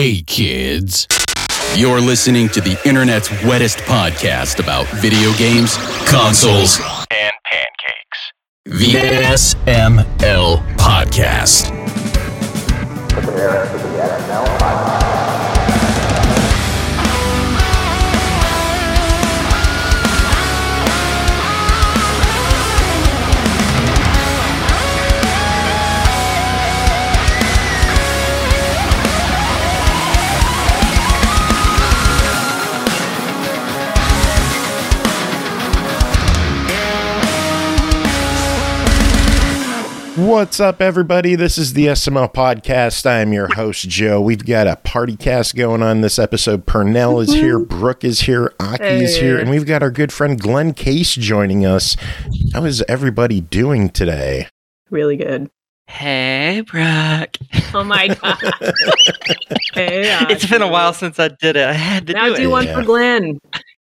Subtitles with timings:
[0.00, 1.08] Hey, kids.
[1.74, 5.76] You're listening to the internet's wettest podcast about video games,
[6.08, 6.78] consoles,
[7.10, 8.32] and pancakes.
[8.64, 8.92] the
[9.26, 11.74] SML Podcast.
[40.18, 41.36] What's up, everybody?
[41.36, 43.06] This is the SML podcast.
[43.06, 44.20] I am your host, Joe.
[44.20, 46.66] We've got a party cast going on this episode.
[46.66, 50.40] Pernell is here, Brooke is here, Aki is here, and we've got our good friend
[50.40, 51.96] Glenn Case joining us.
[52.52, 54.48] How is everybody doing today?
[54.90, 55.50] Really good.
[55.86, 57.36] Hey, Brooke.
[57.72, 58.38] Oh my god.
[59.74, 61.64] hey, It's been a while since I did it.
[61.64, 62.46] I had to Now do do it.
[62.48, 62.74] one Yeah.
[62.74, 63.38] for Glenn.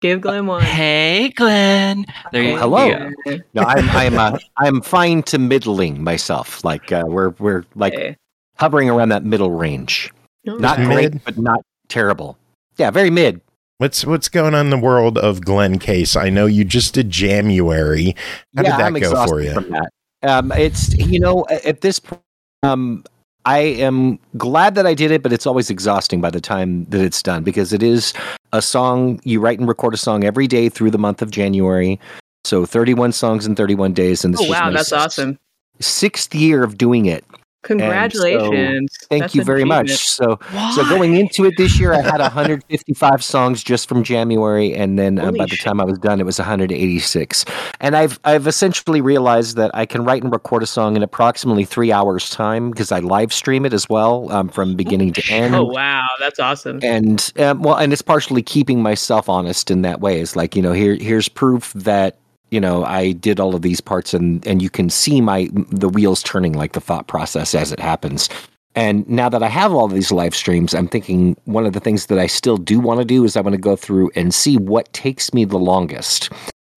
[0.00, 0.62] Give Glenn one.
[0.62, 2.06] Hey, Glenn.
[2.32, 3.10] There you Hello.
[3.26, 3.38] go.
[3.52, 6.64] No, I'm I'm uh, I'm fine to middling myself.
[6.64, 8.16] Like uh, we're we're like Hey.
[8.56, 10.10] hovering around that middle range.
[10.46, 10.88] Not Mid?
[10.88, 12.38] great, but not terrible.
[12.78, 13.42] Yeah, very mid.
[13.76, 16.16] What's what's going on in the world of Glenn Case?
[16.16, 18.16] I know you just did Jamuary.
[18.56, 19.52] How yeah, did that I'm go exhausted for you?
[19.52, 19.90] From that.
[20.22, 22.22] Um, it's you know at this point,
[22.62, 23.04] um,
[23.46, 27.00] I am glad that I did it, but it's always exhausting by the time that
[27.00, 28.12] it's done because it is
[28.52, 31.98] a song you write and record a song every day through the month of January.
[32.44, 35.38] So 31 songs in 31 days, and this Oh wow, that's awesome.
[35.80, 37.24] Sixth year of doing it.
[37.62, 38.96] Congratulations.
[39.08, 39.90] Thank That's you very much.
[39.90, 40.38] So
[40.74, 45.18] So going into it this year, I had 155 songs just from January, and then
[45.18, 45.60] uh, by the shit.
[45.60, 47.44] time I was done, it was 186.
[47.80, 51.64] And I've I've essentially realized that I can write and record a song in approximately
[51.64, 55.54] three hours time because I live stream it as well um, from beginning to end.
[55.54, 56.80] Oh wow, that's awesome.
[56.82, 60.20] And um, well, and it's partially keeping myself honest in that way.
[60.20, 62.19] It's like you know, here here's proof that
[62.50, 65.88] you know I did all of these parts, and and you can see my the
[65.88, 68.28] wheels turning, like the thought process as it happens.
[68.76, 72.06] And now that I have all these live streams, I'm thinking one of the things
[72.06, 74.56] that I still do want to do is I want to go through and see
[74.56, 76.30] what takes me the longest.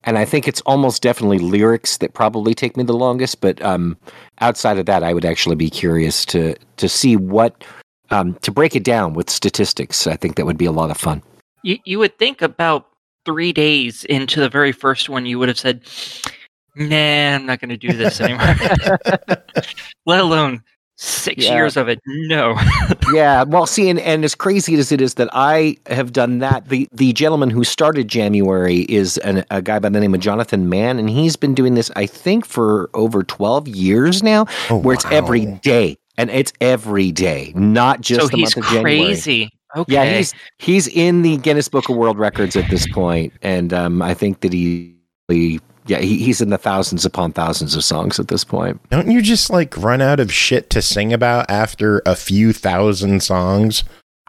[0.04, 3.42] And I think it's almost definitely lyrics that probably take me the longest.
[3.42, 3.96] But um,
[4.42, 7.64] outside of that, I would actually be curious to to see what
[8.10, 10.08] um, to break it down with statistics.
[10.08, 11.22] I think that would be a lot of fun.
[11.62, 12.88] You, you would think about
[13.26, 15.82] three days into the very first one, you would have said,
[16.76, 18.56] nah, I'm not going to do this anymore.
[20.06, 20.62] Let alone
[20.96, 21.56] six Yeah.
[21.56, 22.00] years of it.
[22.06, 22.56] No.
[23.14, 26.70] yeah, well, see, and, and as crazy as it is that I have done that,
[26.70, 30.70] the the gentleman who started Jamuary is an, a guy by the name of Jonathan
[30.70, 34.94] Mann, and he's been doing this, I think, for over twelve years now, Oh, where
[34.94, 35.98] it's every day.
[36.18, 39.00] and it's every day, not just so the he's month of January.
[39.00, 39.50] crazy.
[39.76, 39.94] Okay.
[39.94, 44.02] Yeah, he's he's in the Guinness Book of World Records at this point, and um,
[44.02, 44.96] I think that he,
[45.28, 48.80] he yeah, he, he's in the thousands upon thousands of songs at this point.
[48.90, 53.24] Don't you just like run out of shit to sing about after a few thousand
[53.24, 53.84] songs?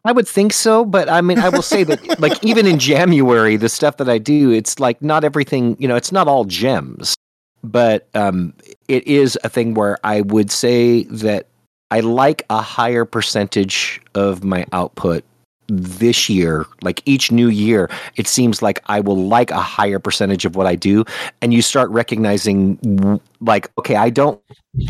[0.06, 3.56] I would think so, but I mean, I will say that, like, even in January,
[3.56, 7.14] the stuff that I do, it's like not everything, you know, it's not all gems,
[7.62, 8.52] but um,
[8.88, 11.46] it is a thing where I would say that
[11.90, 15.24] I like a higher percentage of my output
[15.68, 16.66] this year.
[16.82, 20.66] Like each new year, it seems like I will like a higher percentage of what
[20.66, 21.04] I do,
[21.40, 24.40] and you start recognizing, like, okay, I don't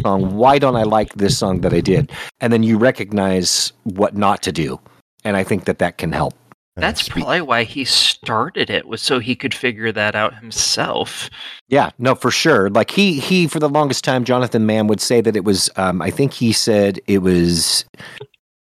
[0.03, 0.35] song.
[0.35, 2.11] Why don't I like this song that I did?
[2.41, 4.81] And then you recognize what not to do
[5.25, 6.35] and I think that that can help.
[6.77, 11.31] That's probably why he started it, was so he could figure that out himself.
[11.69, 12.69] Yeah, no, for sure.
[12.69, 15.71] Like he he for the longest time, Jonathan Mann would say that it was.
[15.77, 17.85] Um, I think he said it was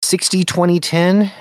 [0.01, 1.31] 60 20 10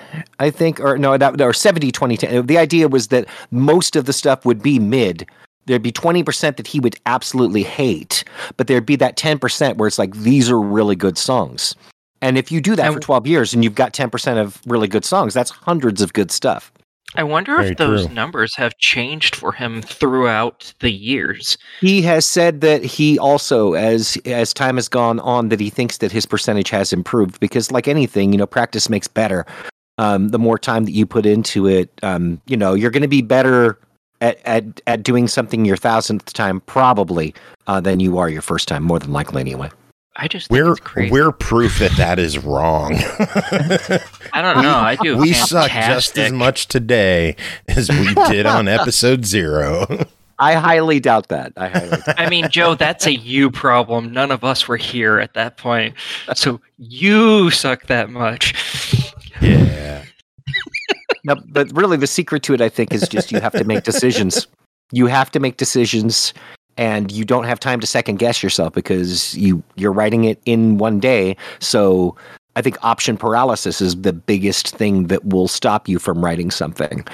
[0.41, 4.05] i think or no that, or 70 20 10 the idea was that most of
[4.05, 5.27] the stuff would be mid.
[5.67, 8.25] There'd be 20% that he would absolutely hate
[8.57, 11.75] but there'd be that 10% where it's like these are really good songs.
[12.23, 14.89] And if you do that And- for 12 years and you've got 10% of really
[14.89, 16.73] good songs that's hundreds of good stuff
[17.15, 18.15] I wonder Very if those true.
[18.15, 21.57] numbers have changed for him throughout the years.
[21.81, 25.99] He has said that he also, as as time has gone on, that he thinks
[25.99, 29.47] that his percentage has improved because, like anything, you know, practice makes better.
[29.97, 33.09] Um, the more time that you put into it, um, you know, you're going to
[33.09, 33.79] be better
[34.21, 37.35] at, at at doing something your thousandth time, probably,
[37.67, 38.85] uh, than you are your first time.
[38.85, 39.71] More than likely, anyway.
[40.21, 41.13] I just think We're it's crazy.
[41.13, 42.95] we're proof that that is wrong.
[44.33, 44.75] I don't know.
[44.75, 45.17] I do.
[45.21, 47.37] we suck just as much today
[47.69, 49.87] as we did on episode zero.
[50.41, 51.53] I highly doubt that.
[51.57, 54.13] I highly doubt I mean, Joe, that's a you problem.
[54.13, 55.95] None of us were here at that point,
[56.35, 58.55] so you suck that much.
[59.41, 60.05] Yeah.
[61.25, 63.85] No, but really, the secret to it, I think, is just you have to make
[63.85, 64.49] decisions.
[64.91, 66.33] You have to make decisions,
[66.79, 70.79] and you don't have time to second guess yourself because you you're writing it in
[70.79, 71.37] one day.
[71.59, 72.17] So
[72.57, 77.05] I think option paralysis is the biggest thing that will stop you from writing something.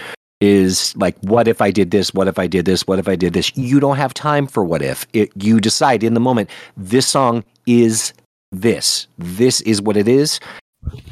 [0.40, 2.12] Is like, what if I did this?
[2.12, 2.86] What if I did this?
[2.86, 3.56] What if I did this?
[3.56, 5.06] You don't have time for what if.
[5.14, 6.50] It, you decide in the moment.
[6.76, 8.12] This song is
[8.52, 9.06] this.
[9.16, 10.38] This is what it is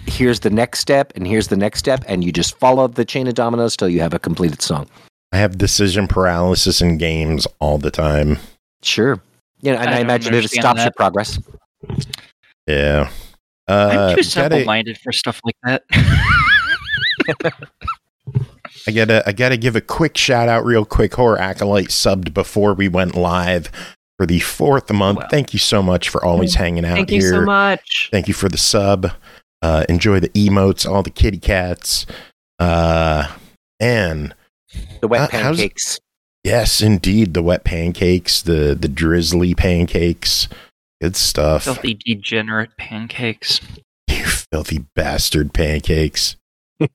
[0.07, 3.27] here's the next step and here's the next step and you just follow the chain
[3.27, 4.87] of dominoes till you have a completed song
[5.33, 8.39] I have decision paralysis in games all the time.
[8.83, 9.21] sure
[9.61, 11.39] yeah and I i, imagine it understand stops your progress
[12.67, 13.11] Yeah.
[13.69, 15.83] I'm Uh, too simple-minded for stuff like that.
[18.87, 21.15] I gotta, I gotta give a quick shout out, real quick.
[21.15, 23.71] Horror Acolyte subbed before we went live
[24.19, 25.21] for the fourth month.
[25.21, 25.29] Wow.
[25.31, 27.21] Thank you so much for always hanging out Thank here.
[27.21, 28.09] Thank you so much.
[28.11, 29.13] Thank you for the sub.
[29.63, 32.07] Uh, enjoy the emotes, all the kitty cats.
[32.59, 33.29] Uh,
[33.79, 34.35] and
[35.01, 35.99] the wet Uh, pancakes
[36.45, 40.49] yes, indeed, the wet pancakes, the the drizzly pancakes.
[41.01, 41.65] Good stuff.
[41.65, 43.61] Filthy degenerate pancakes.
[44.09, 46.37] You filthy bastard pancakes.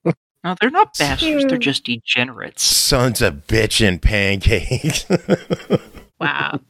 [0.44, 1.46] No, they're not bastards.
[1.46, 2.64] They're just degenerates.
[2.64, 5.06] Sons of bitchin' pancakes.
[6.22, 6.62] Wow.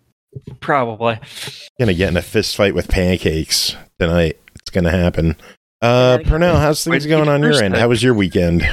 [0.59, 1.19] Probably.
[1.79, 4.39] gonna get in a fist fight with pancakes tonight.
[4.55, 5.35] It's gonna happen.
[5.81, 7.75] Uh, Pernell, how's things going on your end?
[7.75, 8.67] How was your weekend?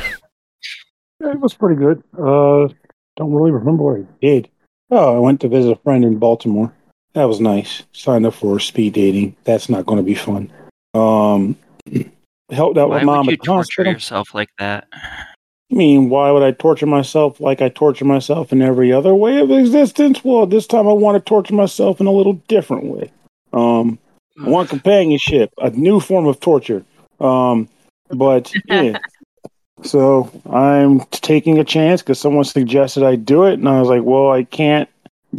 [1.20, 2.02] It was pretty good.
[2.12, 2.68] Uh,
[3.16, 4.48] don't really remember what I did.
[4.90, 6.72] Oh, I went to visit a friend in Baltimore.
[7.14, 7.84] That was nice.
[7.92, 9.36] Signed up for speed dating.
[9.44, 10.52] That's not going to be fun.
[10.94, 11.56] Um,
[12.50, 13.92] helped out Why with mom would you torture hospital.
[13.92, 14.88] yourself like that?
[14.92, 19.40] I mean, why would I torture myself like I torture myself in every other way
[19.40, 20.22] of existence?
[20.22, 23.10] Well, this time I want to torture myself in a little different way.
[23.52, 23.98] Um,
[24.44, 26.84] I want companionship, a new form of torture.
[27.20, 27.68] Um,
[28.10, 28.98] but yeah.
[29.82, 34.02] So I'm taking a chance because someone suggested I do it, and I was like,
[34.02, 34.88] well, I can't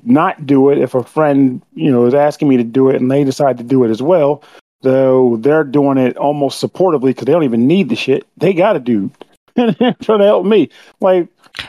[0.03, 3.09] not do it if a friend, you know, is asking me to do it, and
[3.09, 4.43] they decide to do it as well.
[4.83, 8.27] So they're doing it almost supportively because they don't even need the shit.
[8.37, 9.11] They got a dude
[9.55, 10.69] and they're trying to help me.
[10.99, 11.27] Like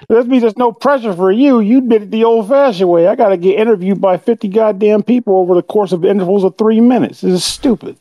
[0.08, 1.60] that means there's no pressure for you.
[1.60, 3.06] You did it the old-fashioned way.
[3.06, 6.58] I got to get interviewed by fifty goddamn people over the course of intervals of
[6.58, 7.20] three minutes.
[7.20, 7.96] This is stupid.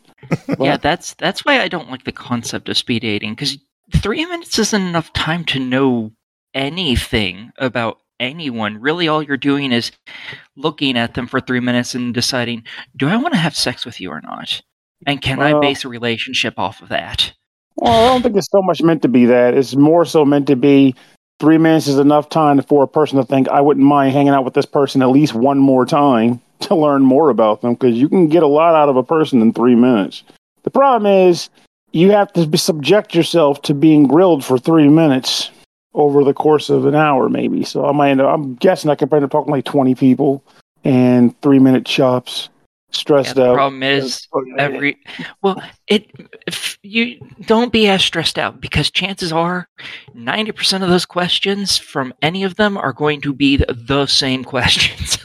[0.59, 3.57] Yeah, that's that's why I don't like the concept of speed dating because
[3.93, 6.11] three minutes isn't enough time to know
[6.53, 8.79] anything about anyone.
[8.79, 9.91] Really, all you're doing is
[10.55, 12.63] looking at them for three minutes and deciding,
[12.95, 14.61] do I want to have sex with you or not?
[15.05, 17.33] And can I base a relationship off of that?
[17.75, 19.53] Well, I don't think it's so much meant to be that.
[19.53, 20.95] It's more so meant to be
[21.39, 24.45] three minutes is enough time for a person to think, I wouldn't mind hanging out
[24.45, 28.07] with this person at least one more time to learn more about them because you
[28.07, 30.23] can get a lot out of a person in three minutes.
[30.63, 31.49] The problem is
[31.95, 35.49] you have to be, subject yourself to being grilled for three minutes
[35.93, 37.63] over the course of an hour, maybe.
[37.63, 40.43] So I might end up, I'm guessing I could probably talk to like 20 people
[40.83, 43.55] and three minute chops, Yeah, stressed the out.
[43.55, 44.27] problem is
[44.59, 44.97] every
[45.41, 46.11] well it
[46.83, 49.69] you don't be as stressed out because chances are
[50.15, 54.43] 90% of those questions from any of them are going to be the, the same
[54.55, 55.17] questions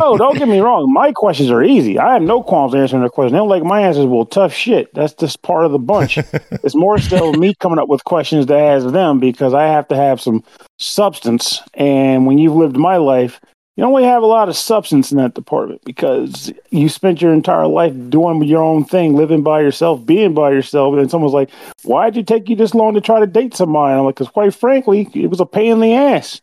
[0.00, 0.92] Oh, don't get me wrong.
[0.92, 1.98] My questions are easy.
[1.98, 3.32] I have no qualms answering their questions.
[3.32, 4.06] They don't like my answers.
[4.06, 4.92] Well, tough shit.
[4.94, 6.18] That's just part of the bunch.
[6.50, 9.96] it's more so me coming up with questions to ask them because I have to
[9.96, 10.44] have some
[10.78, 11.62] substance.
[11.74, 13.40] And when you've lived my life,
[13.78, 17.32] you don't really have a lot of substance in that department because you spent your
[17.32, 20.96] entire life doing your own thing, living by yourself, being by yourself.
[20.96, 21.48] And someone's like,
[21.84, 24.52] "Why'd you take you this long to try to date somebody?" I'm like, "Because quite
[24.52, 26.40] frankly, it was a pain in the ass."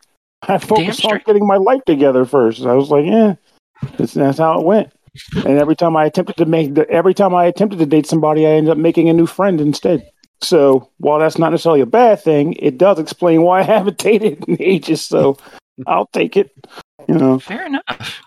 [0.48, 2.64] I focused on getting my life together first.
[2.64, 3.34] I was like, "Yeah."
[3.98, 4.92] That's, that's how it went.
[5.36, 8.46] And every time I attempted to make, the, every time I attempted to date somebody,
[8.46, 10.10] I ended up making a new friend instead.
[10.42, 14.44] So while that's not necessarily a bad thing, it does explain why I haven't dated
[14.46, 15.02] in ages.
[15.02, 15.38] So
[15.86, 16.52] I'll take it.
[17.08, 18.22] You know, fair enough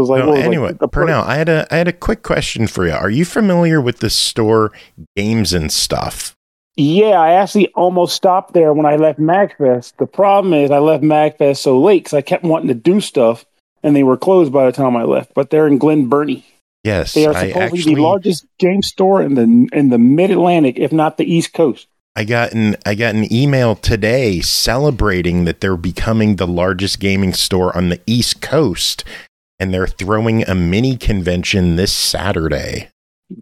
[0.00, 1.88] it was like, No, what anyway, like the per- Pernell, I had a I had
[1.88, 2.92] a quick question for you.
[2.92, 4.72] Are you familiar with the store
[5.16, 6.34] Games and Stuff?
[6.76, 9.96] Yeah, I actually almost stopped there when I left MagFest.
[9.98, 13.44] The problem is I left MagFest so late because I kept wanting to do stuff,
[13.82, 15.32] and they were closed by the time I left.
[15.34, 16.44] But they're in Glen Burnie.
[16.84, 20.78] Yes, They are supposedly actually the largest game store in the in the Mid Atlantic,
[20.78, 21.86] if not the East Coast.
[22.16, 27.32] I got an I got an email today celebrating that they're becoming the largest gaming
[27.34, 29.04] store on the East Coast,
[29.58, 32.88] and they're throwing a mini convention this Saturday.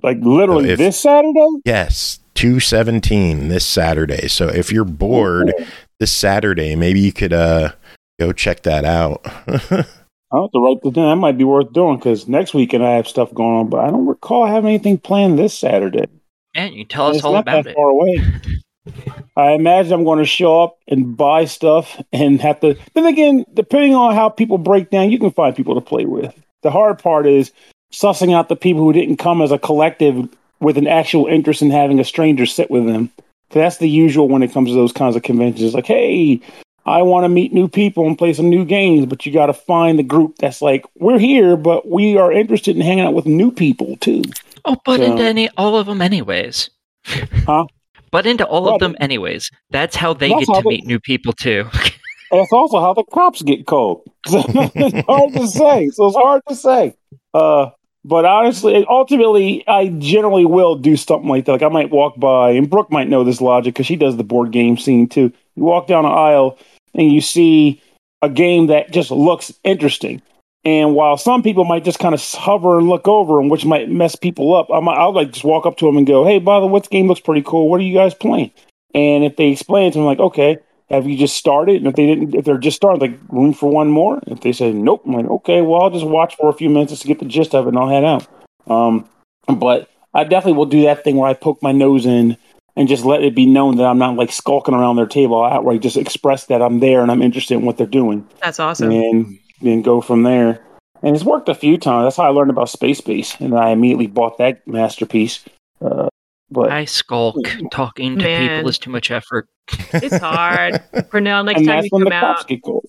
[0.03, 1.47] Like literally So if- this Saturday.
[1.65, 4.27] Yes, two seventeen this Saturday.
[4.29, 5.53] So if you're bored
[6.01, 7.71] this Saturday, maybe you could uh
[8.19, 9.25] go check that out.
[10.31, 11.09] I'll have to write this down.
[11.11, 13.91] That might be worth doing because next weekend I have stuff going on, but I
[13.91, 16.07] don't recall having anything planned this Saturday.
[16.55, 17.75] And you tell us all about that it.
[17.77, 18.25] far away.
[19.37, 22.77] I imagine I'm going to show up and buy stuff and have to.
[22.95, 26.35] Then again, depending on how people break down, you can find people to play with.
[26.63, 27.53] The hard part is
[27.93, 30.29] sussing out the people who didn't come as a collective
[30.61, 33.11] with an actual interest in having a stranger sit with them.
[33.51, 35.63] 'Cause that's the usual when it comes to those kinds of conventions.
[35.63, 36.41] It's like, hey,
[36.89, 39.53] I want to meet new people and play some new games, but you got to
[39.53, 43.27] find the group that's like, we're here, but we are interested in hanging out with
[43.27, 44.23] new people too.
[44.65, 46.71] Oh, but So- into any all of them anyways.
[47.47, 47.67] Huh?
[48.11, 49.51] But into all Well, of them anyways.
[49.71, 51.67] That's how they That's get how to they- meet new people too.
[52.31, 54.03] That's also how the cops get cold.
[54.29, 55.89] So it's hard to say.
[55.95, 56.95] So it's hard to say.
[57.33, 57.71] Uh,
[58.05, 61.53] but honestly, ultimately, I generally will do something like that.
[61.53, 64.25] Like I might walk by, and Brooke might know this logic because she does the
[64.25, 65.33] board game scene too.
[65.57, 66.59] You walk down an aisle
[66.95, 67.83] and you see
[68.23, 70.23] a game that just looks interesting.
[70.65, 73.89] And while some people might just kind of hover and look over, and which might
[73.89, 76.39] mess people up, I might, I'll like just walk up to them and go, "Hey,
[76.39, 77.69] by the way, this game looks pretty cool.
[77.69, 78.51] What are you guys playing?"
[78.95, 80.59] And if they explain it to me, like, okay,
[80.91, 81.77] have you just started?
[81.77, 84.21] And if they didn't, if they're just starting, like room for one more.
[84.27, 86.93] If they say nope, I'm like, okay, well, I'll just watch for a few minutes
[86.93, 88.27] just to get the gist of it, and I'll head out.
[88.67, 89.09] Um,
[89.47, 92.37] but I definitely will do that thing where I poke my nose in
[92.79, 95.43] and just let it be known that I'm not like skulking around their table.
[95.43, 98.61] I outright just express that I'm there and I'm interested in what they're doing, That's
[98.61, 98.91] awesome.
[98.93, 100.65] and then go from there.
[101.03, 102.07] And it's worked a few times.
[102.07, 105.45] That's how I learned about Space Base, and I immediately bought that masterpiece.
[105.81, 106.09] Uh,
[106.51, 107.37] but I skulk.
[107.71, 108.49] Talking to Man.
[108.59, 109.49] people is too much effort.
[109.93, 110.75] It's hard.
[110.95, 112.87] Pernell, next and time that's you when the come cops out, get called.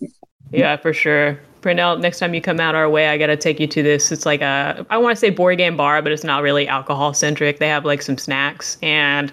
[0.52, 1.40] yeah, for sure.
[1.62, 4.12] Pernell, next time you come out our way, I gotta take you to this.
[4.12, 7.14] It's like a, I want to say board game bar, but it's not really alcohol
[7.14, 7.60] centric.
[7.60, 9.32] They have like some snacks and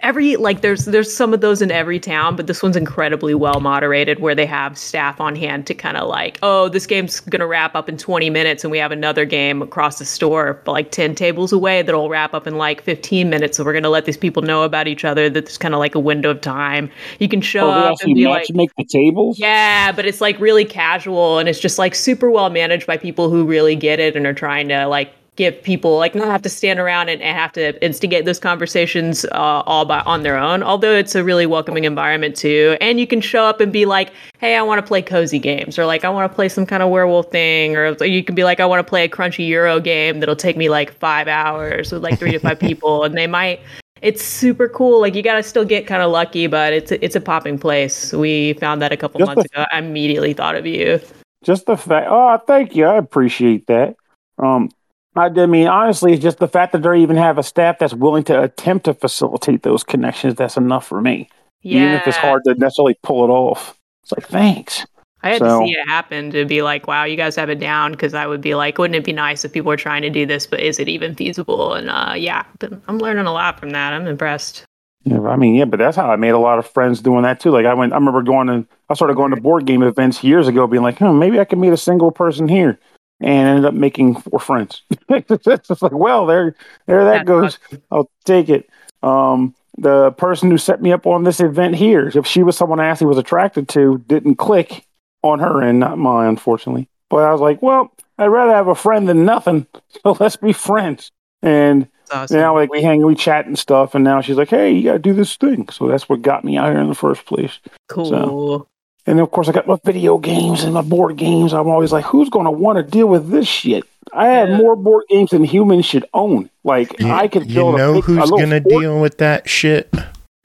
[0.00, 3.60] every like there's there's some of those in every town, but this one's incredibly well
[3.60, 7.46] moderated where they have staff on hand to kind of like, oh, this game's gonna
[7.46, 10.90] wrap up in 20 minutes, and we have another game across the store, but like
[10.90, 13.56] 10 tables away that'll wrap up in like 15 minutes.
[13.56, 15.28] So we're gonna let these people know about each other.
[15.28, 16.90] That there's kind of like a window of time.
[17.18, 18.46] You can show Oh, up and be like.
[18.54, 19.38] make the tables.
[19.38, 23.30] Yeah, but it's like really casual and it's just like super well managed by people
[23.30, 26.48] who really get it and are trying to like give people like not have to
[26.48, 30.64] stand around and, and have to instigate those conversations uh, all by on their own.
[30.64, 34.12] Although it's a really welcoming environment too, and you can show up and be like,
[34.38, 36.82] "Hey, I want to play cozy games," or like, "I want to play some kind
[36.82, 39.80] of werewolf thing," or you can be like, "I want to play a crunchy Euro
[39.80, 43.28] game that'll take me like five hours with like three to five people," and they
[43.28, 43.60] might
[44.02, 45.00] it's super cool.
[45.00, 48.12] Like you gotta still get kind of lucky, but it's a, it's a popping place.
[48.12, 49.64] We found that a couple Just months ago.
[49.72, 51.00] I immediately thought of you.
[51.44, 52.08] Just the fact.
[52.10, 52.86] Oh, thank you.
[52.86, 53.96] I appreciate that.
[54.38, 54.70] Um,
[55.14, 58.24] I, mean, honestly, it's just the fact that they even have a staff that's willing
[58.24, 60.36] to attempt to facilitate those connections.
[60.36, 61.28] That's enough for me.
[61.62, 63.76] Yeah, Even if it's hard to necessarily pull it off.
[64.02, 64.86] It's like thanks.
[65.22, 67.58] I had so- to see it happen to be like, wow, you guys have it
[67.58, 67.92] down.
[67.92, 70.24] Because I would be like, wouldn't it be nice if people were trying to do
[70.24, 71.74] this, but is it even feasible?
[71.74, 72.44] And uh, yeah,
[72.86, 73.92] I'm learning a lot from that.
[73.92, 74.64] I'm impressed.
[75.04, 77.40] Yeah, I mean, yeah, but that's how I made a lot of friends doing that
[77.40, 77.50] too.
[77.50, 80.48] Like I went, I remember going to, I started going to board game events years
[80.48, 82.78] ago, being like, hmm, maybe I can meet a single person here,
[83.20, 84.82] and ended up making four friends.
[85.08, 86.54] it's just like, well, there,
[86.86, 87.58] there that goes.
[87.90, 88.68] I'll take it.
[89.02, 92.80] Um, the person who set me up on this event here, if she was someone
[92.80, 94.84] I actually was attracted to, didn't click
[95.22, 96.88] on her end, not mine, unfortunately.
[97.08, 99.66] But I was like, well, I'd rather have a friend than nothing.
[100.02, 101.10] So let's be friends.
[101.42, 102.36] And awesome.
[102.38, 104.98] now, like we hang, we chat and stuff, and now she's like, "Hey, you gotta
[104.98, 107.58] do this thing." So that's what got me out here in the first place.
[107.88, 108.06] cool.
[108.06, 108.66] So,
[109.06, 111.54] And of course, I got my video games and my board games.
[111.54, 114.56] I'm always like, "Who's gonna want to deal with this shit?" I have Yeah.
[114.58, 116.50] more board games than humans should own.
[116.64, 119.00] Like You, I could you build a know big- a who's little gonna fort- deal
[119.00, 119.88] with that shit?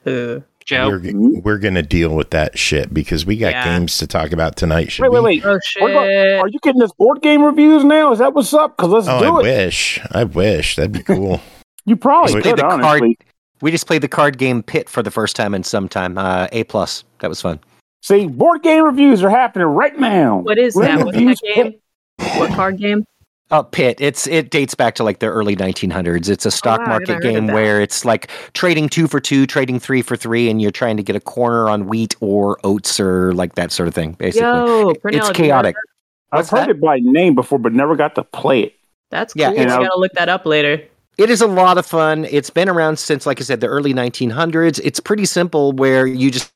[0.06, 3.66] Uh, Joe, We're, we're gonna deal with that shit because we got Yeah.
[3.78, 4.92] games to talk about tonight.
[4.92, 5.46] Should Wait, wait, wait.
[5.46, 6.40] oh We're!
[6.40, 8.12] Are you getting this board game reviews now?
[8.12, 8.78] Is that what's up?
[8.78, 9.32] Because let's Oh, do I it.
[9.32, 10.00] I wish.
[10.12, 11.42] I wish that'd be cool.
[11.86, 13.18] You probably could, Play the card- honestly.
[13.62, 16.18] We just played the card game Pit for the first time in some time.
[16.18, 17.04] Uh, a plus.
[17.20, 17.60] That was fun.
[18.02, 20.38] See, board game reviews are happening right now.
[20.38, 21.06] what is Let that?
[21.06, 21.74] What's that game?
[22.40, 23.04] What card game?
[23.52, 23.98] Uh, Pit.
[24.00, 26.28] It's it dates back to like the early 1900s.
[26.30, 29.20] It's a stock wow, market never heard of game where it's like trading two for
[29.20, 32.58] two, trading three for three, and you're trying to get a corner on wheat or
[32.64, 34.14] oats or like that sort of thing.
[34.14, 35.76] Basically, Yo, Pernell, it's have you heard chaotic.
[36.32, 36.70] I've heard that?
[36.70, 38.74] it by name before, but never got to play it.
[39.12, 39.60] That's Yeah, cool.
[39.60, 40.82] and I I'll- gotta look that up later.
[41.20, 42.26] It is a lot of fun.
[42.32, 44.80] It's been around since, like I said, the early 1900s.
[44.84, 46.52] It's pretty simple where you just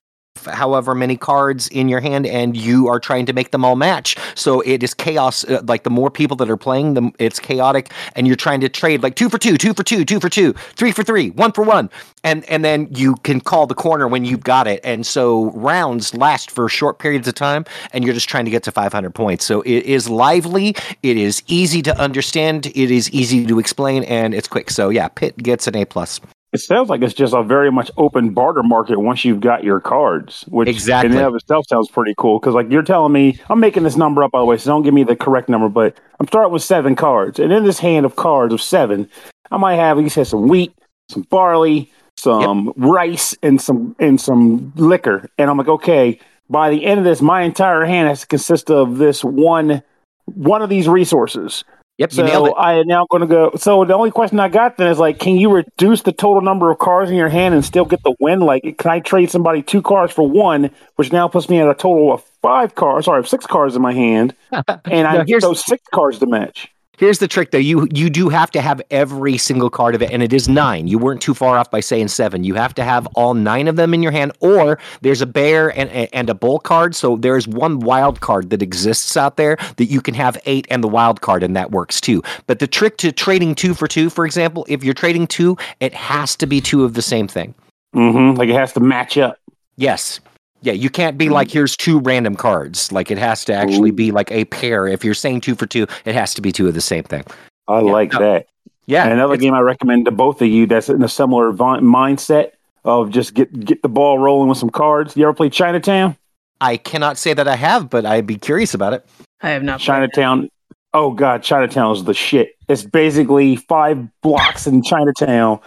[0.45, 4.15] however many cards in your hand and you are trying to make them all match.
[4.35, 7.91] So it is chaos uh, like the more people that are playing them it's chaotic
[8.15, 10.53] and you're trying to trade like two for two two for two two for two
[10.75, 11.89] three for three one for one.
[12.23, 14.79] And and then you can call the corner when you've got it.
[14.83, 18.63] And so rounds last for short periods of time and you're just trying to get
[18.63, 19.45] to 500 points.
[19.45, 24.33] So it is lively it is easy to understand it is easy to explain and
[24.33, 24.69] it's quick.
[24.69, 26.19] So yeah pit gets an a plus
[26.53, 29.79] It sounds like it's just a very much open barter market once you've got your
[29.81, 31.11] cards, which Exactly.
[31.11, 32.39] in and of itself sounds pretty cool.
[32.39, 34.83] Because like you're telling me, I'm making this number up by the way, so don't
[34.83, 38.05] give me the correct number, but I'm starting with seven cards, and in this hand
[38.05, 39.09] of cards of seven,
[39.51, 40.73] I might have, like you said, some wheat,
[41.09, 46.85] some barley, some rice, and some and some liquor, and I'm like, okay, by the
[46.85, 49.83] end of this, my entire hand has to consist of this one
[50.25, 51.63] one of these resources.
[51.97, 52.53] Yep, you So.
[52.53, 53.51] I am now going to go.
[53.57, 56.69] So the only question I got then is like, can you reduce the total number
[56.69, 58.39] of cars in your hand and still get the win?
[58.39, 61.73] Like, can I trade somebody two cars for one, which now puts me at a
[61.73, 63.05] total of five cars?
[63.05, 66.71] Sorry, six cars in my hand, and I get those six cars to match.
[66.97, 67.59] Here's the trick, though.
[67.59, 70.87] You you do have to have every single card of it, and it is nine.
[70.87, 72.43] You weren't too far off by saying seven.
[72.43, 75.69] You have to have all nine of them in your hand, or there's a bear
[75.77, 76.95] and and a bull card.
[76.95, 80.65] So there is one wild card that exists out there that you can have eight
[80.71, 82.23] and the wild card, and that works too.
[82.47, 85.93] But the trick to trading two for two, for example, if you're trading two, it
[85.93, 87.53] has to be two of the same thing.
[87.95, 88.39] Mm-hmm.
[88.39, 89.37] Like it has to match up.
[89.75, 90.19] Yes.
[90.61, 91.57] Yeah, you can't be like mm-hmm.
[91.59, 92.91] here's two random cards.
[92.91, 93.93] Like it has to actually Ooh.
[93.93, 94.87] be like a pair.
[94.87, 97.23] If you're saying two for two, it has to be two of the same thing.
[97.67, 97.91] I Yeah.
[97.91, 98.19] like No.
[98.19, 98.47] that.
[98.87, 99.03] Yeah.
[99.03, 102.51] And another game I recommend to both of you that's in a similar vi- mindset
[102.85, 105.15] of just get get the ball rolling with some cards.
[105.15, 106.15] You ever play Chinatown?
[106.59, 109.05] I cannot say that I have, but I'd be curious about it.
[109.41, 109.79] I have not.
[109.79, 110.49] played Chinatown.
[110.93, 112.55] Oh god, Chinatown is the shit.
[112.69, 115.59] It's basically five blocks in Chinatown,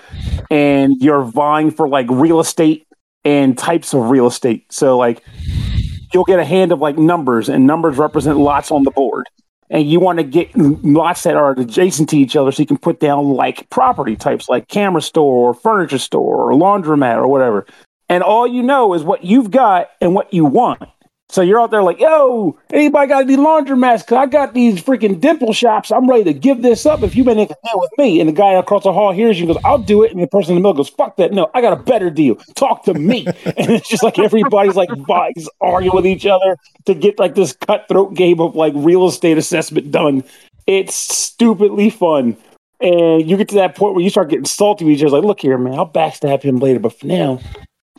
[0.51, 2.87] and you're vying for like real estate
[3.25, 4.73] and types of real estate.
[4.73, 5.23] So like,
[6.13, 9.27] you'll get a hand of like numbers, and numbers represent lots on the board,
[9.71, 12.79] and you want to get lots that are adjacent to each other, so you can
[12.79, 17.67] put down like property types, like camera store or furniture store or laundromat or whatever.
[18.09, 20.83] And all you know is what you've got and what you want.
[21.31, 24.05] So you're out there like, yo, anybody got any laundromats?
[24.05, 25.93] Cause I got these freaking dimple shops.
[25.93, 28.19] I'm ready to give this up if you make a deal with me.
[28.19, 30.11] And the guy across the hall hears you and goes, I'll do it.
[30.11, 31.33] And the person in the middle goes, fuck that.
[31.33, 32.35] No, I got a better deal.
[32.57, 33.27] Talk to me.
[33.45, 36.57] and it's just like everybody's like vibes arguing with each other
[36.87, 40.25] to get like this cutthroat game of like real estate assessment done.
[40.67, 42.37] It's stupidly fun.
[42.81, 45.19] And you get to that point where you start getting salty with each other.
[45.19, 47.39] Like, look here, man, I'll backstab him later, but for now,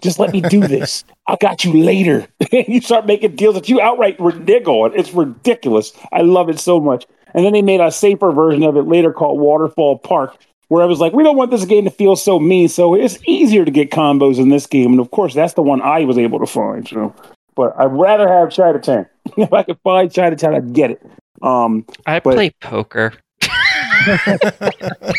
[0.02, 1.04] just let me do this.
[1.28, 2.28] I got you later.
[2.52, 4.94] You start making deals that you outright renege on.
[4.98, 5.94] It's ridiculous.
[6.12, 7.06] I love it so much.
[7.34, 10.36] And then they made a safer version of it later called Waterfall Park,
[10.68, 12.68] where I was like, we don't want this game to feel so mean.
[12.68, 14.92] So it's easier to get combos in this game.
[14.92, 16.86] And of course, that's the one I was able to find.
[16.88, 17.16] So,
[17.56, 19.06] but I'd rather have Chinatown.
[19.38, 21.02] if I could find Chinatown, I'd get it.
[21.42, 23.14] Um, I But- play poker.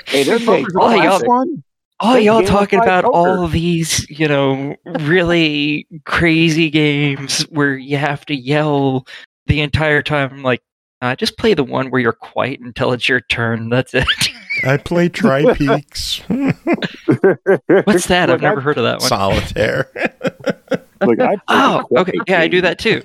[0.06, 1.28] hey, there's Poker's a a class classic.
[1.28, 1.62] one.
[2.04, 3.16] Oh, y'all talking about poker.
[3.16, 9.06] all these, you know, really crazy games where you have to yell
[9.46, 10.30] the entire time.
[10.32, 10.62] I'm like,
[11.00, 13.68] uh, just play the one where you're quiet until it's your turn.
[13.68, 14.04] That's it.
[14.64, 18.28] I play Tri Peaks, What's that?
[18.28, 19.08] I've Look, I- never heard of that one.
[19.08, 19.88] Solitaire.
[21.00, 22.12] Look, I Oh, okay.
[22.26, 23.00] Yeah, I do that too.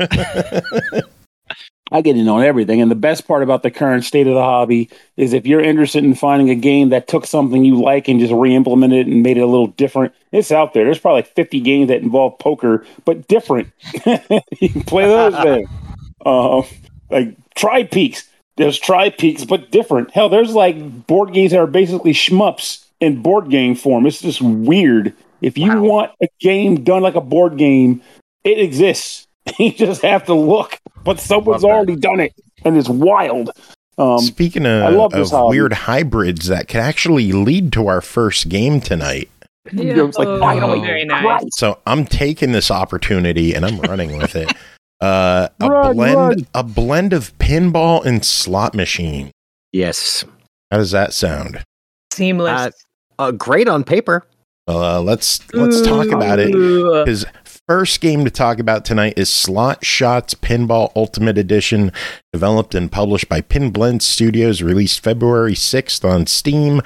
[1.91, 2.81] I get in on everything.
[2.81, 6.03] And the best part about the current state of the hobby is if you're interested
[6.03, 9.37] in finding a game that took something you like and just re-implemented it and made
[9.37, 10.83] it a little different, it's out there.
[10.85, 13.71] There's probably like 50 games that involve poker, but different.
[14.05, 15.69] you can play those things.
[16.25, 16.63] Uh,
[17.09, 18.27] like Tri Peaks.
[18.57, 20.11] There's Tri Peaks, but different.
[20.11, 24.05] Hell, there's like board games that are basically shmups in board game form.
[24.05, 25.13] It's just weird.
[25.41, 28.01] If you want a game done like a board game,
[28.43, 29.26] it exists.
[29.59, 32.33] You just have to look, but someone's already done it,
[32.63, 33.51] and it's wild.
[33.97, 35.57] Um, Speaking I of, love of hobby.
[35.57, 39.29] weird hybrids that could actually lead to our first game tonight.
[39.71, 41.43] you know, it's like Oh, finally, very nice.
[41.53, 44.51] So I'm taking this opportunity and I'm running with it.
[44.99, 46.47] Uh, a Run, blend, run.
[46.55, 49.29] a blend of pinball and slot machine.
[49.71, 50.25] Yes.
[50.71, 51.63] How does that sound?
[52.11, 52.73] Seamless.
[53.19, 54.25] Uh, great on paper.
[54.67, 56.49] Uh, let's let's talk about it.
[56.55, 57.05] Ooh.
[57.67, 61.91] First game to talk about tonight is Slot Shots Pinball Ultimate Edition,
[62.31, 66.81] developed and published by Pinblend Studios, released February 6th on Steam.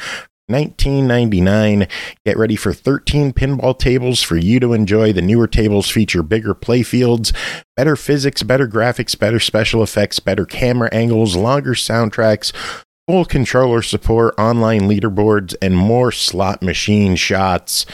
[0.48, 1.88] 1999.
[2.26, 5.14] Get ready for 13 pinball tables for you to enjoy.
[5.14, 7.32] The newer tables feature bigger play fields,
[7.78, 12.52] better physics, better graphics, better special effects, better camera angles, longer soundtracks,
[13.08, 17.86] full controller support, online leaderboards, and more slot machine shots.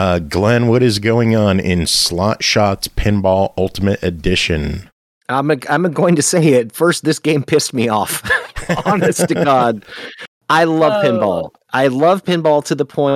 [0.00, 4.88] Uh, Glenn, what is going on in Slot Shots Pinball Ultimate Edition?
[5.28, 7.04] I'm a, I'm going to say it first.
[7.04, 8.22] This game pissed me off.
[8.86, 9.84] Honest to God,
[10.48, 11.06] I love Oh.
[11.06, 11.50] pinball.
[11.74, 13.14] I love pinball to the point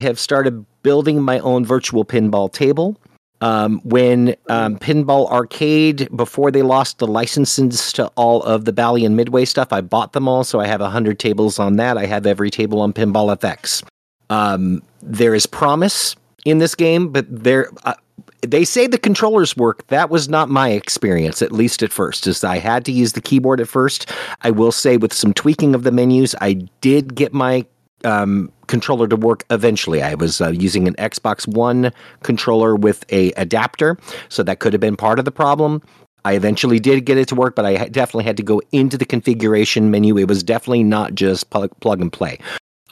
[0.00, 2.96] I have started building my own virtual pinball table.
[3.42, 9.04] Um, when um, Pinball Arcade, before they lost the licenses to all of the Bally
[9.04, 10.44] and Midway stuff, I bought them all.
[10.44, 11.98] So I have 100 tables on that.
[11.98, 13.82] I have every table on Pinball FX.
[14.30, 17.94] Um, there is promise in this game, but there uh,
[18.42, 19.86] they say the controllers work.
[19.88, 22.26] That was not my experience, at least at first.
[22.26, 24.10] As I had to use the keyboard at first.
[24.42, 27.64] I will say, with some tweaking of the menus, I did get my
[28.04, 30.02] um, controller to work eventually.
[30.02, 33.96] I was uh, using an Xbox One controller with a adapter,
[34.28, 35.80] so that could have been part of the problem.
[36.24, 39.04] I eventually did get it to work, but I definitely had to go into the
[39.04, 40.16] configuration menu.
[40.18, 42.38] It was definitely not just plug, plug and play.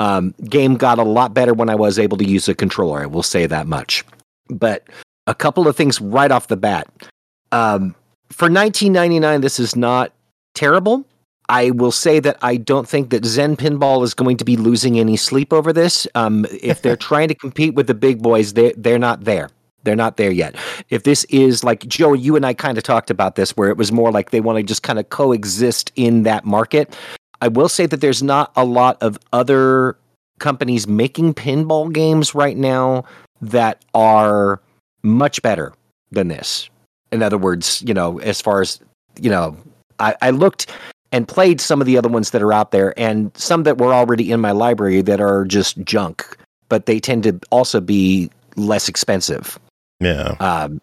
[0.00, 3.02] Um, game got a lot better when I was able to use a controller.
[3.02, 4.04] I will say that much.
[4.48, 4.88] But
[5.26, 6.88] a couple of things right off the bat.
[7.52, 7.94] Um,
[8.30, 10.12] for 1999, this is not
[10.54, 11.04] terrible.
[11.48, 14.98] I will say that I don't think that Zen Pinball is going to be losing
[14.98, 16.06] any sleep over this.
[16.14, 19.50] Um, if they're trying to compete with the big boys, they they're not there.
[19.82, 20.56] They're not there yet.
[20.90, 23.76] If this is like Joe, you and I kind of talked about this, where it
[23.76, 26.96] was more like they want to just kind of coexist in that market.
[27.40, 29.96] I will say that there's not a lot of other
[30.38, 33.04] companies making pinball games right now
[33.40, 34.60] that are
[35.02, 35.72] much better
[36.10, 36.68] than this.
[37.12, 38.80] In other words, you know, as far as,
[39.20, 39.56] you know,
[39.98, 40.70] I, I looked
[41.12, 43.92] and played some of the other ones that are out there and some that were
[43.92, 46.36] already in my library that are just junk,
[46.68, 49.58] but they tend to also be less expensive.
[49.98, 50.36] Yeah.
[50.40, 50.80] Um,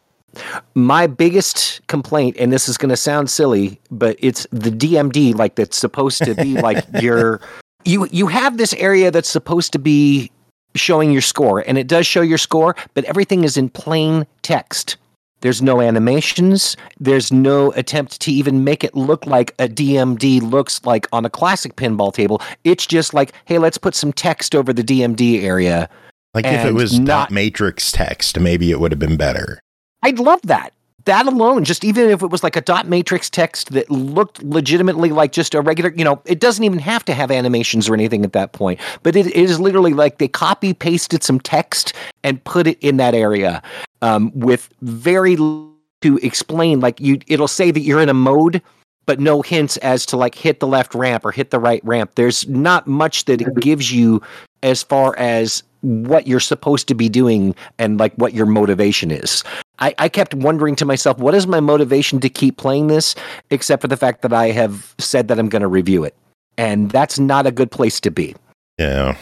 [0.76, 5.56] my biggest complaint, and this is going to sound silly, but it's the DMD, like
[5.56, 7.42] that's supposed to be like your.
[7.86, 10.32] You you have this area that's supposed to be
[10.76, 14.98] showing your score, and it does show your score, but everything is in plain text.
[15.42, 16.76] There's no animations.
[17.00, 21.30] There's no attempt to even make it look like a DMD looks like on a
[21.30, 22.42] classic pinball table.
[22.64, 25.90] It's just like, hey, let's put some text over the DMD area.
[26.34, 29.60] Like if it was not- dot matrix text, maybe it would have been better.
[30.04, 30.74] I'd love that.
[31.06, 35.12] That alone, just even if it was like a dot matrix text that looked legitimately
[35.12, 38.26] like just a regular, you know, it doesn't even have to have animations or anything
[38.26, 38.78] at that point.
[39.04, 41.94] But it is literally like they copy pasted some text
[42.26, 43.64] and put it in that area
[44.02, 46.82] um, with very to explain.
[46.82, 48.62] Like you, it'll say that you're in a mode,
[49.06, 52.12] but no hints as to like hit the left ramp or hit the right ramp.
[52.16, 54.22] There's not much that it gives you
[54.62, 59.44] as far as what you're supposed to be doing and like what your motivation is.
[59.80, 63.16] I, I kept wondering to myself, what is my motivation to keep playing this,
[63.52, 66.16] except for the fact that I have said that I'm going to review it.
[66.58, 68.36] And that's not a good place to be
[68.80, 69.16] Yeah.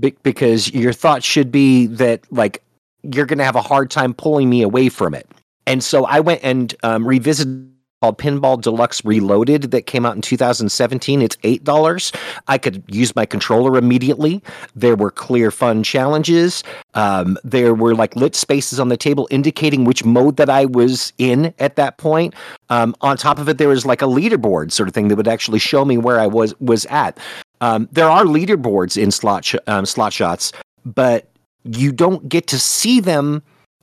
[0.00, 2.62] be- because your thought should be that, like,
[3.02, 5.26] you're going to have a hard time pulling me away from it.
[5.66, 10.22] And so I went and um, revisited called Pinball Deluxe Reloaded that came out in
[10.22, 11.20] 2017.
[11.20, 12.14] It's $8.
[12.46, 14.42] I could use my controller immediately.
[14.76, 16.62] There were clear fun challenges.
[16.94, 21.12] Um, there were like lit spaces on the table indicating which mode that I was
[21.18, 22.34] in at that point.
[22.68, 25.28] Um, on top of it, there was like a leaderboard sort of thing that would
[25.28, 27.18] actually show me where I was was at.
[27.60, 30.52] Um, there are leaderboards in slot sh- um, slot shots,
[30.84, 31.28] but
[31.64, 33.42] you don't get to see them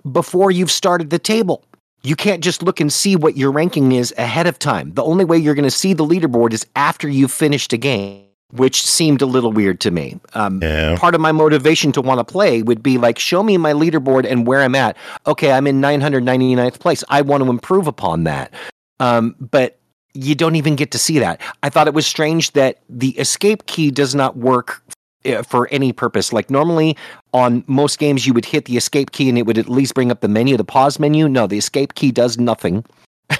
[0.09, 1.63] before you've started the table.
[2.05, 4.93] You can't just look and see what your ranking is ahead of time.
[4.93, 8.27] The only way you're going to see the leaderboard is after you've finished a game,
[8.51, 10.19] which seemed a little weird to me.
[10.35, 10.97] Um, Yeah.
[10.99, 14.29] Part of my motivation to want to play would be like, show me my leaderboard
[14.29, 14.95] and where I'm at.
[15.25, 17.03] Okay, I'm in 999th place.
[17.09, 18.53] I want to improve upon that.
[18.99, 19.79] Um, but
[20.13, 21.41] you don't even get to see that.
[21.63, 24.83] I thought it was strange that the escape key does not work
[25.25, 26.31] Uh, for any purpose.
[26.31, 26.95] Like normally
[27.33, 30.11] on most games, you would hit the escape key and it would at least bring
[30.11, 31.27] up the menu, the pause menu.
[31.27, 32.85] No, the escape key does nothing.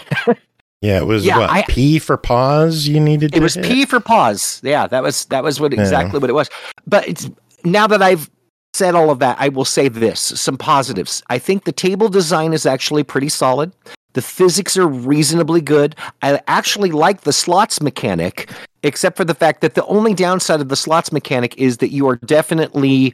[0.82, 1.00] Yeah.
[1.00, 2.88] It was Yeah, what I- P for pause.
[2.88, 3.32] You needed.
[3.32, 3.66] To it was hit?
[3.66, 4.60] P for pause.
[4.64, 5.80] Yeah, that was that was what Yeah.
[5.82, 6.48] exactly what it was.
[6.86, 7.28] But it's
[7.64, 8.30] now that I've
[8.74, 11.24] said all of that, I will say this: some positives.
[11.30, 13.72] I think the table design is actually pretty solid.
[14.16, 15.96] The physics are reasonably good.
[16.22, 18.50] I actually like the slots mechanic,
[18.82, 22.08] except for the fact that the only downside of the slots mechanic is that you
[22.08, 23.14] are definitely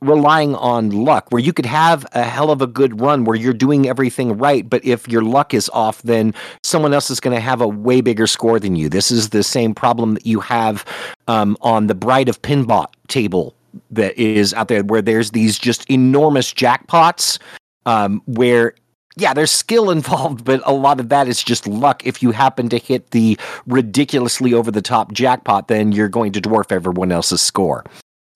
[0.00, 3.52] relying on luck where you could have a hell of a good run where you're
[3.52, 7.40] doing everything right but if your luck is off then someone else is going to
[7.40, 10.84] have a way bigger score than you this is the same problem that you have
[11.28, 13.54] um, on the bride of pinbot table
[13.92, 17.38] that is out there where there's these just enormous jackpots
[17.86, 18.74] um, where
[19.16, 22.06] yeah, there's skill involved, but a lot of that is just luck.
[22.06, 26.40] If you happen to hit the ridiculously over the top jackpot, then you're going to
[26.40, 27.84] dwarf everyone else's score.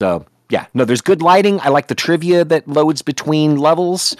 [0.01, 1.59] So, yeah, no, there's good lighting.
[1.61, 4.15] I like the trivia that loads between levels.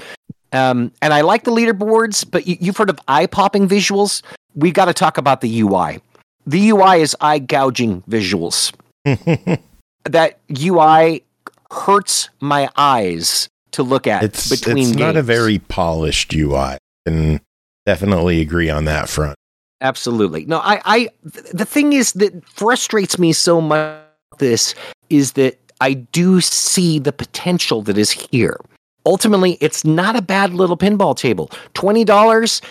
[0.51, 4.21] Um, and I like the leaderboards, but you, you've heard of eye popping visuals.
[4.55, 5.99] We've got to talk about the UI.
[6.45, 8.73] The UI is eye gouging visuals.
[10.05, 11.23] that UI
[11.69, 17.39] hurts my eyes to look at it's between it's not a very polished UI, and
[17.85, 19.35] definitely agree on that front.
[19.81, 20.45] Absolutely.
[20.45, 20.97] No, I, I,
[21.31, 24.01] th- the thing is that frustrates me so much.
[24.39, 24.73] This
[25.11, 28.59] is that I do see the potential that is here.
[29.05, 31.49] Ultimately, it's not a bad little pinball table.
[31.75, 32.61] $20,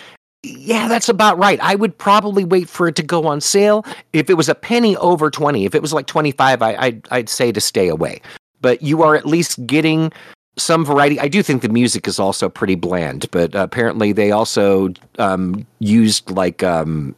[0.43, 1.59] yeah, that's about right.
[1.61, 3.85] I would probably wait for it to go on sale.
[4.11, 7.29] If it was a penny over 20, if it was like 25, I, I'd, I'd
[7.29, 8.21] say to stay away.
[8.59, 10.11] But you are at least getting
[10.57, 11.19] some variety.
[11.19, 16.31] I do think the music is also pretty bland, but apparently they also um, used
[16.31, 17.15] like um,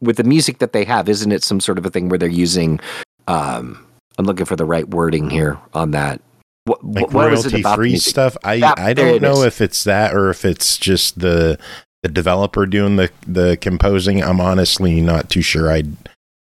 [0.00, 2.28] with the music that they have, isn't it some sort of a thing where they're
[2.28, 2.80] using?
[3.26, 3.84] Um,
[4.18, 6.20] I'm looking for the right wording here on that.
[6.64, 8.10] What, like what is it royalty free music?
[8.10, 8.36] stuff.
[8.44, 9.44] I Yeah, I don't know is.
[9.44, 11.58] if it's that or if it's just the
[12.02, 14.22] the developer doing the the composing.
[14.22, 15.70] I'm honestly not too sure.
[15.72, 15.82] I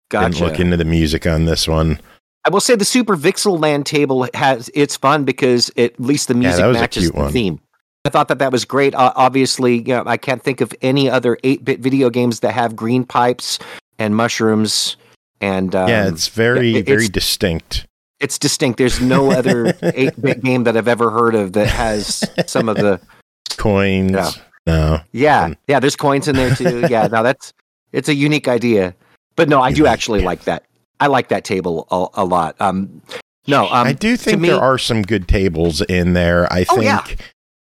[0.09, 1.99] didn't look into the music on this one.
[2.45, 6.33] I will say the Super Vixel Land table has it's fun because at least the
[6.33, 7.31] music a matches the one.
[7.31, 7.59] theme.
[8.05, 8.93] I thought that that was great.
[8.95, 12.75] Uh, obviously, you know, I can't think of any other 8-bit video games that have
[12.75, 13.59] green pipes
[13.97, 14.97] and mushrooms
[15.39, 17.85] and um, yeah, it's very it- very it's- distinct.
[18.19, 18.77] it's distinct.
[18.77, 22.99] There's no other 8-bit game that I've ever heard of that has some of the
[23.57, 24.11] Coins.
[24.11, 24.31] Yeah.
[24.65, 24.99] No.
[25.11, 25.57] Yeah, Mm.
[25.67, 25.79] yeah.
[25.79, 26.85] There's coins in there too.
[26.89, 27.53] Yeah, now that's
[27.91, 28.95] it's a unique idea,
[29.35, 30.63] but no, I do actually like that.
[31.03, 32.55] I like that table a, a lot.
[32.61, 33.01] Um,
[33.45, 36.51] no, um, I do think me- there are some good tables in there.
[36.51, 36.85] I Oh, think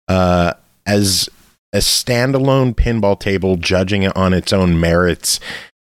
[0.09, 0.15] yeah.
[0.15, 0.53] uh,
[0.87, 1.29] as
[1.73, 5.41] a standalone pinball table, judging it on its own merits,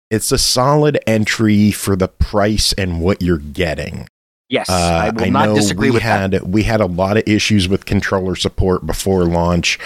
[0.09, 4.07] it's a solid entry for the price and what you're getting.
[4.49, 6.47] yes, Uh, I will not disagree we with had that.
[6.47, 9.77] we had a lot of issues with controller support before launch.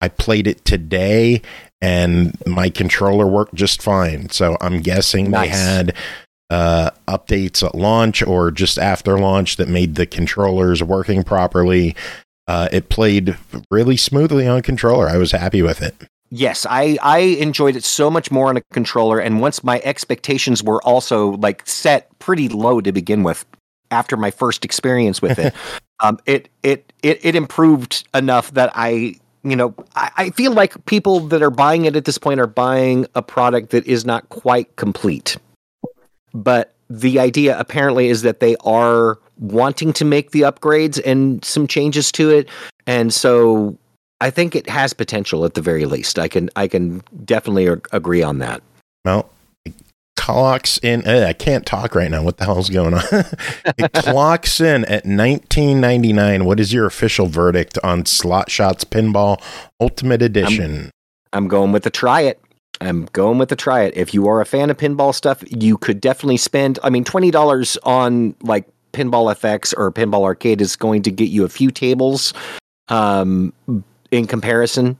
[0.00, 1.42] I played it today,
[1.80, 4.28] and my controller worked just fine.
[4.30, 5.94] So I'm guessing they had
[6.52, 11.96] uh, updates at launch or just after launch that made the controllers working properly.
[12.46, 13.38] Uh, it played
[13.70, 15.08] really smoothly on controller.
[15.08, 15.94] I was happy with it.
[16.30, 20.62] Yes, I I enjoyed it so much more on a controller, and once my expectations
[20.62, 23.46] were also like set pretty low to begin with,
[23.90, 25.54] after my first experience with it,
[26.00, 30.84] um, it, it it it improved enough that I you know I, I feel like
[30.86, 34.28] people that are buying it at this point are buying a product that is not
[34.30, 35.36] quite complete,
[36.34, 41.66] but the idea apparently is that they are wanting to make the upgrades and some
[41.66, 42.48] changes to it,
[42.86, 43.78] and so
[44.20, 46.18] I think it has potential at the very least.
[46.18, 48.62] I can I can definitely ag- agree on that.
[49.04, 49.28] Well,
[49.64, 49.74] it
[50.16, 51.06] clocks in.
[51.06, 52.22] Uh, I can't talk right now.
[52.22, 53.02] What the hell's going on?
[53.78, 56.44] it clocks in at 19.99.
[56.44, 59.42] What is your official verdict on Slot Shots Pinball
[59.80, 60.92] Ultimate Edition?
[61.32, 62.41] I'm going with the try it.
[62.82, 63.96] I'm going with the try it.
[63.96, 66.78] If you are a fan of pinball stuff, you could definitely spend.
[66.82, 71.30] I mean, twenty dollars on like Pinball FX or Pinball Arcade is going to get
[71.30, 72.34] you a few tables,
[72.88, 73.52] um,
[74.10, 74.98] in comparison.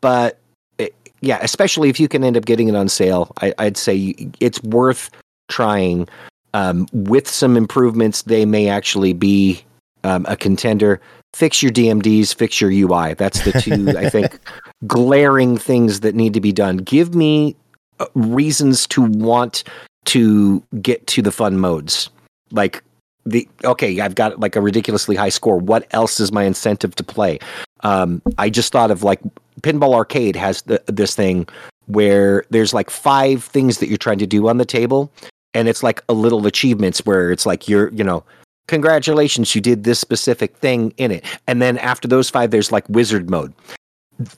[0.00, 0.38] But
[0.78, 4.14] it, yeah, especially if you can end up getting it on sale, I, I'd say
[4.40, 5.10] it's worth
[5.48, 6.08] trying.
[6.54, 9.64] Um, with some improvements, they may actually be
[10.04, 11.00] um, a contender.
[11.34, 13.14] Fix your DMDs, fix your UI.
[13.14, 14.38] That's the two I think
[14.86, 16.78] glaring things that need to be done.
[16.78, 17.56] Give me
[18.00, 19.64] uh, reasons to want
[20.06, 22.10] to get to the fun modes.
[22.50, 22.82] Like
[23.24, 25.58] the okay, I've got like a ridiculously high score.
[25.58, 27.38] What else is my incentive to play?
[27.80, 29.20] Um, I just thought of like
[29.60, 31.48] Pinball Arcade has the, this thing
[31.86, 35.10] where there's like five things that you're trying to do on the table,
[35.54, 38.24] and it's like a little achievements where it's like you're you know
[38.68, 42.88] congratulations you did this specific thing in it and then after those five there's like
[42.88, 43.52] wizard mode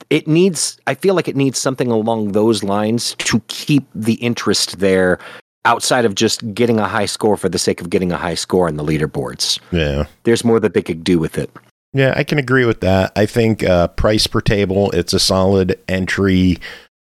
[0.09, 4.79] it needs i feel like it needs something along those lines to keep the interest
[4.79, 5.19] there
[5.65, 8.67] outside of just getting a high score for the sake of getting a high score
[8.67, 10.05] on the leaderboards Yeah.
[10.23, 11.49] there's more that they could do with it
[11.93, 13.13] Yeah, I can agree with that.
[13.15, 16.57] I think uh, price per table, it's a solid entry.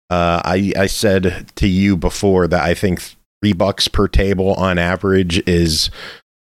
[0.09, 3.02] Uh, I I said to you before that I think
[3.42, 5.90] three bucks per table on average is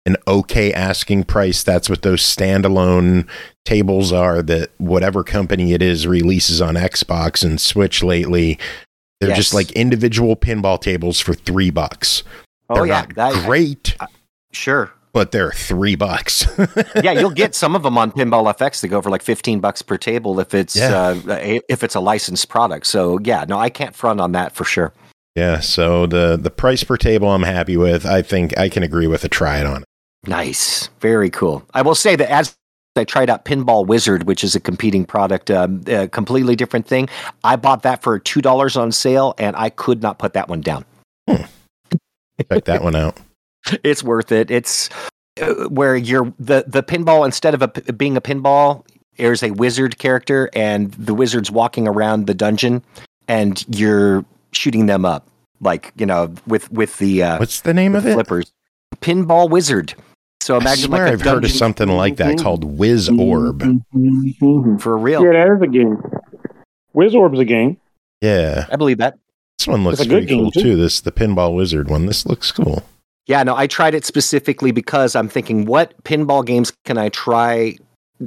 [0.07, 1.63] an okay asking price.
[1.63, 3.29] That's what those standalone
[3.65, 4.43] tables are.
[4.43, 8.59] That whatever company it is releases on Xbox and Switch lately.
[9.21, 12.23] They're just like individual pinball tables for three bucks.
[12.71, 13.95] oh They're yeah not that, great,
[14.53, 16.47] sure but they're three bucks.
[17.03, 19.83] yeah you'll get some of them on pinball fx that go for like 15 bucks
[19.83, 20.95] per table if it's Yeah.
[20.97, 24.53] uh, a- if it's a licensed product so yeah no i can't front on that
[24.53, 24.93] for sure
[25.35, 28.07] Yeah, so the the price per table I'm happy with.
[28.07, 29.83] I think I can agree with a try it on.
[30.27, 30.89] Nice.
[31.01, 31.65] Very cool.
[31.75, 32.55] I will say that as
[32.97, 37.09] I tried out Pinball Wizard, which is a competing product, um, a completely different thing.
[37.45, 40.85] I bought that for $2 on sale and I could not put that one down.
[41.29, 43.19] Check that one out.
[43.85, 44.51] It's worth it.
[44.51, 44.89] It's
[45.41, 48.87] uh, where you're the, the pinball, instead of a, being a pinball,
[49.19, 52.83] there's a wizard character and the wizard's walking around the dungeon
[53.29, 55.29] and you're shooting them up.
[55.61, 58.15] Like, you know, with, with the, uh, What's the name with of it?
[58.15, 58.51] flippers.
[58.97, 59.95] Pinball Wizard.
[60.41, 63.83] So I imagine swear like a I've heard of something like that called Wizorb.
[63.95, 64.81] Mhm.
[64.81, 65.23] for real.
[65.25, 65.99] Yeah, that is a game.
[66.95, 67.77] Wizorb's a game.
[68.21, 69.19] Yeah, I believe that.
[69.59, 70.63] this one looks It's good pretty cool too.
[70.63, 70.77] too.
[70.77, 72.07] This the Pinball Wizard one.
[72.07, 72.83] This looks cool.
[73.27, 77.77] Yeah, no, I tried it specifically because I'm thinking, what pinball games can I try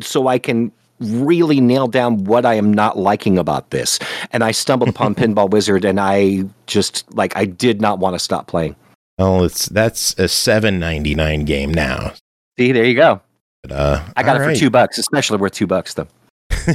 [0.02, 4.00] so I can really nail down what I am not liking about this?
[4.32, 8.20] And I stumbled upon Pinball Wizard, and I just like I did not want to
[8.20, 8.76] stop playing.
[9.18, 12.14] Well, it's that's a seven ninety nine game now.
[12.58, 13.22] See, there you go.
[13.62, 16.08] But, uh, I got it for two bucks, especially worth two bucks though.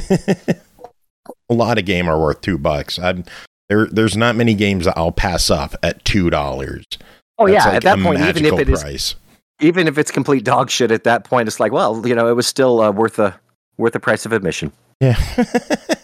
[1.49, 2.97] a lot of game are worth two bucks.
[2.97, 3.25] I'm
[3.67, 3.87] there.
[3.87, 6.85] There's not many games that I'll pass up at two dollars.
[7.37, 9.15] Oh That's yeah, like at that a point, even if it is,
[9.61, 12.33] even if it's complete dog shit, at that point, it's like, well, you know, it
[12.33, 13.33] was still uh, worth the
[13.77, 14.71] worth the price of admission.
[14.99, 15.17] Yeah.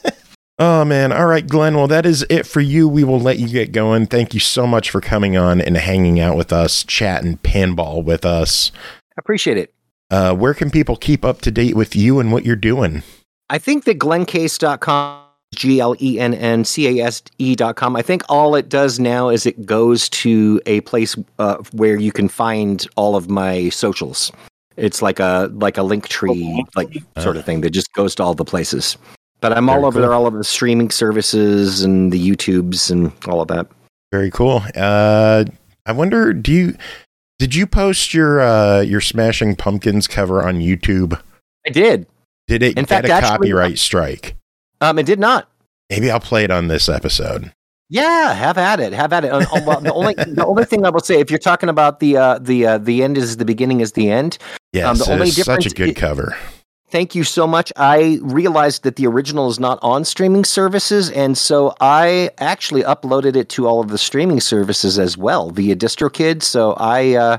[0.60, 1.12] oh man.
[1.12, 1.76] All right, Glenn.
[1.76, 2.88] Well, that is it for you.
[2.88, 4.08] We will let you get going.
[4.08, 8.26] Thank you so much for coming on and hanging out with us, chatting pinball with
[8.26, 8.72] us.
[9.18, 9.74] Appreciate it.
[10.12, 13.04] Uh, where can people keep up to date with you and what you're doing?
[13.50, 15.22] I think that glenncase.com,
[15.56, 19.30] G L E N N C A S E.com, I think all it does now
[19.30, 24.32] is it goes to a place uh, where you can find all of my socials.
[24.78, 28.24] It's like a like a link tree like sort of thing that just goes to
[28.24, 28.98] all the places.
[29.42, 30.02] But I'm all over cool.
[30.02, 33.68] there, all over the streaming services and the YouTubes and all of that.
[34.12, 34.64] Very cool.
[34.76, 35.46] Uh,
[35.86, 36.78] I wonder, do you
[37.38, 41.20] did you post your uh, your Smashing Pumpkins cover on YouTube?
[41.68, 42.08] I did.
[42.48, 44.36] Did it In get fact, a actually- copyright strike?
[44.82, 45.50] Um, it did not.
[45.90, 47.52] Maybe I'll play it on this episode.
[47.90, 48.94] Yeah, have at it.
[48.94, 49.32] Have at it.
[49.32, 52.18] Uh, well, the only the only thing I will say, if you're talking about the
[52.18, 54.38] uh, the uh, the end is the beginning is the end.
[54.74, 56.36] Yes, the it only is such a good i- cover.
[56.90, 57.74] Thank you so much.
[57.76, 63.36] I realized that the original is not on streaming services, and so I actually uploaded
[63.36, 66.44] it to all of the streaming services as well via DistroKid.
[66.44, 67.38] So I uh,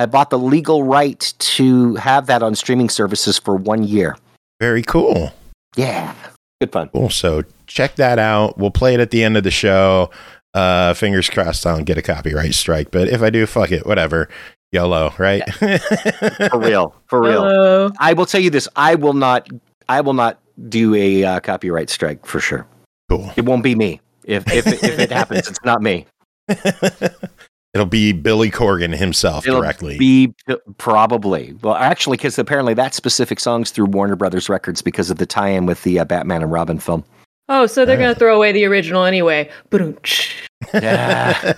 [0.00, 4.16] I bought the legal right to have that on streaming services for one year.
[4.60, 5.32] Very cool.
[5.76, 6.14] Yeah,
[6.60, 6.88] good fun.
[6.88, 7.10] Cool.
[7.10, 8.58] So check that out.
[8.58, 10.10] We'll play it at the end of the show.
[10.54, 13.86] Uh, fingers crossed I don't get a copyright strike, but if I do, fuck it,
[13.86, 14.28] whatever.
[14.72, 15.42] YOLO, right?
[15.54, 17.42] For real, for real.
[17.42, 17.90] Hello.
[17.98, 19.48] I will tell you this: I will not,
[19.88, 22.66] I will not do a uh, copyright strike for sure.
[23.08, 23.30] cool.
[23.36, 24.00] It won't be me.
[24.24, 26.06] If if it, if it happens, it's not me.
[27.74, 29.98] It'll be Billy Corgan himself It'll directly.
[29.98, 30.34] be
[30.78, 35.26] probably well, actually, because apparently that specific song's through Warner Brothers Records because of the
[35.26, 37.04] tie-in with the uh, Batman and Robin film.
[37.50, 38.00] Oh, so they're Uh.
[38.00, 39.48] gonna throw away the original anyway.
[39.70, 40.34] Ba-dum-tsh.
[40.74, 41.52] Yeah,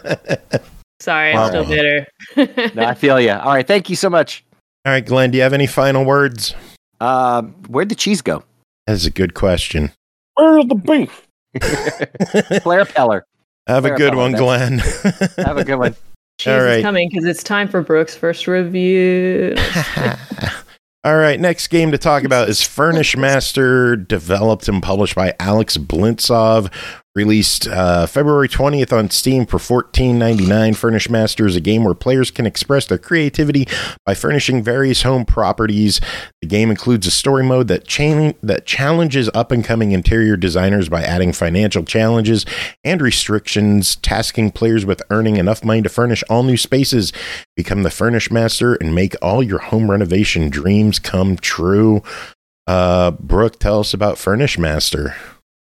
[1.01, 1.45] Sorry, Wow.
[1.45, 2.07] I'm still bitter.
[2.75, 3.33] no, I feel you.
[3.33, 4.45] All right, thank you so much.
[4.87, 6.55] All right, Glenn, do you have any final words?
[7.01, 8.45] Uh, where'd the cheese go?
[8.87, 9.93] That's a good question.
[10.35, 11.27] Where's the beef?
[12.63, 13.23] Claire Peller.
[13.67, 14.79] Have a good fellow, one, Glenn.
[15.39, 15.95] Have a good one.
[16.39, 16.77] Cheese All right.
[16.79, 19.55] is coming because it's time for Brooke's first review.
[21.03, 25.79] All right, next game to talk about is Furnish Master, developed and published by Alex
[25.79, 26.71] Blintsov.
[27.17, 30.77] Released uh, February 20th on Steam for $14.99.
[30.77, 33.67] Furnish Master is a game where players can express their creativity
[34.07, 36.01] by furnishing various home properties.
[36.41, 40.89] The game includes a story mode that, cha- that challenges up and coming interior designers
[40.89, 42.47] by adding financial challenges
[42.85, 47.13] and restrictions, tasking players with earning enough money to furnish all new spaces.
[47.57, 52.05] Become the Furnish Master and make all your home renovation dreams come true.
[52.69, 55.17] Uh, Brooke, tell us about Furnish Master.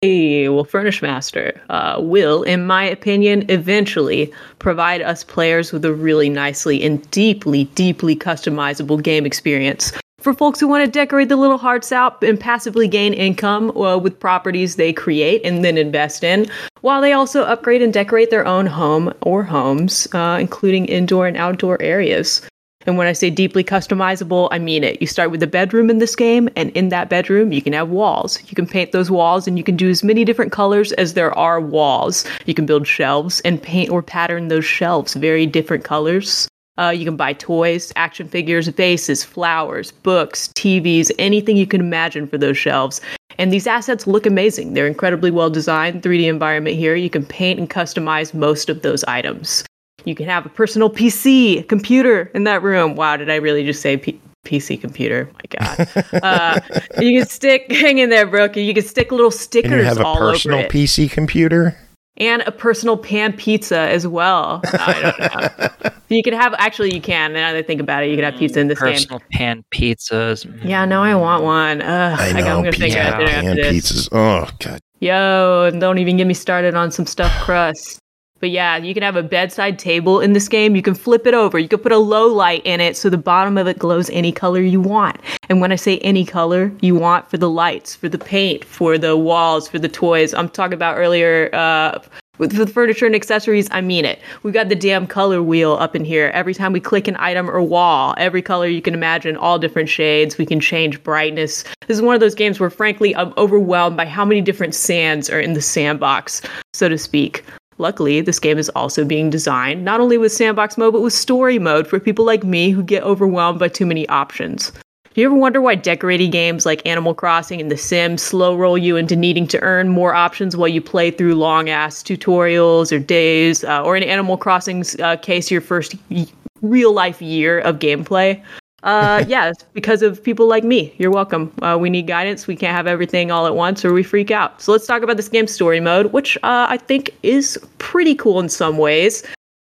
[0.03, 5.95] Hey, well, Furnish Master uh, will, in my opinion, eventually provide us players with a
[5.95, 9.93] really nicely and deeply, deeply customizable game experience.
[10.21, 13.97] For folks who want to decorate the little hearts out and passively gain income uh,
[13.97, 16.47] with properties they create and then invest in,
[16.83, 21.39] while they also upgrade and decorate their own home or homes, uh, including indoor and
[21.39, 22.47] outdoor areas.
[22.87, 25.01] And when I say deeply customizable, I mean it.
[25.01, 27.88] You start with a bedroom in this game, and in that bedroom, you can have
[27.88, 28.38] walls.
[28.49, 31.37] You can paint those walls, and you can do as many different colors as there
[31.37, 32.25] are walls.
[32.46, 36.49] You can build shelves and paint or pattern those shelves very different colors.
[36.79, 42.28] Uh, you can buy toys, action figures, vases, flowers, books, TVs, anything you can imagine
[42.28, 43.01] for those shelves.
[43.39, 44.74] And these assets look amazing.
[44.74, 46.95] They're incredibly well designed 3D environment here.
[46.95, 49.64] You can paint and customize most of those items.
[50.07, 52.95] You can have a personal PC computer in that room.
[52.95, 55.29] Wow, did I really just say P- PC computer?
[55.35, 55.89] My God.
[56.23, 56.61] uh,
[57.01, 58.57] you can stick, hang in there, Brooke.
[58.57, 60.63] You can stick little Can stickers you have a all personal.
[60.69, 61.77] PC computer?
[62.19, 64.63] and a personal pan pizza as well.
[64.65, 65.91] I don't know.
[66.09, 67.35] you can have, actually, you can.
[67.35, 68.95] Now that I think about it, you can have pizza in this game.
[68.95, 70.65] Personal pan pizzas.
[70.65, 71.83] Yeah, no, I want one.
[71.83, 72.39] Ugh, I I know.
[72.39, 73.93] am going to think pizza, about dinner pan after this.
[73.93, 74.09] pizzas.
[74.13, 74.81] Oh, God.
[75.01, 77.99] Yo, and don't even get me started on some stuffed crust.
[78.41, 80.76] But yeah, you can have a bedside table in this game.
[80.76, 81.59] You can flip it over.
[81.59, 84.30] You can put a low light in it so the bottom of it glows any
[84.30, 85.18] color you want.
[85.49, 88.99] And when I say any color you want for the lights, for the paint, for
[88.99, 91.99] the walls, for the toys, I'm talking about earlier uh,
[92.39, 94.20] with the furniture and accessories, I mean it.
[94.43, 96.30] We've got the damn color wheel up in here.
[96.34, 99.89] Every time we click an item or wall, every color you can imagine, all different
[99.89, 100.37] shades.
[100.37, 101.64] We can change brightness.
[101.87, 105.30] This is one of those games where, frankly, I'm overwhelmed by how many different sands
[105.30, 106.43] are in the sandbox,
[106.74, 107.43] so to speak.
[107.79, 111.59] Luckily, this game is also being designed not only with sandbox mode, but with story
[111.59, 114.72] mode for people like me who get overwhelmed by too many options.
[115.16, 118.77] Do you ever wonder why decorating games like Animal Crossing and The Sims slow roll
[118.77, 122.99] you into needing to earn more options while you play through long ass tutorials or
[122.99, 126.27] days, uh, or in Animal Crossing's uh, case, your first y-
[126.61, 128.43] real life year of gameplay?
[128.87, 130.95] Uh, yeah, it's because of people like me.
[130.97, 131.53] You're welcome.
[131.61, 132.47] Uh, we need guidance.
[132.47, 134.62] We can't have everything all at once or we freak out.
[134.62, 138.41] So let's talk about this game story mode, which uh, I think is pretty cool
[138.41, 139.22] in some ways.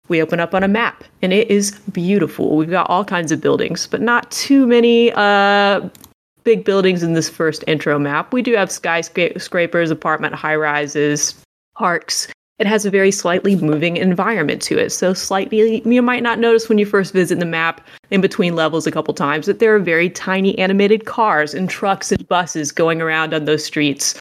[0.08, 2.56] We open up on a map and it is beautiful.
[2.56, 5.88] We've got all kinds of buildings, but not too many uh,
[6.44, 8.32] big buildings in this first intro map.
[8.32, 11.34] We do have skyscrapers, apartment high rises,
[11.74, 12.28] parks.
[12.58, 14.90] It has a very slightly moving environment to it.
[14.90, 18.86] So, slightly, you might not notice when you first visit the map in between levels
[18.86, 23.02] a couple times that there are very tiny animated cars and trucks and buses going
[23.02, 24.18] around on those streets.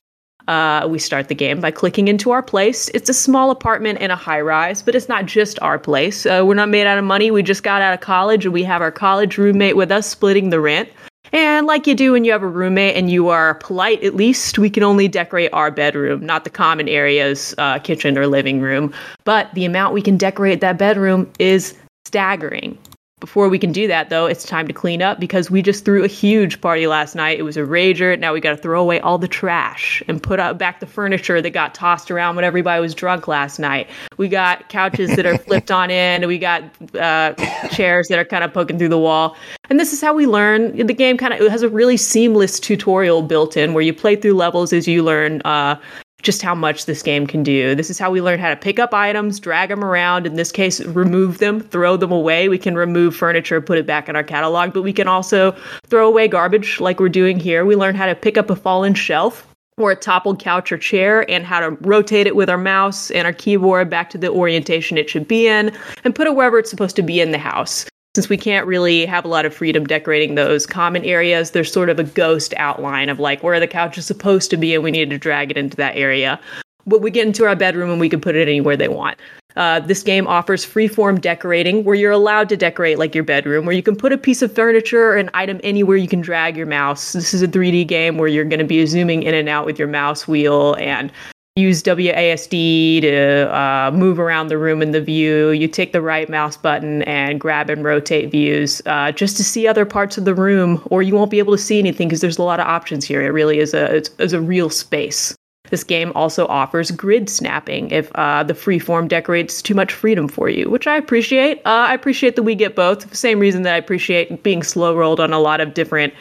[0.49, 2.89] Uh, we start the game by clicking into our place.
[2.89, 6.25] It's a small apartment in a high rise, but it's not just our place.
[6.25, 7.31] Uh, we're not made out of money.
[7.31, 10.49] We just got out of college and we have our college roommate with us splitting
[10.49, 10.89] the rent.
[11.35, 14.57] And like you do when you have a roommate and you are polite, at least,
[14.57, 18.93] we can only decorate our bedroom, not the common areas, uh, kitchen or living room.
[19.25, 22.77] But the amount we can decorate that bedroom is staggering.
[23.21, 26.03] Before we can do that, though, it's time to clean up because we just threw
[26.03, 27.39] a huge party last night.
[27.39, 28.19] It was a rager.
[28.19, 31.41] Now we got to throw away all the trash and put out back the furniture
[31.41, 33.89] that got tossed around when everybody was drunk last night.
[34.17, 36.27] We got couches that are flipped on in.
[36.27, 36.63] We got
[36.93, 37.33] uh,
[37.69, 39.37] chairs that are kind of poking through the wall.
[39.69, 40.75] And this is how we learn.
[40.75, 44.33] The game kind of has a really seamless tutorial built in where you play through
[44.33, 45.79] levels as you learn uh,
[46.21, 47.75] just how much this game can do.
[47.75, 50.51] This is how we learn how to pick up items, drag them around, in this
[50.51, 52.49] case, remove them, throw them away.
[52.49, 55.55] We can remove furniture, put it back in our catalog, but we can also
[55.87, 57.63] throw away garbage like we're doing here.
[57.63, 59.47] We learn how to pick up a fallen shelf
[59.77, 63.27] or a toppled couch or chair and how to rotate it with our mouse and
[63.27, 65.71] our keyboard back to the orientation it should be in
[66.05, 67.85] and put it wherever it's supposed to be in the house
[68.15, 71.89] since we can't really have a lot of freedom decorating those common areas, there's sort
[71.89, 74.89] of a ghost outline of like where the couch is supposed to be, and we
[74.89, 76.39] need to drag it into that area.
[76.87, 79.19] But we get into our bedroom and we can put it anywhere they want.
[79.57, 83.75] Uh, this game offers freeform decorating where you're allowed to decorate like your bedroom, where
[83.75, 86.67] you can put a piece of furniture or an item anywhere you can drag your
[86.67, 87.13] mouse.
[87.13, 89.77] This is a 3D game where you're going to be zooming in and out with
[89.77, 91.11] your mouse wheel and
[91.57, 95.51] use WASD to uh, move around the room in the view.
[95.51, 99.65] You take the right mouse button and grab and rotate views uh, just to see
[99.65, 102.37] other parts of the room, or you won't be able to see anything because there's
[102.37, 103.21] a lot of options here.
[103.21, 105.33] It really is a it's, it's a real space.
[105.69, 110.49] This game also offers grid snapping if uh, the freeform decorates too much freedom for
[110.49, 111.59] you, which I appreciate.
[111.59, 113.09] Uh, I appreciate that we get both.
[113.09, 116.13] The same reason that I appreciate being slow rolled on a lot of different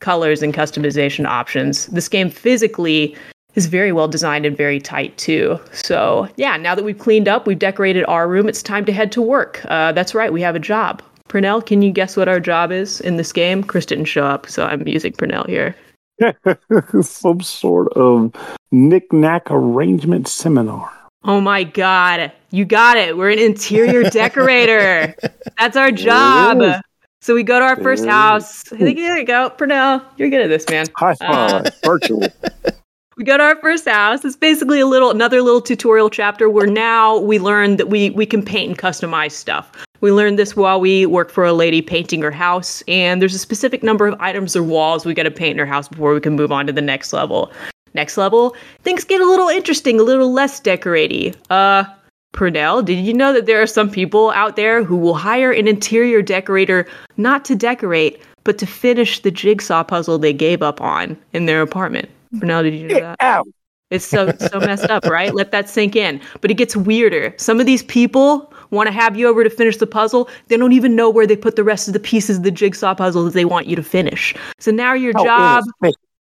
[0.00, 1.86] colors and customization options.
[1.86, 3.16] This game physically
[3.54, 5.58] is very well designed and very tight too.
[5.72, 9.12] So yeah, now that we've cleaned up, we've decorated our room, it's time to head
[9.12, 9.64] to work.
[9.66, 11.02] Uh, that's right, we have a job.
[11.28, 13.64] Pernell, can you guess what our job is in this game?
[13.64, 15.74] Chris didn't show up, so I'm using Pernell here.
[17.02, 18.34] Some sort of
[18.70, 20.90] knick-knack arrangement seminar.
[21.24, 23.16] Oh my god, you got it.
[23.16, 25.14] We're an interior decorator.
[25.58, 26.82] That's our job.
[27.20, 28.64] So we go to our first house.
[28.64, 30.04] There you go, Pernell.
[30.16, 30.86] You're good at this, man.
[30.96, 32.26] High five, uh, virtual.
[33.22, 34.24] we go to our first house.
[34.24, 38.26] It's basically a little another little tutorial chapter where now we learn that we we
[38.26, 39.70] can paint and customize stuff.
[40.00, 43.38] We learned this while we work for a lady painting her house, and there's a
[43.38, 46.18] specific number of items or walls we got to paint in her house before we
[46.18, 47.52] can move on to the next level.
[47.94, 51.32] Next level, things get a little interesting, a little less decoraty.
[51.48, 51.84] Uh,
[52.32, 55.68] Pernell, did you know that there are some people out there who will hire an
[55.68, 61.16] interior decorator not to decorate, but to finish the jigsaw puzzle they gave up on
[61.32, 62.08] in their apartment?
[62.32, 63.22] Now, did you know that?
[63.22, 63.44] Ow.
[63.90, 65.34] It's so so messed up, right?
[65.34, 66.18] Let that sink in.
[66.40, 67.34] But it gets weirder.
[67.36, 70.30] Some of these people want to have you over to finish the puzzle.
[70.48, 72.94] They don't even know where they put the rest of the pieces of the jigsaw
[72.94, 74.34] puzzle that they want you to finish.
[74.58, 75.64] So now your oh, job.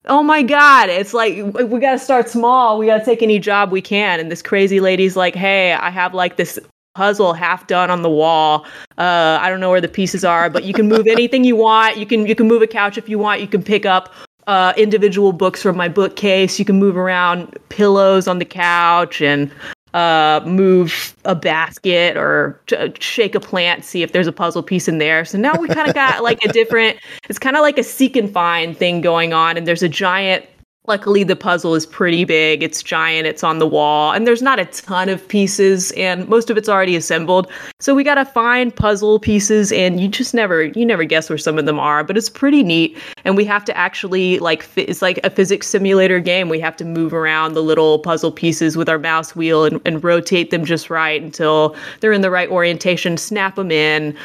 [0.05, 0.89] Oh my God.
[0.89, 2.77] It's like, we got to start small.
[2.77, 4.19] We got to take any job we can.
[4.19, 6.59] And this crazy lady's like, hey, I have like this
[6.93, 8.65] puzzle half done on the wall.
[8.97, 11.97] Uh, I don't know where the pieces are, but you can move anything you want.
[11.97, 13.39] You can you can move a couch if you want.
[13.39, 14.13] You can pick up
[14.47, 16.57] uh, individual books from my bookcase.
[16.57, 19.51] You can move around pillows on the couch and
[19.93, 24.87] uh, move a basket or t- shake a plant, see if there's a puzzle piece
[24.87, 25.25] in there.
[25.25, 26.97] So now we kind of got like a different,
[27.29, 29.57] it's kind of like a seek and find thing going on.
[29.57, 30.45] And there's a giant
[30.87, 32.63] Luckily, the puzzle is pretty big.
[32.63, 33.27] It's giant.
[33.27, 36.69] It's on the wall, and there's not a ton of pieces, and most of it's
[36.69, 37.51] already assembled.
[37.81, 41.59] So we gotta find puzzle pieces, and you just never, you never guess where some
[41.59, 42.05] of them are.
[42.05, 46.21] But it's pretty neat, and we have to actually like, it's like a physics simulator
[46.21, 46.47] game.
[46.47, 50.01] We have to move around the little puzzle pieces with our mouse wheel and, and
[50.01, 53.17] rotate them just right until they're in the right orientation.
[53.17, 54.15] Snap them in.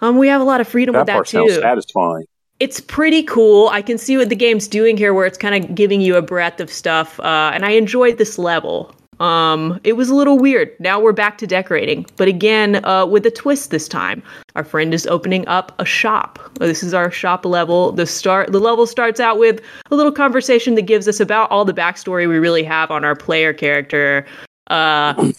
[0.00, 2.24] Um, we have a lot of freedom That with that part too sounds satisfying.
[2.62, 3.66] It's pretty cool.
[3.70, 6.22] I can see what the game's doing here, where it's kind of giving you a
[6.22, 8.94] breadth of stuff, uh, and I enjoyed this level.
[9.18, 10.70] Um, it was a little weird.
[10.78, 14.22] Now we're back to decorating, but again, uh, with a twist this time.
[14.54, 16.38] Our friend is opening up a shop.
[16.60, 17.90] This is our shop level.
[17.90, 19.60] The start, the level starts out with
[19.90, 23.16] a little conversation that gives us about all the backstory we really have on our
[23.16, 24.24] player character.
[24.68, 25.32] Uh,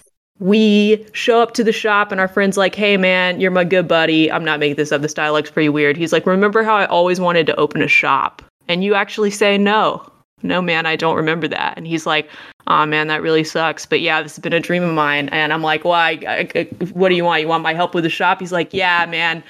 [0.43, 3.87] we show up to the shop and our friend's like, hey man, you're my good
[3.87, 4.29] buddy.
[4.29, 5.01] I'm not making this up.
[5.01, 5.95] This dialogue's pretty weird.
[5.95, 8.41] He's like, remember how I always wanted to open a shop?
[8.67, 10.05] And you actually say, no,
[10.41, 11.77] no man, I don't remember that.
[11.77, 12.29] And he's like,
[12.67, 13.85] oh man, that really sucks.
[13.85, 15.29] But yeah, this has been a dream of mine.
[15.29, 16.19] And I'm like, why?
[16.27, 17.41] I, what do you want?
[17.41, 18.41] You want my help with the shop?
[18.41, 19.43] He's like, yeah, man.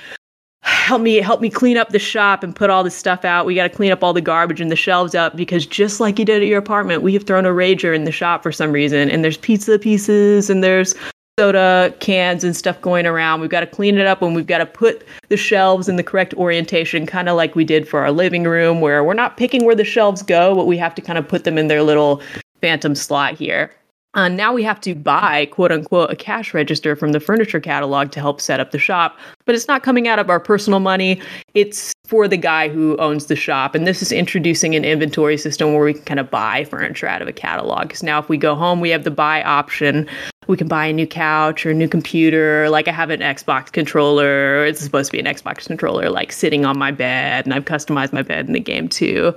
[0.64, 3.46] Help me, help me clean up the shop and put all this stuff out.
[3.46, 6.18] We got to clean up all the garbage and the shelves up because just like
[6.18, 8.72] you did at your apartment, we have thrown a rager in the shop for some
[8.72, 9.10] reason.
[9.10, 10.96] And there's pizza pieces and there's
[11.40, 13.42] soda cans and stuff going around.
[13.42, 16.04] We've got to clean it up and we've got to put the shelves in the
[16.04, 19.66] correct orientation, kind of like we did for our living room, where we're not picking
[19.66, 22.22] where the shelves go, but we have to kind of put them in their little
[22.62, 23.72] phantom slot here.
[24.16, 28.12] Uh, now we have to buy, quote unquote, a cash register from the furniture catalog
[28.12, 29.18] to help set up the shop.
[29.46, 31.20] But it's not coming out of our personal money.
[31.56, 33.74] It's for the guy who owns the shop.
[33.74, 37.24] And this is introducing an inventory system where we can kind of buy furniture out
[37.24, 37.88] of a catalog.
[37.88, 40.08] Because now if we go home, we have the buy option.
[40.48, 42.70] We can buy a new couch or a new computer.
[42.70, 44.64] Like I have an Xbox controller.
[44.66, 47.46] It's supposed to be an Xbox controller, like sitting on my bed.
[47.46, 49.34] And I've customized my bed in the game too.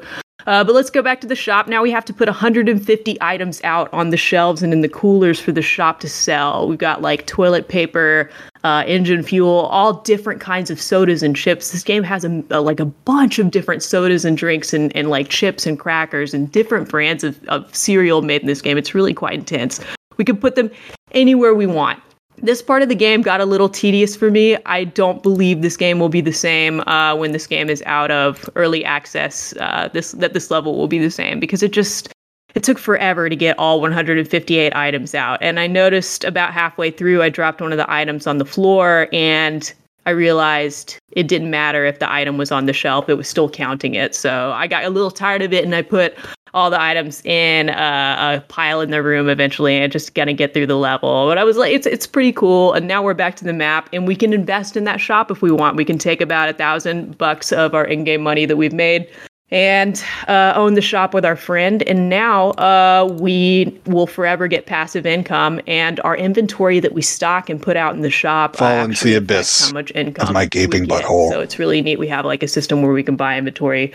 [0.47, 1.66] Uh, but let's go back to the shop.
[1.66, 5.40] Now we have to put 150 items out on the shelves and in the coolers
[5.40, 6.68] for the shop to sell.
[6.68, 8.30] We've got like toilet paper,
[8.62, 11.72] uh, engine fuel, all different kinds of sodas and chips.
[11.72, 15.11] This game has a, a, like a bunch of different sodas and drinks and, and
[15.11, 18.78] like chips and crackers and different brands of, of cereal made in this game.
[18.78, 19.80] It's really quite intense.
[20.16, 20.70] We can put them
[21.12, 22.01] anywhere we want.
[22.39, 24.57] This part of the game got a little tedious for me.
[24.66, 28.11] I don't believe this game will be the same uh, when this game is out
[28.11, 29.55] of early access.
[29.59, 32.12] Uh, this that this level will be the same because it just
[32.55, 35.39] it took forever to get all 158 items out.
[35.43, 39.09] And I noticed about halfway through, I dropped one of the items on the floor
[39.12, 39.72] and
[40.07, 43.51] I realized it didn't matter if the item was on the shelf, it was still
[43.51, 44.14] counting it.
[44.14, 46.16] So I got a little tired of it and I put
[46.55, 50.55] all the items in uh, a pile in the room eventually and just gonna get
[50.55, 51.26] through the level.
[51.26, 52.72] But I was like, it's it's pretty cool.
[52.72, 55.42] And now we're back to the map and we can invest in that shop if
[55.42, 55.76] we want.
[55.76, 59.09] We can take about a thousand bucks of our in-game money that we've made
[59.51, 61.82] and uh, own the shop with our friend.
[61.84, 67.49] And now uh, we will forever get passive income, and our inventory that we stock
[67.49, 70.34] and put out in the shop Fall uh, into the abyss how much income of
[70.34, 71.30] my gaping butthole.
[71.30, 71.99] So it's really neat.
[71.99, 73.92] We have like a system where we can buy inventory,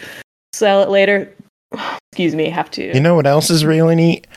[0.54, 1.34] sell it later.
[2.12, 2.94] Excuse me, have to.
[2.94, 4.28] You know what else is really neat?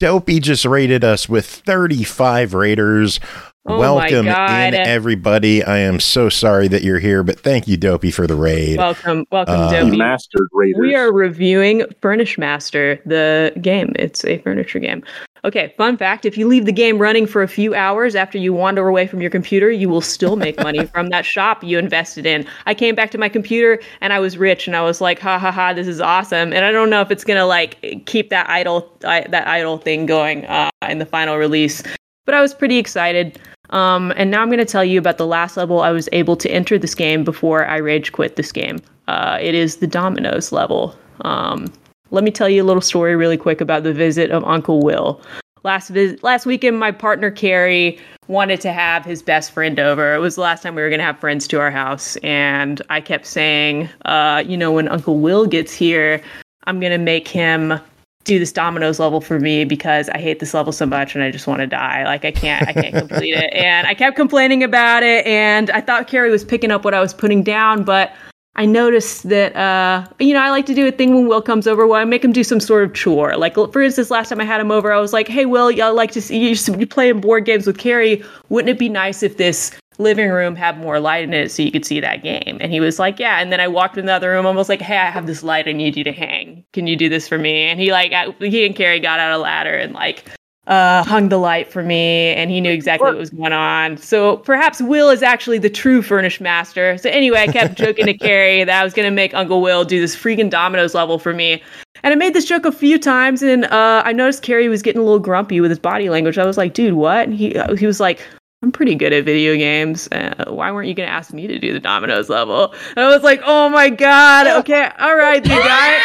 [0.00, 3.18] Dopey just rated us with 35 raters.
[3.66, 4.72] Oh my Welcome God.
[4.72, 5.62] in, everybody.
[5.62, 8.78] I am so sorry that you're here, but thank you, Dopey, for the raid.
[8.78, 9.96] welcome, welcome, You Dopey.
[9.98, 10.80] mastered Raiders.
[10.80, 13.92] We are reviewing Furnish Master, the game.
[13.96, 15.02] It's a furniture game.
[15.44, 18.52] Okay, fun fact if you leave the game running for a few hours after you
[18.52, 22.26] wander away from your computer, you will still make money from that shop you invested
[22.26, 22.46] in.
[22.66, 25.38] I came back to my computer and I was rich and I was like, ha
[25.38, 26.52] ha ha, this is awesome.
[26.52, 29.78] And I don't know if it's going to like keep that idle I, that idle
[29.78, 31.82] thing going uh, in the final release,
[32.24, 33.38] but I was pretty excited.
[33.70, 36.36] Um, and now I'm going to tell you about the last level I was able
[36.36, 38.80] to enter this game before I rage quit this game.
[39.08, 40.96] Uh, it is the Dominoes level.
[41.22, 41.72] Um,
[42.10, 45.20] let me tell you a little story really quick about the visit of Uncle Will.
[45.64, 47.98] Last vis- last weekend, my partner Carrie
[48.28, 50.14] wanted to have his best friend over.
[50.14, 52.80] It was the last time we were going to have friends to our house, and
[52.90, 56.22] I kept saying, uh, you know, when Uncle Will gets here,
[56.64, 57.80] I'm going to make him
[58.24, 61.30] do this dominoes level for me because I hate this level so much and I
[61.30, 62.04] just want to die.
[62.04, 63.52] Like I can't I can't complete it.
[63.54, 67.00] And I kept complaining about it and I thought Carrie was picking up what I
[67.00, 68.12] was putting down, but
[68.58, 71.68] I noticed that uh, you know I like to do a thing when Will comes
[71.68, 73.36] over where I make him do some sort of chore.
[73.36, 75.88] Like for instance, last time I had him over, I was like, "Hey Will, I
[75.90, 78.22] like to see you, playing board games with Carrie.
[78.48, 81.70] Wouldn't it be nice if this living room had more light in it so you
[81.70, 84.12] could see that game?" And he was like, "Yeah." And then I walked in the
[84.12, 84.56] other room.
[84.56, 85.68] Was like, "Hey, I have this light.
[85.68, 86.64] I need you to hang.
[86.72, 89.38] Can you do this for me?" And he like he and Carrie got out a
[89.38, 90.24] ladder and like
[90.68, 93.96] uh, hung the light for me, and he knew exactly what was going on.
[93.96, 96.98] So perhaps Will is actually the true furnished master.
[96.98, 99.84] So anyway, I kept joking to Carrie that I was going to make Uncle Will
[99.84, 101.62] do this freaking dominoes level for me.
[102.02, 105.00] And I made this joke a few times, and uh, I noticed Carrie was getting
[105.00, 106.38] a little grumpy with his body language.
[106.38, 108.24] I was like, "Dude, what?" And he he was like,
[108.62, 110.08] "I'm pretty good at video games.
[110.10, 113.08] Uh, why weren't you going to ask me to do the dominoes level?" And I
[113.08, 115.98] was like, "Oh my god, okay, all right, big guy."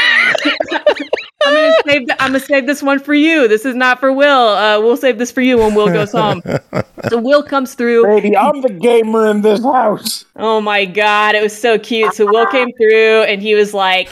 [1.45, 2.07] I'm gonna save.
[2.07, 3.47] The, I'm gonna save this one for you.
[3.47, 4.47] This is not for Will.
[4.49, 6.41] Uh, we'll save this for you when Will goes home.
[7.09, 8.03] so Will comes through.
[8.05, 10.25] Baby, I'm the gamer in this house.
[10.35, 12.13] Oh my god, it was so cute.
[12.13, 14.09] So Will came through and he was like,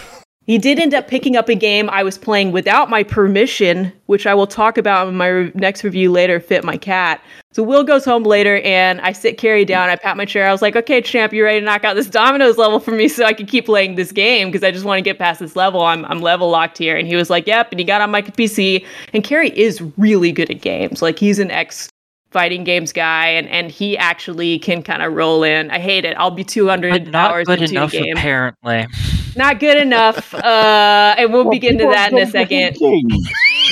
[0.51, 4.27] he did end up picking up a game I was playing without my permission, which
[4.27, 6.41] I will talk about in my re- next review later.
[6.41, 7.23] Fit my cat.
[7.53, 9.87] So Will goes home later, and I sit Carrie down.
[9.89, 10.49] I pat my chair.
[10.49, 13.07] I was like, "Okay, champ, you ready to knock out this dominoes level for me
[13.07, 15.55] so I can keep playing this game because I just want to get past this
[15.55, 15.83] level.
[15.83, 18.21] I'm I'm level locked here." And he was like, "Yep." And he got on my
[18.21, 18.85] PC.
[19.13, 21.01] And Carrie is really good at games.
[21.01, 21.87] Like he's an ex
[22.31, 25.71] fighting games guy, and and he actually can kind of roll in.
[25.71, 26.17] I hate it.
[26.17, 28.17] I'll be 200 But not hours good into enough, a game.
[28.17, 28.87] apparently.
[29.35, 30.33] Not good enough.
[30.33, 32.77] Uh, and we'll Well, begin to that in a second.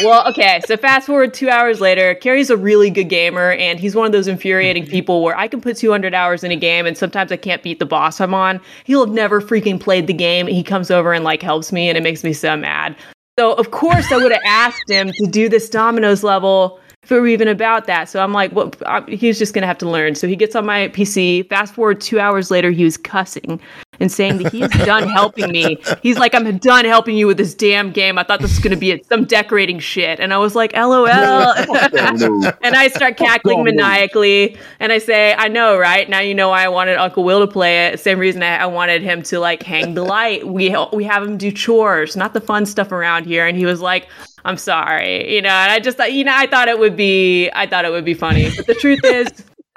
[0.03, 0.61] Well, okay.
[0.65, 4.11] So fast forward two hours later, Carrie's a really good gamer, and he's one of
[4.13, 7.37] those infuriating people where I can put 200 hours in a game, and sometimes I
[7.37, 8.61] can't beat the boss I'm on.
[8.85, 10.47] He'll have never freaking played the game.
[10.47, 12.95] He comes over and like helps me, and it makes me so mad.
[13.37, 17.19] So of course I would have asked him to do this Dominoes level if it
[17.19, 18.09] were even about that.
[18.09, 20.15] So I'm like, well, I- he's just gonna have to learn.
[20.15, 21.47] So he gets on my PC.
[21.49, 23.59] Fast forward two hours later, he was cussing
[23.99, 25.77] and saying that he's done helping me.
[26.01, 28.17] He's like, I'm done helping you with this damn game.
[28.17, 31.07] I thought this was gonna be a, some decorating shit, and I was like, LOL.
[31.07, 36.09] and I start cackling maniacally, and I say, I know, right?
[36.09, 37.99] Now you know why I wanted Uncle Will to play it.
[37.99, 40.47] Same reason I, I wanted him to like hang the light.
[40.47, 43.45] We we have him do chores, not the fun stuff around here.
[43.47, 44.09] And he was like,
[44.45, 45.49] I'm sorry, you know.
[45.49, 48.05] And I just thought, you know, I thought it would be, I thought it would
[48.05, 48.49] be funny.
[48.55, 49.27] But the truth is.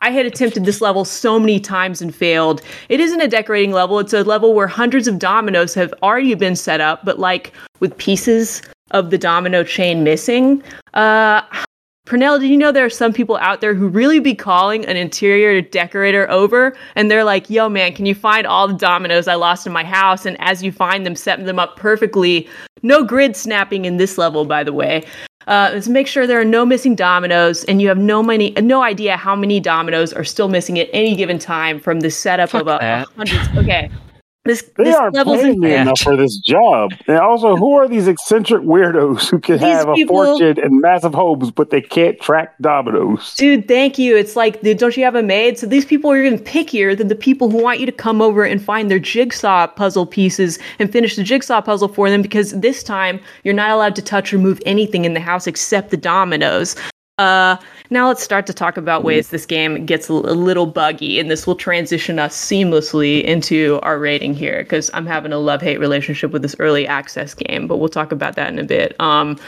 [0.03, 2.61] I had attempted this level so many times and failed.
[2.89, 6.57] It isn't a decorating level, it's a level where hundreds of dominoes have already been
[6.57, 10.63] set up, but like with pieces of the domino chain missing.
[10.93, 11.43] Uh
[12.13, 14.99] Pernell, do you know there are some people out there who really be calling an
[14.99, 19.35] interior decorator over and they're like, yo, man, can you find all the dominoes I
[19.35, 20.27] lost in my house?
[20.27, 22.47] And as you find them, set them up perfectly.
[22.83, 25.05] No grid snapping in this level, by the way.
[25.47, 28.83] Uh, is make sure there are no missing dominoes and you have no many, no
[28.83, 32.61] idea how many dominoes are still missing at any given time from the setup Fuck
[32.61, 33.09] of a, a that.
[33.17, 33.49] hundreds.
[33.57, 33.91] Okay.
[34.45, 36.91] This, They this aren't level's paying me enough for this job.
[37.07, 41.15] And also, who are these eccentric weirdos who can These have a fortune and massive
[41.15, 43.37] homes, but they can't track dominoes?
[43.37, 44.17] Dude, thank you.
[44.17, 45.59] It's like, dude, don't you have a maid?
[45.59, 48.43] So these people are even pickier than the people who want you to come over
[48.43, 52.83] and find their jigsaw puzzle pieces and finish the jigsaw puzzle for them because this
[52.83, 56.75] time you're not allowed to touch or move anything in the house except the dominoes.
[57.19, 57.57] Uh,
[57.93, 61.47] now let's start to talk about ways this game gets a, little buggy, and this
[61.47, 66.43] will transition us seamlessly into our rating here because I'm having a love-hate relationship with
[66.43, 68.99] this early access game, but we'll talk about that in a bit.
[68.99, 69.39] Um,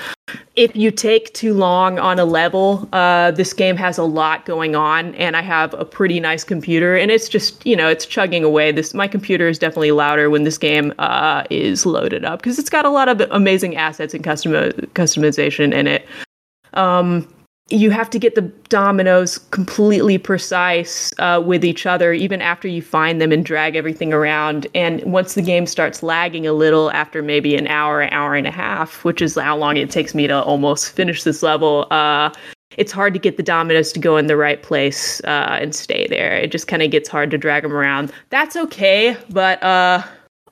[0.57, 4.77] if you take too long on a level, uh, this game has a lot going
[4.77, 8.45] on, and I have a pretty nice computer, and it's just you know it's chugging
[8.45, 8.73] away.
[8.73, 12.71] This my computer is definitely louder when this game uh, is loaded up because it's
[12.71, 16.07] got a lot of amazing assets and custom customization in it.
[16.75, 17.29] Um,
[17.71, 22.83] you have to get the dominoes completely precise uh, with each other, even after you
[22.83, 24.67] find them and drag everything around.
[24.75, 28.47] And once the game starts lagging a little after maybe an hour, an hour and
[28.47, 32.31] a half, which is how long it takes me to almost finish this level, uh,
[32.77, 36.07] it's hard to get the dominoes to go in the right place uh, and stay
[36.09, 36.37] there.
[36.37, 38.13] It just kind of gets hard to drag them around.
[38.29, 40.03] That's okay, but uh,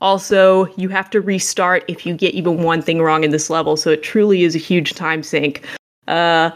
[0.00, 3.76] also you have to restart if you get even one thing wrong in this level.
[3.76, 5.66] So it truly is a huge time sink.
[6.08, 6.50] Uh,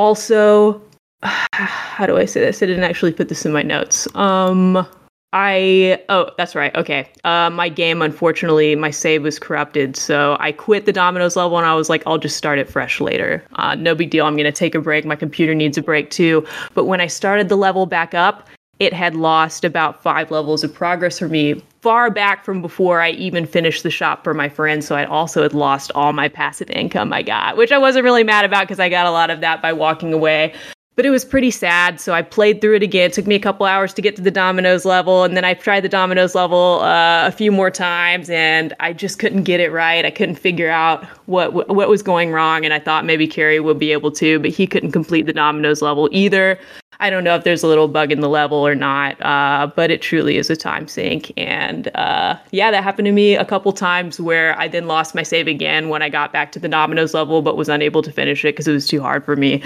[0.00, 0.80] also,
[1.52, 2.62] how do I say this?
[2.62, 4.08] I didn't actually put this in my notes.
[4.16, 4.86] Um,
[5.32, 6.74] I oh that's right.
[6.74, 7.08] Okay.
[7.22, 11.66] Uh, my game unfortunately my save was corrupted, so I quit the Dominoes level and
[11.66, 13.44] I was like, I'll just start it fresh later.
[13.54, 14.26] Uh, no big deal.
[14.26, 15.04] I'm gonna take a break.
[15.04, 16.44] My computer needs a break too.
[16.74, 18.48] But when I started the level back up,
[18.80, 23.10] it had lost about five levels of progress for me far back from before I
[23.10, 24.86] even finished the shop for my friends.
[24.86, 28.24] So I also had lost all my passive income I got, which I wasn't really
[28.24, 30.54] mad about because I got a lot of that by walking away.
[31.00, 31.98] But it was pretty sad.
[31.98, 33.06] So I played through it again.
[33.06, 35.24] It took me a couple hours to get to the Dominoes level.
[35.24, 39.18] And then I tried the Dominoes level uh, a few more times and I just
[39.18, 40.04] couldn't get it right.
[40.04, 42.66] I couldn't figure out what, what was going wrong.
[42.66, 45.80] And I thought maybe Carrie would be able to, but he couldn't complete the Dominoes
[45.80, 46.58] level either.
[47.02, 49.90] I don't know if there's a little bug in the level or not, uh, but
[49.90, 51.32] it truly is a time sink.
[51.38, 55.22] And uh, yeah, that happened to me a couple times where I then lost my
[55.22, 58.44] save again when I got back to the Dominoes level, but was unable to finish
[58.44, 59.62] it because it was too hard for me.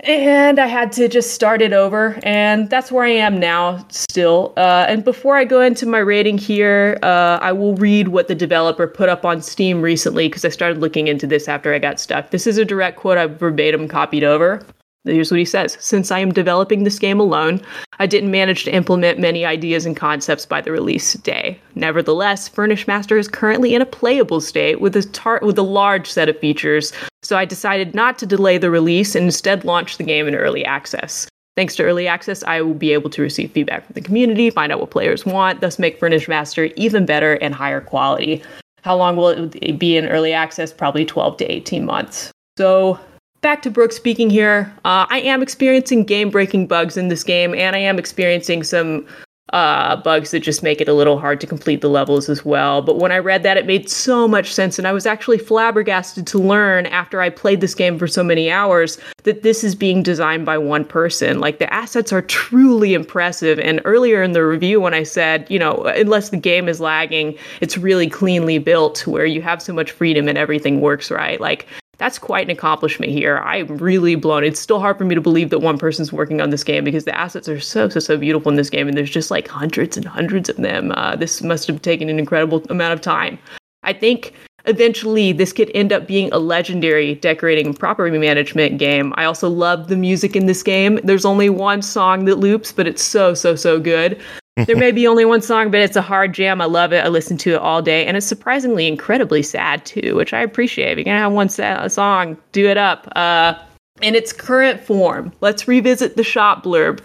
[0.00, 4.52] And I had to just start it over, and that's where I am now still.
[4.56, 8.34] Uh, and before I go into my rating here, uh, I will read what the
[8.34, 11.98] developer put up on Steam recently because I started looking into this after I got
[11.98, 12.30] stuck.
[12.30, 14.64] This is a direct quote I verbatim copied over.
[15.06, 17.60] Here's what he says Since I am developing this game alone,
[17.98, 21.60] I didn't manage to implement many ideas and concepts by the release day.
[21.74, 26.10] Nevertheless, Furnish Master is currently in a playable state with a, tar- with a large
[26.10, 26.92] set of features,
[27.22, 30.64] so I decided not to delay the release and instead launch the game in early
[30.64, 31.28] access.
[31.56, 34.70] Thanks to early access, I will be able to receive feedback from the community, find
[34.72, 38.42] out what players want, thus make Furnish Master even better and higher quality.
[38.82, 40.72] How long will it be in early access?
[40.72, 42.30] Probably 12 to 18 months.
[42.58, 43.00] So
[43.46, 44.74] back to Brooke speaking here.
[44.84, 49.06] Uh, I am experiencing game breaking bugs in this game, and I am experiencing some
[49.52, 52.82] uh, bugs that just make it a little hard to complete the levels as well.
[52.82, 56.26] But when I read that, it made so much sense, and I was actually flabbergasted
[56.26, 60.02] to learn after I played this game for so many hours that this is being
[60.02, 61.38] designed by one person.
[61.38, 63.60] Like the assets are truly impressive.
[63.60, 67.38] And earlier in the review, when I said, you know, unless the game is lagging,
[67.60, 71.40] it's really cleanly built where you have so much freedom and everything works right.
[71.40, 71.68] Like
[71.98, 73.38] that's quite an accomplishment here.
[73.38, 74.44] I'm really blown.
[74.44, 77.04] It's still hard for me to believe that one person's working on this game because
[77.04, 79.96] the assets are so, so, so beautiful in this game, and there's just like hundreds
[79.96, 80.92] and hundreds of them.
[80.92, 83.38] Uh, this must have taken an incredible amount of time.
[83.82, 84.34] I think
[84.66, 89.14] eventually this could end up being a legendary decorating property management game.
[89.16, 90.98] I also love the music in this game.
[91.04, 94.20] There's only one song that loops, but it's so, so, so good
[94.64, 96.62] there may be only one song, but it's a hard jam.
[96.62, 97.04] I love it.
[97.04, 100.92] I listen to it all day, and it's surprisingly incredibly sad too, which I appreciate.
[100.92, 103.06] If you're gonna have one song, do it up.
[103.14, 103.54] Uh,
[104.00, 107.00] in its current form, let's revisit the shop blurb.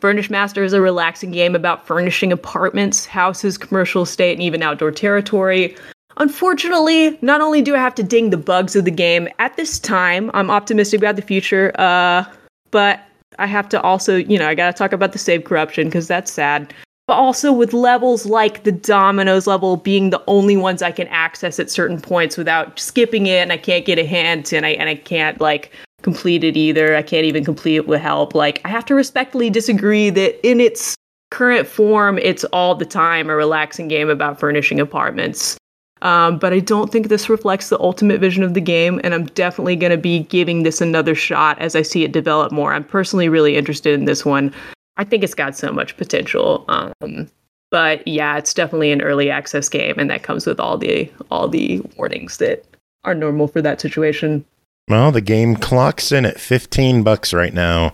[0.00, 4.90] Furnish Master is a relaxing game about furnishing apartments, houses, commercial estate, and even outdoor
[4.90, 5.76] territory.
[6.16, 9.78] Unfortunately, not only do I have to ding the bugs of the game at this
[9.78, 12.24] time, I'm optimistic about the future, uh,
[12.72, 13.00] but
[13.38, 16.32] I have to also, you know, I gotta talk about the save corruption because that's
[16.32, 16.74] sad
[17.08, 21.58] but also with levels like the dominoes level being the only ones I can access
[21.58, 24.90] at certain points without skipping it and I can't get a hint and I and
[24.90, 26.94] I can't like complete it either.
[26.94, 28.34] I can't even complete it with help.
[28.34, 30.94] Like I have to respectfully disagree that in its
[31.30, 35.56] current form it's all the time a relaxing game about furnishing apartments.
[36.02, 39.24] Um, but I don't think this reflects the ultimate vision of the game, and I'm
[39.26, 42.72] definitely going to be giving this another shot as I see it develop more.
[42.72, 44.54] I'm personally really interested in this one.
[44.98, 46.64] I think it's got so much potential.
[46.68, 47.30] Um,
[47.70, 51.48] but yeah, it's definitely an early access game, and that comes with all the all
[51.48, 52.64] the warnings that
[53.04, 54.44] are normal for that situation.
[54.88, 57.92] Well, the game clocks in at fifteen bucks right now.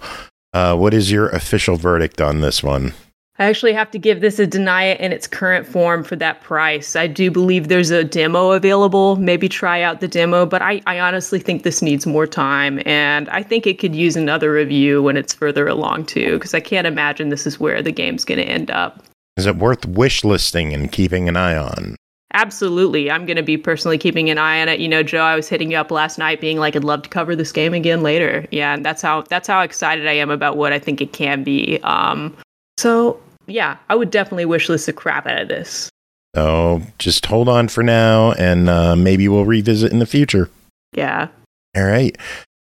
[0.52, 2.94] Uh, what is your official verdict on this one?
[3.37, 6.41] I actually have to give this a deny it in its current form for that
[6.43, 6.95] price.
[6.95, 9.16] I do believe there's a demo available.
[9.16, 12.80] Maybe try out the demo, but I, I honestly think this needs more time.
[12.87, 16.61] And I think it could use another review when it's further along, too, because I
[16.61, 19.03] can't imagine this is where the game's going to end up.
[19.37, 21.97] Is it worth wish listing and keeping an eye on?
[22.35, 23.11] Absolutely.
[23.11, 24.78] I'm going to be personally keeping an eye on it.
[24.78, 27.09] You know, Joe, I was hitting you up last night being like, I'd love to
[27.09, 28.47] cover this game again later.
[28.53, 31.43] Yeah, and that's how that's how excited I am about what I think it can
[31.43, 31.80] be.
[31.82, 32.37] Um,
[32.76, 35.90] so yeah, I would definitely wish list the crap out of this.
[36.34, 40.51] So just hold on for now, and uh, maybe we'll revisit in the future.
[40.92, 41.28] Yeah.
[41.76, 42.16] All right.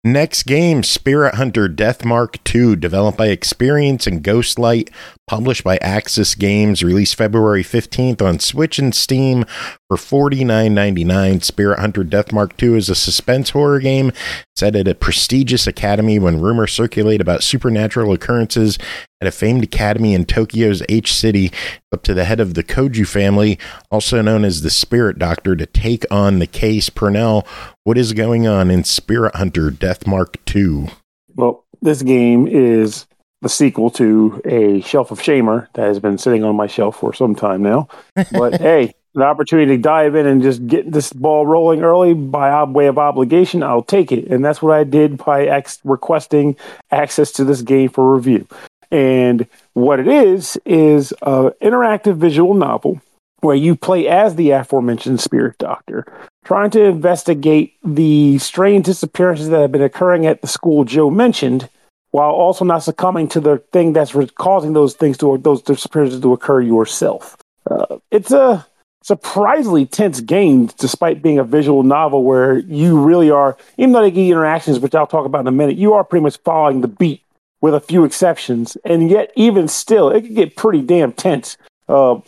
[0.07, 4.89] Next game, Spirit Hunter Deathmark 2, developed by Experience and Ghostlight,
[5.27, 9.45] published by Aksys Games, released February 15th on Switch and Steam
[9.89, 11.43] for $49.99.
[11.43, 14.13] Spirit Hunter Deathmark 2 is a suspense horror game
[14.55, 18.79] set at a prestigious academy when rumors circulate about supernatural occurrences
[19.21, 21.51] at a famed academy in Tokyo's H City.
[21.93, 23.59] Up to the head of the Koju family,
[23.91, 26.91] also known as the Spirit Doctor, to take on the case.
[26.91, 27.47] Pernell,
[27.85, 30.89] what is going on in Spirit Hunter Death Mark 2?
[31.35, 33.07] Well, this game is
[33.43, 37.15] the sequel to a Shelf of Shamer that has been sitting on my shelf for
[37.15, 37.89] some time now.
[38.33, 42.63] But hey, an opportunity to dive in and just get this ball rolling early by
[42.65, 44.29] way of obligation, I'll take it.
[44.29, 46.57] And that's what I did by ex- requesting
[46.91, 48.47] access to this game for review.
[48.91, 53.01] And what it is is an interactive visual novel
[53.41, 56.07] where you play as the aforementioned spirit doctor,
[56.45, 61.69] trying to investigate the strange disappearances that have been occurring at the school Joe mentioned,
[62.11, 66.33] while also not succumbing to the thing that's causing those things to those disappearances to
[66.33, 67.37] occur yourself.
[67.71, 68.67] Uh, it's a
[69.03, 74.11] surprisingly tense game, despite being a visual novel where you really are, even though they
[74.11, 76.89] you interactions, which I'll talk about in a minute, you are pretty much following the
[76.89, 77.23] beat
[77.61, 78.77] with a few exceptions.
[78.85, 81.57] And yet, even still, it can get pretty damn tense.
[81.89, 82.21] Uh,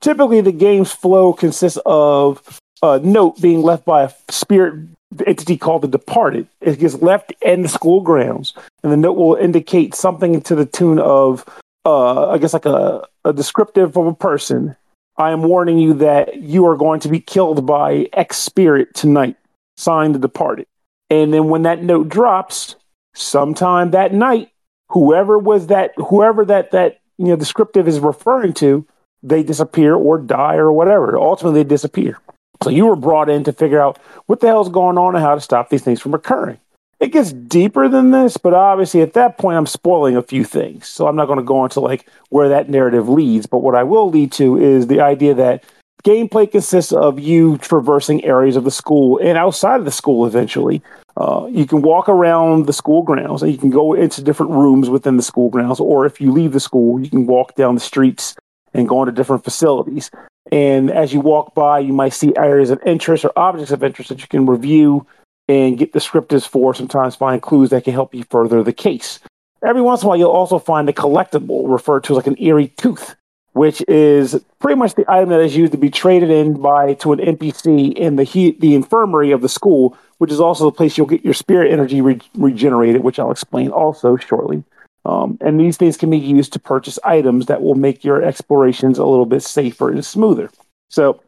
[0.00, 4.88] typically, the game's flow consists of a note being left by a spirit
[5.26, 6.46] entity called the departed.
[6.60, 10.66] It gets left in the school grounds, and the note will indicate something to the
[10.66, 11.44] tune of,
[11.84, 14.76] uh, I guess, like a, a descriptive of a person.
[15.16, 19.36] I am warning you that you are going to be killed by X spirit tonight.
[19.76, 20.66] Signed, the departed.
[21.10, 22.76] And then when that note drops,
[23.14, 24.50] sometime that night,
[24.90, 28.86] whoever was that, whoever that that you know descriptive is referring to,
[29.22, 31.18] they disappear or die or whatever.
[31.18, 32.18] Ultimately, they disappear.
[32.62, 35.34] So you were brought in to figure out what the hell's going on and how
[35.34, 36.58] to stop these things from occurring.
[37.00, 40.88] It gets deeper than this, but obviously at that point I'm spoiling a few things.
[40.88, 43.84] So I'm not going to go into like where that narrative leads, but what I
[43.84, 45.62] will lead to is the idea that
[46.04, 50.82] gameplay consists of you traversing areas of the school and outside of the school eventually.
[51.16, 54.88] Uh, you can walk around the school grounds and you can go into different rooms
[54.88, 57.80] within the school grounds, or if you leave the school, you can walk down the
[57.80, 58.36] streets
[58.72, 60.10] and go into different facilities.
[60.52, 64.10] And as you walk by, you might see areas of interest or objects of interest
[64.10, 65.06] that you can review
[65.48, 66.74] and get descriptors for.
[66.74, 69.18] Sometimes find clues that can help you further the case.
[69.66, 72.40] Every once in a while, you'll also find a collectible referred to as like an
[72.40, 73.16] eerie tooth,
[73.58, 77.12] which is pretty much the item that is used to be traded in by to
[77.12, 80.96] an NPC in the he- the infirmary of the school, which is also the place
[80.96, 84.62] you'll get your spirit energy re- regenerated, which I'll explain also shortly.
[85.04, 88.96] Um, and these things can be used to purchase items that will make your explorations
[88.96, 90.50] a little bit safer and smoother.
[90.88, 91.20] So,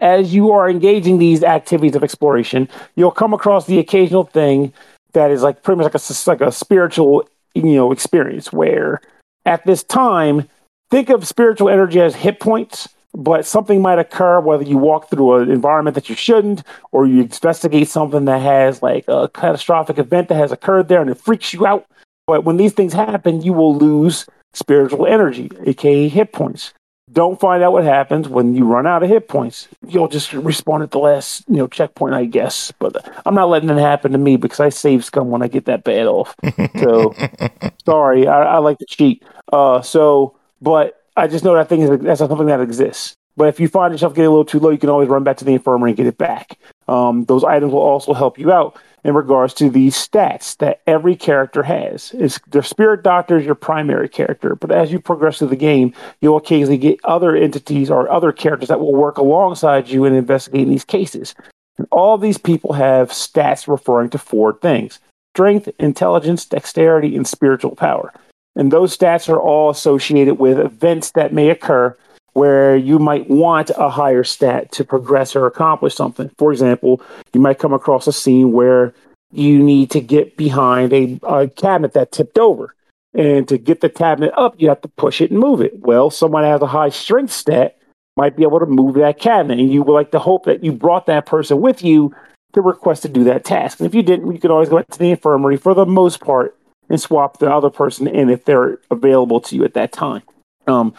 [0.00, 2.66] as you are engaging these activities of exploration,
[2.96, 4.72] you'll come across the occasional thing
[5.12, 9.02] that is like pretty much like a like a spiritual you know experience where
[9.44, 10.48] at this time
[10.94, 15.34] think of spiritual energy as hit points but something might occur whether you walk through
[15.34, 20.28] an environment that you shouldn't or you investigate something that has like a catastrophic event
[20.28, 21.86] that has occurred there and it freaks you out
[22.26, 26.72] but when these things happen, you will lose spiritual energy, aka hit points.
[27.12, 29.68] Don't find out what happens when you run out of hit points.
[29.86, 32.72] You'll just respawn at the last, you know, checkpoint, I guess.
[32.78, 35.66] But I'm not letting it happen to me because I save scum when I get
[35.66, 36.34] that bad off.
[36.80, 37.14] So
[37.86, 39.22] sorry, I, I, like to cheat.
[39.52, 40.34] Uh, so,
[40.64, 43.14] but I just know that thing is that's something that exists.
[43.36, 45.36] But if you find yourself getting a little too low, you can always run back
[45.38, 46.58] to the infirmary and get it back.
[46.86, 51.16] Um, those items will also help you out in regards to these stats that every
[51.16, 52.12] character has.
[52.14, 55.92] It's the spirit doctor is your primary character, but as you progress through the game,
[56.20, 60.70] you'll occasionally get other entities or other characters that will work alongside you in investigating
[60.70, 61.34] these cases.
[61.76, 65.00] And all these people have stats referring to four things
[65.34, 68.12] strength, intelligence, dexterity, and spiritual power.
[68.56, 71.96] And those stats are all associated with events that may occur
[72.34, 76.30] where you might want a higher stat to progress or accomplish something.
[76.36, 77.00] For example,
[77.32, 78.92] you might come across a scene where
[79.32, 82.74] you need to get behind a, a, cabinet that tipped over.
[83.14, 85.78] And to get the cabinet up, you have to push it and move it.
[85.78, 87.78] Well, someone has a high strength stat
[88.16, 90.72] might be able to move that cabinet, and you would like to hope that you
[90.72, 92.14] brought that person with you
[92.52, 93.80] to request to do that task.
[93.80, 96.56] And if you didn't, you could always go to the infirmary for the most part
[96.88, 100.22] and swap the other person in if they're available to you at that time.
[100.66, 100.94] Um,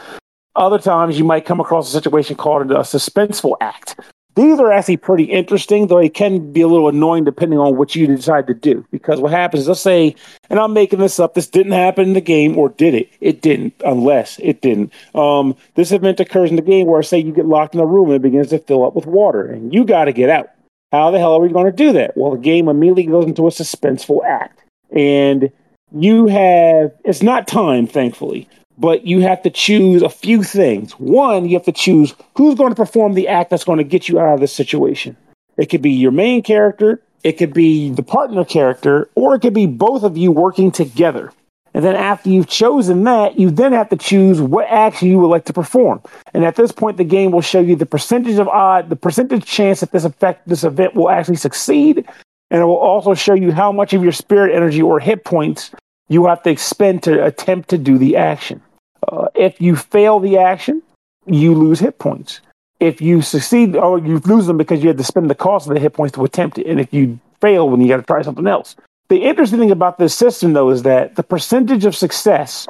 [0.55, 3.99] other times you might come across a situation called a suspenseful act.
[4.35, 7.95] These are actually pretty interesting, though it can be a little annoying depending on what
[7.95, 8.85] you decide to do.
[8.91, 10.13] Because what happens is, let's say,
[10.49, 13.09] and I'm making this up, this didn't happen in the game, or did it?
[13.21, 14.91] It didn't, unless it didn't.
[15.13, 18.07] Um, this event occurs in the game where, say, you get locked in a room
[18.07, 20.49] and it begins to fill up with water, and you got to get out.
[20.91, 22.17] How the hell are we going to do that?
[22.17, 24.61] Well, the game immediately goes into a suspenseful act.
[24.91, 25.49] And
[25.91, 30.93] you have, it's not time, thankfully, but you have to choose a few things.
[30.93, 34.09] One, you have to choose who's going to perform the act that's going to get
[34.09, 35.15] you out of this situation.
[35.57, 39.53] It could be your main character, it could be the partner character, or it could
[39.53, 41.31] be both of you working together.
[41.73, 45.27] And then after you've chosen that, you then have to choose what action you would
[45.27, 46.01] like to perform.
[46.33, 49.43] And at this point, the game will show you the percentage of odd, the percentage
[49.43, 52.07] chance that this effect, this event will actually succeed,
[52.51, 55.71] and it will also show you how much of your spirit energy or hit points
[56.07, 58.61] you have to expend to attempt to do the action.
[59.07, 60.81] Uh, if you fail the action,
[61.25, 62.41] you lose hit points.
[62.79, 65.67] If you succeed, or oh, you lose them because you had to spend the cost
[65.67, 66.67] of the hit points to attempt it.
[66.67, 68.75] And if you fail, then you got to try something else.
[69.07, 72.67] The interesting thing about this system, though, is that the percentage of success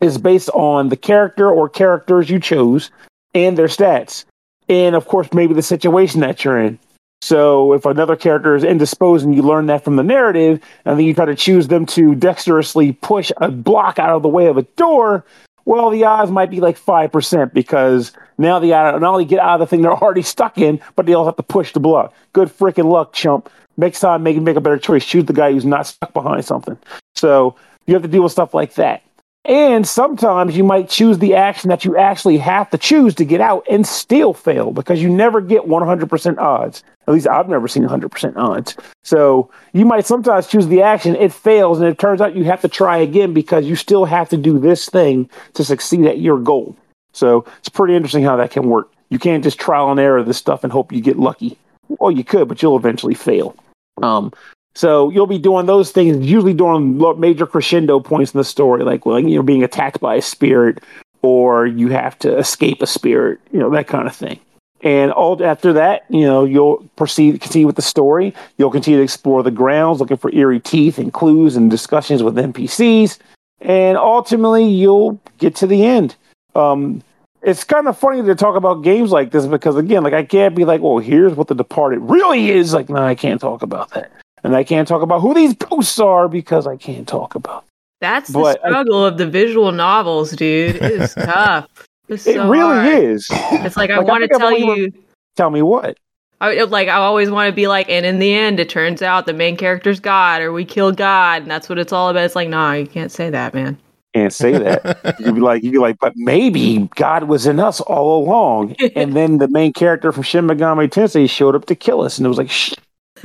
[0.00, 2.90] is based on the character or characters you chose
[3.34, 4.24] and their stats.
[4.68, 6.78] And of course, maybe the situation that you're in.
[7.20, 11.06] So if another character is indisposed and you learn that from the narrative, and then
[11.06, 14.56] you try to choose them to dexterously push a block out of the way of
[14.56, 15.24] a door,
[15.64, 19.60] well, the odds might be like 5% because now they uh, not only get out
[19.60, 22.14] of the thing they're already stuck in, but they also have to push the block.
[22.32, 23.50] Good freaking luck, chump.
[23.76, 25.04] Next time, make, make a better choice.
[25.04, 26.78] Choose the guy who's not stuck behind something.
[27.16, 27.54] So
[27.86, 29.02] you have to deal with stuff like that.
[29.44, 33.40] And sometimes you might choose the action that you actually have to choose to get
[33.40, 36.82] out and still fail because you never get 100% odds.
[37.06, 38.76] At least I've never seen 100% odds.
[39.04, 42.60] So you might sometimes choose the action, it fails, and it turns out you have
[42.60, 46.38] to try again because you still have to do this thing to succeed at your
[46.38, 46.76] goal.
[47.12, 48.92] So it's pretty interesting how that can work.
[49.08, 51.56] You can't just trial and error this stuff and hope you get lucky.
[51.88, 53.56] Well, you could, but you'll eventually fail.
[54.02, 54.32] Um,
[54.78, 59.04] so you'll be doing those things usually during major crescendo points in the story, like
[59.04, 60.84] well, you're being attacked by a spirit,
[61.20, 64.38] or you have to escape a spirit, you know, that kind of thing.
[64.82, 68.32] And all after that, you know, you'll proceed continue with the story.
[68.56, 72.36] You'll continue to explore the grounds, looking for eerie teeth and clues and discussions with
[72.36, 73.18] NPCs,
[73.60, 76.14] and ultimately you'll get to the end.
[76.54, 77.02] Um,
[77.42, 80.54] it's kind of funny to talk about games like this because again, like I can't
[80.54, 82.72] be like, well, here's what The Departed really is.
[82.72, 84.12] Like, no, I can't talk about that
[84.44, 87.64] and I can't talk about who these posts are because I can't talk about.
[88.00, 90.76] That's the struggle I, of the visual novels, dude.
[90.76, 91.68] It is tough.
[92.08, 93.02] It's it really hard.
[93.04, 93.26] is.
[93.30, 94.92] It's like, like I want to tell you.
[95.36, 95.98] Tell me what.
[96.40, 96.88] I like.
[96.88, 99.56] I always want to be like, and in the end, it turns out the main
[99.56, 102.24] character's God, or we kill God, and that's what it's all about.
[102.24, 103.76] It's like, nah, you can't say that, man.
[104.14, 105.16] Can't say that.
[105.20, 109.14] you'd be like, you'd be like, but maybe God was in us all along, and
[109.14, 112.28] then the main character from Shin Megami Tensei showed up to kill us, and it
[112.28, 112.74] was like, shh.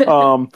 [0.07, 0.49] Um,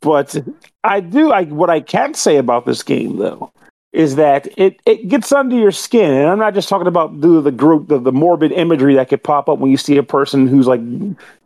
[0.00, 0.36] but
[0.84, 1.32] I do.
[1.32, 3.52] I what I can say about this game though
[3.92, 7.40] is that it, it gets under your skin, and I'm not just talking about the
[7.40, 10.46] the group the, the morbid imagery that could pop up when you see a person
[10.46, 10.80] who's like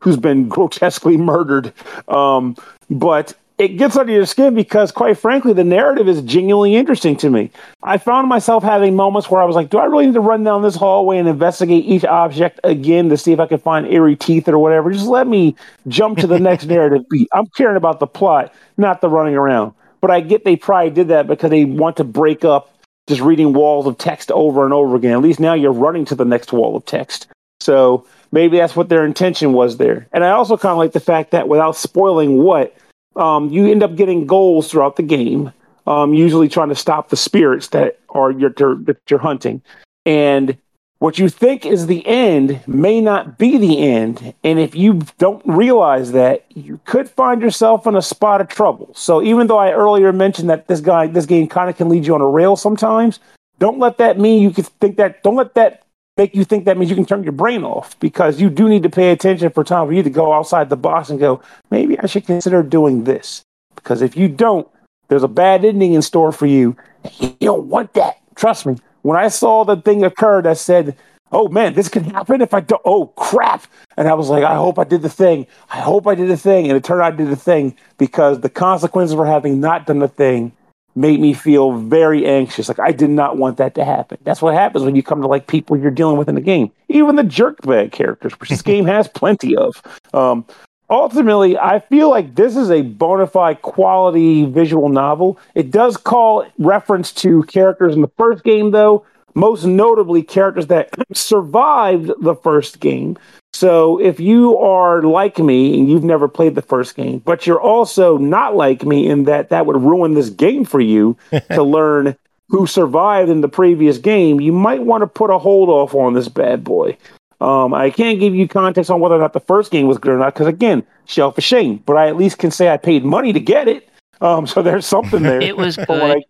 [0.01, 1.72] who's been grotesquely murdered,
[2.09, 2.57] um,
[2.90, 7.30] but it gets under your skin because, quite frankly, the narrative is genuinely interesting to
[7.30, 7.50] me.
[7.82, 10.42] I found myself having moments where I was like, do I really need to run
[10.42, 14.16] down this hallway and investigate each object again to see if I can find eerie
[14.16, 14.90] teeth or whatever?
[14.90, 15.55] Just let me
[15.88, 17.28] jump to the next narrative beat.
[17.32, 19.74] I'm caring about the plot, not the running around.
[20.00, 22.74] But I get they probably did that because they want to break up
[23.07, 25.12] just reading walls of text over and over again.
[25.12, 27.28] At least now you're running to the next wall of text.
[27.61, 30.09] So maybe that's what their intention was there.
[30.12, 32.74] And I also kind of like the fact that without spoiling what,
[33.17, 35.53] um, you end up getting goals throughout the game,
[35.87, 39.63] um, usually trying to stop the spirits that are you're, that you're hunting.
[40.07, 40.57] And
[40.99, 44.35] what you think is the end may not be the end.
[44.45, 48.93] And if you don't realize that, you could find yourself in a spot of trouble.
[48.95, 52.07] So even though I earlier mentioned that this guy, this game kind of can lead
[52.07, 53.19] you on a rail sometimes,
[53.59, 55.25] don't let that mean you can think that.
[55.25, 55.83] Don't let that
[56.17, 58.83] make you think that means you can turn your brain off because you do need
[58.83, 61.41] to pay attention for time for you to go outside the box and go,
[61.71, 63.43] maybe I should consider doing this.
[63.75, 64.69] Because if you don't,
[65.09, 66.77] there's a bad ending in store for you.
[67.19, 68.19] You don't want that.
[68.35, 68.77] Trust me.
[69.03, 70.97] When I saw the thing occur that said,
[71.33, 73.67] oh man, this could happen if I don't, oh crap.
[73.97, 75.47] And I was like, I hope I did the thing.
[75.71, 76.69] I hope I did the thing.
[76.69, 79.99] And it turned out I did the thing because the consequences for having not done
[79.99, 80.53] the thing
[80.95, 82.68] made me feel very anxious.
[82.68, 84.18] Like I did not want that to happen.
[84.24, 86.70] That's what happens when you come to like people you're dealing with in the game.
[86.88, 89.82] Even the jerkbag characters, which this game has plenty of.
[90.12, 90.45] Um,
[90.90, 95.38] ultimately, I feel like this is a bona fide quality visual novel.
[95.55, 99.05] It does call reference to characters in the first game, though.
[99.34, 103.16] Most notably, characters that survived the first game.
[103.63, 107.61] So if you are like me and you've never played the first game, but you're
[107.61, 111.17] also not like me in that that would ruin this game for you
[111.53, 112.17] to learn
[112.49, 116.13] who survived in the previous game, you might want to put a hold off on
[116.13, 116.97] this bad boy.
[117.41, 120.11] Um, I can't give you context on whether or not the first game was good
[120.11, 121.77] or not, because again, shelf of shame.
[121.87, 123.89] But I at least can say I paid money to get it.
[124.21, 125.41] Um, so there's something there.
[125.41, 125.89] it was good.
[125.89, 126.25] I,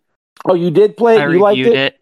[0.45, 1.21] oh, you did play it.
[1.21, 1.73] I you liked it?
[1.73, 1.99] it.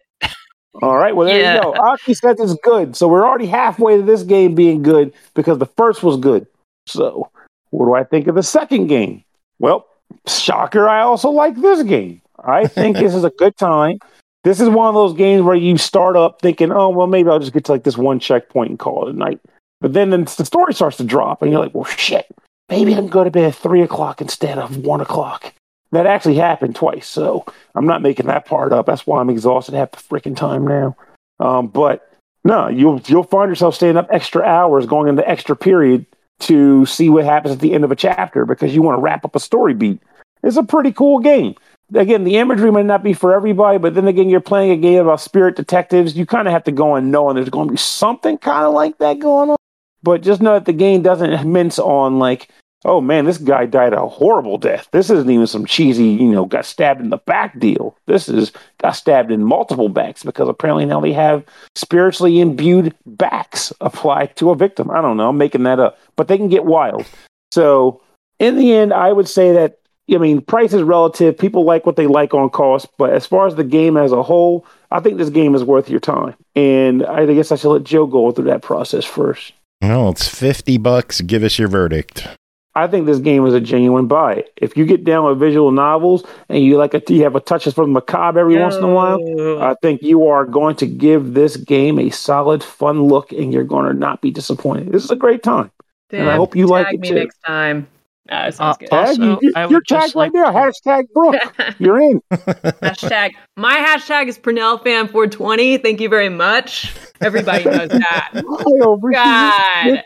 [0.80, 1.14] All right.
[1.14, 1.56] Well, there yeah.
[1.56, 1.74] you go.
[1.74, 2.96] Aki says it's good.
[2.96, 6.46] So we're already halfway to this game being good because the first was good.
[6.86, 7.30] So
[7.70, 9.24] what do I think of the second game?
[9.58, 9.86] Well,
[10.26, 12.22] shocker, I also like this game.
[12.44, 13.98] I think this is a good time.
[14.44, 17.38] This is one of those games where you start up thinking, oh, well, maybe I'll
[17.38, 19.40] just get to like this one checkpoint and call it a night.
[19.80, 22.26] But then, then the story starts to drop, and you're like, well, shit,
[22.68, 25.52] maybe I can go to bed at three o'clock instead of one o'clock.
[25.92, 28.86] That actually happened twice, so I'm not making that part up.
[28.86, 30.96] That's why I'm exhausted half the freaking time now.
[31.38, 32.10] Um, but
[32.44, 36.06] no, you'll you'll find yourself staying up extra hours, going into extra period
[36.40, 39.24] to see what happens at the end of a chapter because you want to wrap
[39.24, 40.00] up a story beat.
[40.42, 41.54] It's a pretty cool game.
[41.94, 45.02] Again, the imagery might not be for everybody, but then again, you're playing a game
[45.02, 46.16] about spirit detectives.
[46.16, 48.72] You kind of have to go and knowing there's going to be something kind of
[48.72, 49.56] like that going on.
[50.02, 52.48] But just know that the game doesn't mince on like
[52.84, 54.88] oh man, this guy died a horrible death.
[54.92, 57.96] This isn't even some cheesy, you know, got stabbed in the back deal.
[58.06, 63.72] This is got stabbed in multiple backs because apparently now they have spiritually imbued backs
[63.80, 64.90] applied to a victim.
[64.90, 67.06] I don't know, I'm making that up, but they can get wild.
[67.52, 68.00] So
[68.38, 69.78] in the end, I would say that
[70.12, 71.38] I mean, price is relative.
[71.38, 74.22] People like what they like on cost, but as far as the game as a
[74.22, 77.84] whole, I think this game is worth your time, and I guess I should let
[77.84, 79.52] Joe go through that process first.
[79.80, 81.20] Well, it's 50 bucks.
[81.22, 82.28] Give us your verdict.
[82.74, 84.44] I think this game is a genuine buy.
[84.56, 87.74] If you get down with visual novels and you like a, you have a touches
[87.74, 89.18] from the macabre every once in a while,
[89.62, 93.64] I think you are going to give this game a solid, fun look, and you're
[93.64, 94.90] going to not be disappointed.
[94.90, 95.70] This is a great time,
[96.10, 97.14] and I hope you like it me too.
[97.16, 97.86] next time.
[98.30, 98.88] No, that Uh, good.
[98.88, 100.44] Tag, Also, you, you, I you're tagged right like- there.
[100.44, 101.34] Hashtag Brooke.
[101.80, 102.20] You're in.
[102.30, 105.82] hashtag my hashtag is PernellFan420.
[105.82, 106.94] Thank you very much.
[107.20, 108.30] Everybody knows that.
[108.34, 109.22] Hi, over here.
[109.24, 110.04] God.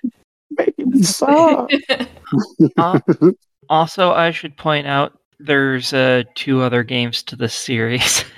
[2.76, 3.00] Uh,
[3.68, 8.24] also, I should point out there's uh, two other games to this series: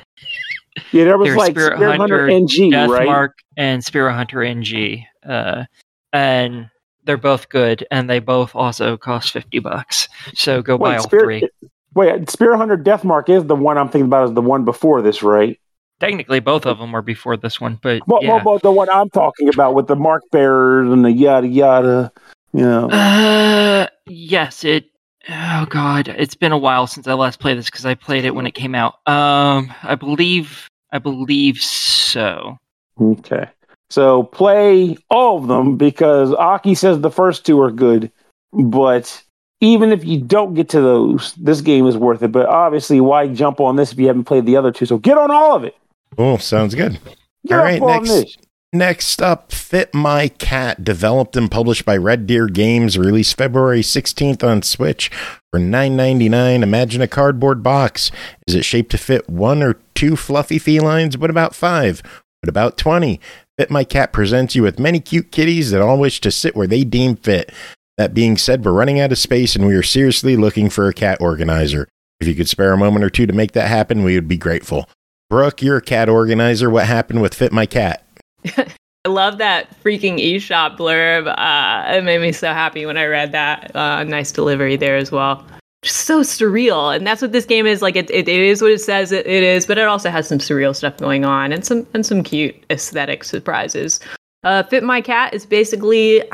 [0.92, 3.06] Yeah, there was There's like Spirit Spirit, Hunter, Hunter, NG, right?
[3.06, 5.64] Deathmark and Spirit Hunter NG, uh,
[6.12, 6.68] and
[7.04, 10.08] they're both good, and they both also cost fifty bucks.
[10.34, 11.70] So go buy all Spirit, three.
[11.94, 14.28] wait, Spirit Hunter Deathmark is the one I'm thinking about.
[14.28, 15.58] Is the one before this, right?
[16.00, 18.34] Technically, both of them are before this one, but Well, yeah.
[18.34, 22.12] well, well, the one I'm talking about with the mark bearers and the yada yada.
[22.52, 24.86] You know, Uh, yes, it.
[25.28, 28.34] Oh God, it's been a while since I last played this because I played it
[28.34, 28.94] when it came out.
[29.06, 32.56] Um, I believe, I believe so.
[33.00, 33.48] okay.
[33.90, 38.10] So play all of them because Aki says the first two are good,
[38.52, 39.22] but
[39.60, 42.32] even if you don't get to those, this game is worth it.
[42.32, 44.86] But obviously, why jump on this if you haven't played the other two?
[44.86, 45.74] So get on all of it.
[46.18, 46.98] Oh, sounds good.
[47.46, 48.36] Get All up right, on next- this.
[48.72, 54.44] Next up, Fit My Cat, developed and published by Red Deer Games, released February 16th
[54.44, 55.08] on Switch
[55.50, 56.62] for $9.99.
[56.62, 58.10] Imagine a cardboard box.
[58.46, 61.16] Is it shaped to fit one or two fluffy felines?
[61.16, 62.02] What about five?
[62.42, 63.18] What about 20?
[63.56, 66.66] Fit My Cat presents you with many cute kitties that all wish to sit where
[66.66, 67.50] they deem fit.
[67.96, 70.92] That being said, we're running out of space and we are seriously looking for a
[70.92, 71.88] cat organizer.
[72.20, 74.36] If you could spare a moment or two to make that happen, we would be
[74.36, 74.90] grateful.
[75.30, 76.68] Brooke, you're a cat organizer.
[76.68, 78.02] What happened with Fit My Cat?
[79.04, 81.32] I love that freaking eShop blurb.
[81.38, 83.74] Uh, it made me so happy when I read that.
[83.74, 85.44] Uh, nice delivery there as well.
[85.82, 87.80] Just so surreal, and that's what this game is.
[87.80, 90.26] Like it, it, it is what it says it, it is, but it also has
[90.26, 94.00] some surreal stuff going on and some and some cute aesthetic surprises.
[94.42, 96.24] Uh, Fit My Cat is basically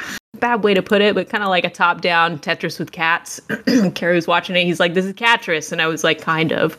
[0.41, 3.41] bad way to put it, but kind of like a top-down Tetris with cats.
[3.95, 4.65] Carrie was watching it.
[4.65, 6.79] He's like, "This is Catris," and I was like, "Kind of."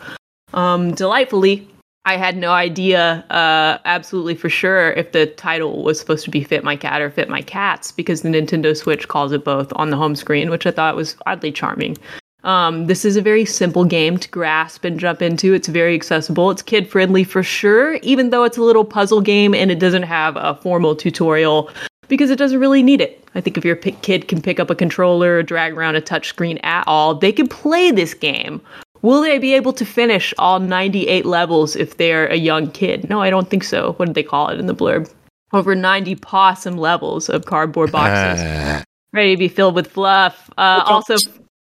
[0.54, 1.68] Um, delightfully,
[2.08, 6.43] I had no idea, uh, absolutely for sure, if the title was supposed to be
[6.43, 9.89] Fit My Cat or Fit My Cats, because the Nintendo Switch calls it both on
[9.89, 11.97] the home screen, which I thought was oddly charming.
[12.43, 15.56] Um, this is a very simple game to grasp and jump into.
[15.56, 16.51] It's very accessible.
[16.51, 20.03] It's kid friendly for sure, even though it's a little puzzle game and it doesn't
[20.03, 21.72] have a formal tutorial
[22.08, 23.28] because it doesn't really need it.
[23.34, 26.64] I think if your kid can pick up a controller or drag around a touchscreen
[26.64, 28.62] at all, they can play this game.
[29.06, 33.08] Will they be able to finish all 98 levels if they're a young kid?
[33.08, 33.93] No, I don't think so.
[33.93, 35.14] What did they call it in the blurb?
[35.53, 38.84] Over 90 pawsome levels of cardboard boxes Ah,
[39.14, 40.49] ready to be filled with fluff.
[40.58, 41.18] Uh, also,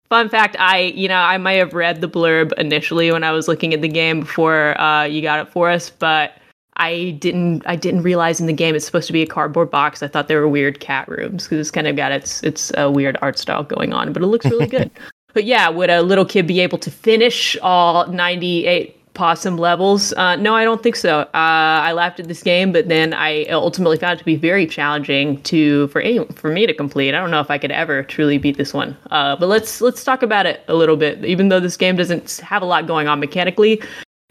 [0.07, 3.47] fun fact: I, you know, I might have read the blurb initially when I was
[3.47, 6.37] looking at the game before uh, you got it for us, but
[6.75, 7.63] I didn't.
[7.65, 10.03] I didn't realize in the game it's supposed to be a cardboard box.
[10.03, 12.91] I thought they were weird cat rooms because it's kind of got its its uh,
[12.93, 14.91] weird art style going on, but it looks really good.
[15.34, 20.13] But yeah, would a little kid be able to finish all 98 pawsome levels?
[20.13, 21.19] Uh, no, I don't think so.
[21.19, 24.65] Uh, I laughed at this game, but then I ultimately found it to be very
[24.65, 27.13] challenging to for any for me to complete.
[27.13, 28.97] I don't know if I could ever truly beat this one.
[29.09, 31.23] Uh, but let's let's talk about it a little bit.
[31.25, 33.82] Even though this game doesn't have a lot going on mechanically,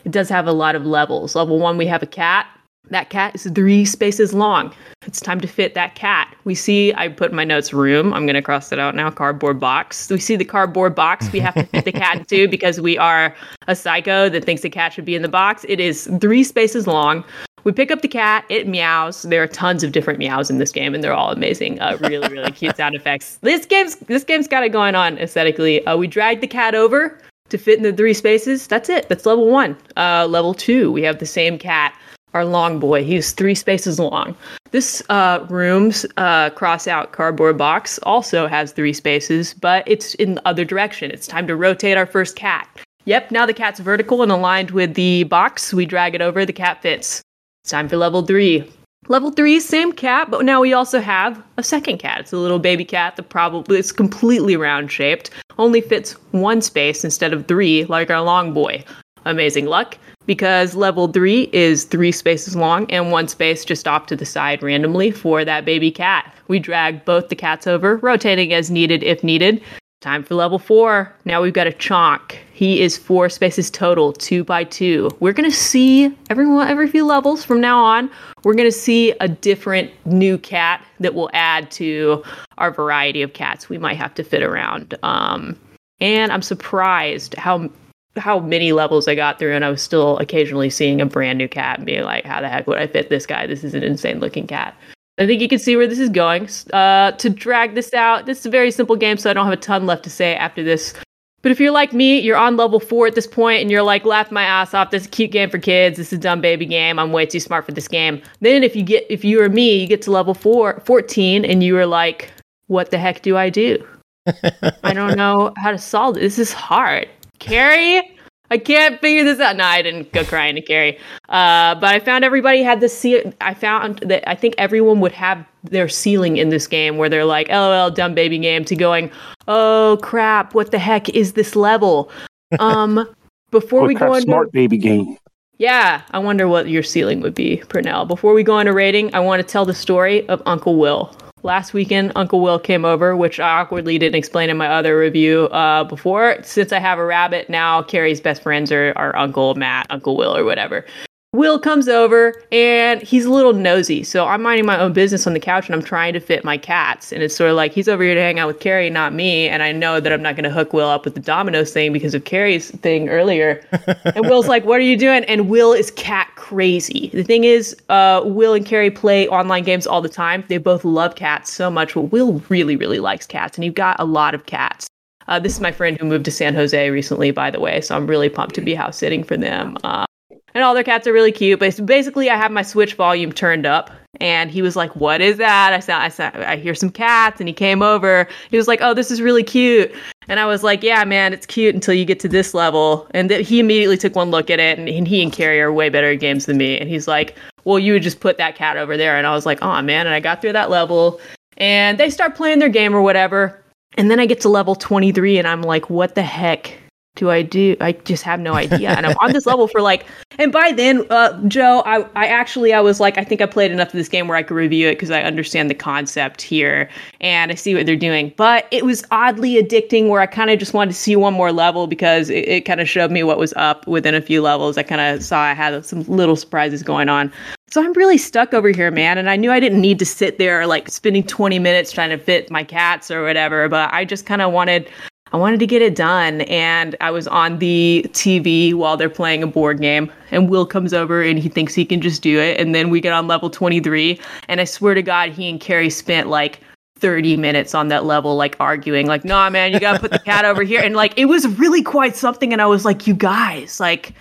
[0.04, 1.34] it does have a lot of levels.
[1.34, 2.46] Level one, we have a cat.
[2.88, 4.74] That cat is three spaces long.
[5.06, 6.34] It's time to fit that cat.
[6.44, 8.12] We see, I put my notes room.
[8.12, 9.10] I'm going to cross it out now.
[9.10, 10.10] Cardboard box.
[10.10, 13.34] We see the cardboard box we have to fit the cat into because we are
[13.68, 15.64] a psycho that thinks the cat should be in the box.
[15.68, 17.22] It is three spaces long.
[17.64, 18.44] We pick up the cat.
[18.48, 19.22] It meows.
[19.22, 21.80] There are tons of different meows in this game, and they're all amazing.
[21.80, 23.36] Uh, really, really cute sound effects.
[23.42, 25.86] This game's this game's got it going on aesthetically.
[25.86, 27.20] Uh, we drag the cat over
[27.50, 28.66] to fit in the three spaces.
[28.66, 29.08] That's it.
[29.08, 29.76] That's level one.
[29.96, 31.94] Uh, level two, we have the same cat,
[32.34, 33.04] our long boy.
[33.04, 34.36] He's three spaces long.
[34.70, 40.34] This uh, room's uh, cross out cardboard box also has three spaces, but it's in
[40.34, 41.10] the other direction.
[41.10, 42.68] It's time to rotate our first cat.
[43.06, 45.74] Yep, now the cat's vertical and aligned with the box.
[45.74, 47.22] We drag it over, the cat fits.
[47.64, 48.70] It's time for level three.
[49.08, 52.20] Level three, same cat, but now we also have a second cat.
[52.20, 57.02] It's a little baby cat that probably is completely round shaped, only fits one space
[57.02, 58.84] instead of three, like our long boy.
[59.24, 64.16] Amazing luck, because level three is three spaces long and one space just off to
[64.16, 66.34] the side randomly for that baby cat.
[66.48, 69.62] We drag both the cats over, rotating as needed if needed.
[70.00, 71.14] Time for level four.
[71.26, 72.36] Now we've got a chonk.
[72.54, 75.10] He is four spaces total, two by two.
[75.20, 78.10] We're gonna see everyone every few levels from now on.
[78.42, 82.22] We're gonna see a different new cat that will add to
[82.56, 84.96] our variety of cats we might have to fit around.
[85.02, 85.54] Um,
[86.00, 87.68] and I'm surprised how
[88.16, 91.48] how many levels I got through, and I was still occasionally seeing a brand new
[91.48, 93.46] cat and being like, "How the heck would I fit this guy?
[93.46, 94.76] This is an insane looking cat."
[95.18, 96.48] I think you can see where this is going.
[96.72, 99.52] Uh, to drag this out, this is a very simple game, so I don't have
[99.52, 100.94] a ton left to say after this.
[101.42, 104.04] But if you're like me, you're on level four at this point, and you're like,
[104.04, 104.90] laugh my ass off.
[104.90, 105.98] This is a cute game for kids.
[105.98, 106.98] This is a dumb baby game.
[106.98, 108.22] I'm way too smart for this game.
[108.40, 111.62] Then if you get, if you or me, you get to level four, 14, and
[111.62, 112.30] you are like,
[112.66, 113.86] what the heck do I do?
[114.84, 116.20] I don't know how to solve it.
[116.20, 117.08] This is hard.
[117.40, 118.16] Carrie,
[118.52, 119.56] I can't figure this out.
[119.56, 120.98] No, I didn't go crying to Carrie.
[121.28, 125.12] Uh, but I found everybody had the Ce- I found that I think everyone would
[125.12, 129.10] have their ceiling in this game where they're like, "LOL, dumb baby game," to going,
[129.48, 132.10] "Oh crap, what the heck is this level?"
[132.58, 133.06] Um,
[133.50, 135.16] before What we go into smart baby game.
[135.58, 138.06] yeah, I wonder what your ceiling would be, Pernell.
[138.08, 141.14] Before we go into rating, I want to tell the story of Uncle Will.
[141.42, 145.44] Last weekend, Uncle Will came over, which I awkwardly didn't explain in my other review
[145.46, 146.36] uh, before.
[146.42, 150.36] Since I have a rabbit, now Carrie's best friends are, are Uncle Matt, Uncle Will,
[150.36, 150.84] or whatever.
[151.32, 154.02] Will comes over and he's a little nosy.
[154.02, 156.58] So I'm minding my own business on the couch and I'm trying to fit my
[156.58, 157.12] cats.
[157.12, 159.46] And it's sort of like he's over here to hang out with Carrie, not me.
[159.48, 161.92] And I know that I'm not going to hook Will up with the Domino's thing
[161.92, 163.64] because of Carrie's thing earlier.
[164.04, 165.22] and Will's like, What are you doing?
[165.26, 167.10] And Will is cat crazy.
[167.14, 170.42] The thing is, uh, Will and Carrie play online games all the time.
[170.48, 171.94] They both love cats so much.
[171.94, 173.56] But Will really, really likes cats.
[173.56, 174.88] And you've got a lot of cats.
[175.28, 177.80] Uh, this is my friend who moved to San Jose recently, by the way.
[177.82, 179.78] So I'm really pumped to be house sitting for them.
[179.84, 180.06] Uh,
[180.54, 181.58] and all their cats are really cute.
[181.58, 183.90] But basically, I have my Switch volume turned up,
[184.20, 187.40] and he was like, "What is that?" I said, "I said, I hear some cats,"
[187.40, 188.28] and he came over.
[188.50, 189.92] He was like, "Oh, this is really cute,"
[190.28, 193.28] and I was like, "Yeah, man, it's cute until you get to this level." And
[193.28, 195.88] th- he immediately took one look at it, and, and he and Carrie are way
[195.88, 196.78] better at games than me.
[196.78, 199.46] And he's like, "Well, you would just put that cat over there," and I was
[199.46, 201.20] like, "Oh man!" And I got through that level,
[201.56, 203.60] and they start playing their game or whatever.
[203.96, 206.79] And then I get to level 23 and I'm like, what the heck
[207.20, 207.76] do I do?
[207.82, 208.88] I just have no idea.
[208.96, 210.06] And I'm on this level for like,
[210.38, 213.70] and by then, uh, Joe, I, I actually, I was like, I think I played
[213.70, 216.88] enough of this game where I could review it because I understand the concept here
[217.20, 218.32] and I see what they're doing.
[218.38, 221.52] But it was oddly addicting where I kind of just wanted to see one more
[221.52, 224.78] level because it, it kind of showed me what was up within a few levels.
[224.78, 227.30] I kind of saw I had some little surprises going on.
[227.68, 229.18] So I'm really stuck over here, man.
[229.18, 232.18] And I knew I didn't need to sit there like spending 20 minutes trying to
[232.18, 234.90] fit my cats or whatever, but I just kind of wanted
[235.32, 236.42] I wanted to get it done.
[236.42, 240.10] And I was on the TV while they're playing a board game.
[240.30, 242.60] And Will comes over and he thinks he can just do it.
[242.60, 244.20] And then we get on level 23.
[244.48, 246.60] And I swear to God, he and Carrie spent like
[246.98, 250.44] 30 minutes on that level, like arguing, like, nah, man, you gotta put the cat
[250.44, 250.80] over here.
[250.82, 252.52] And like, it was really quite something.
[252.52, 254.12] And I was like, you guys, like,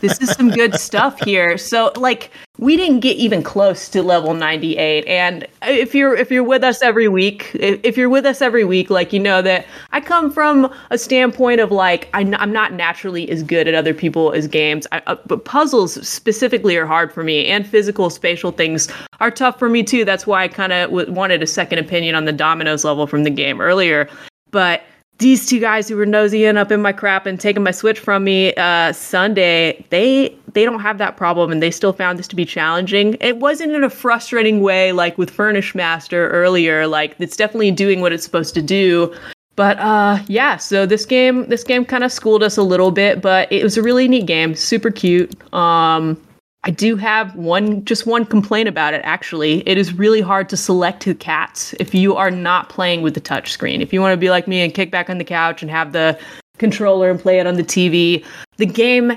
[0.00, 1.58] this is some good stuff here.
[1.58, 6.44] So like we didn't get even close to level 98 and if you're if you're
[6.44, 10.00] with us every week if, you're with us every week like you know that I
[10.00, 14.32] come from a standpoint of like I'm, I'm not naturally as good at other people
[14.32, 14.86] as games.
[14.92, 18.88] I, uh, but puzzles specifically are hard for me and physical spatial things
[19.18, 20.04] are tough for me too.
[20.04, 23.24] That's why I kind of w- wanted a second opinion on the dominoes level from
[23.24, 24.08] the game earlier.
[24.52, 24.84] But
[25.18, 28.24] these two guys who were nosying up in my crap and taking my switch from
[28.24, 32.36] me uh, Sunday, they they don't have that problem and they still found this to
[32.36, 33.16] be challenging.
[33.20, 36.86] It wasn't in a frustrating way like with Furnish Master earlier.
[36.86, 39.14] Like it's definitely doing what it's supposed to do.
[39.56, 43.20] But uh yeah, so this game this game kind of schooled us a little bit,
[43.22, 45.32] but it was a really neat game, super cute.
[45.52, 46.20] Um
[46.66, 49.66] I do have one just one complaint about it actually.
[49.68, 53.20] It is really hard to select the cats if you are not playing with the
[53.20, 53.82] touch screen.
[53.82, 55.92] If you want to be like me and kick back on the couch and have
[55.92, 56.18] the
[56.56, 58.24] controller and play it on the TV,
[58.56, 59.12] the game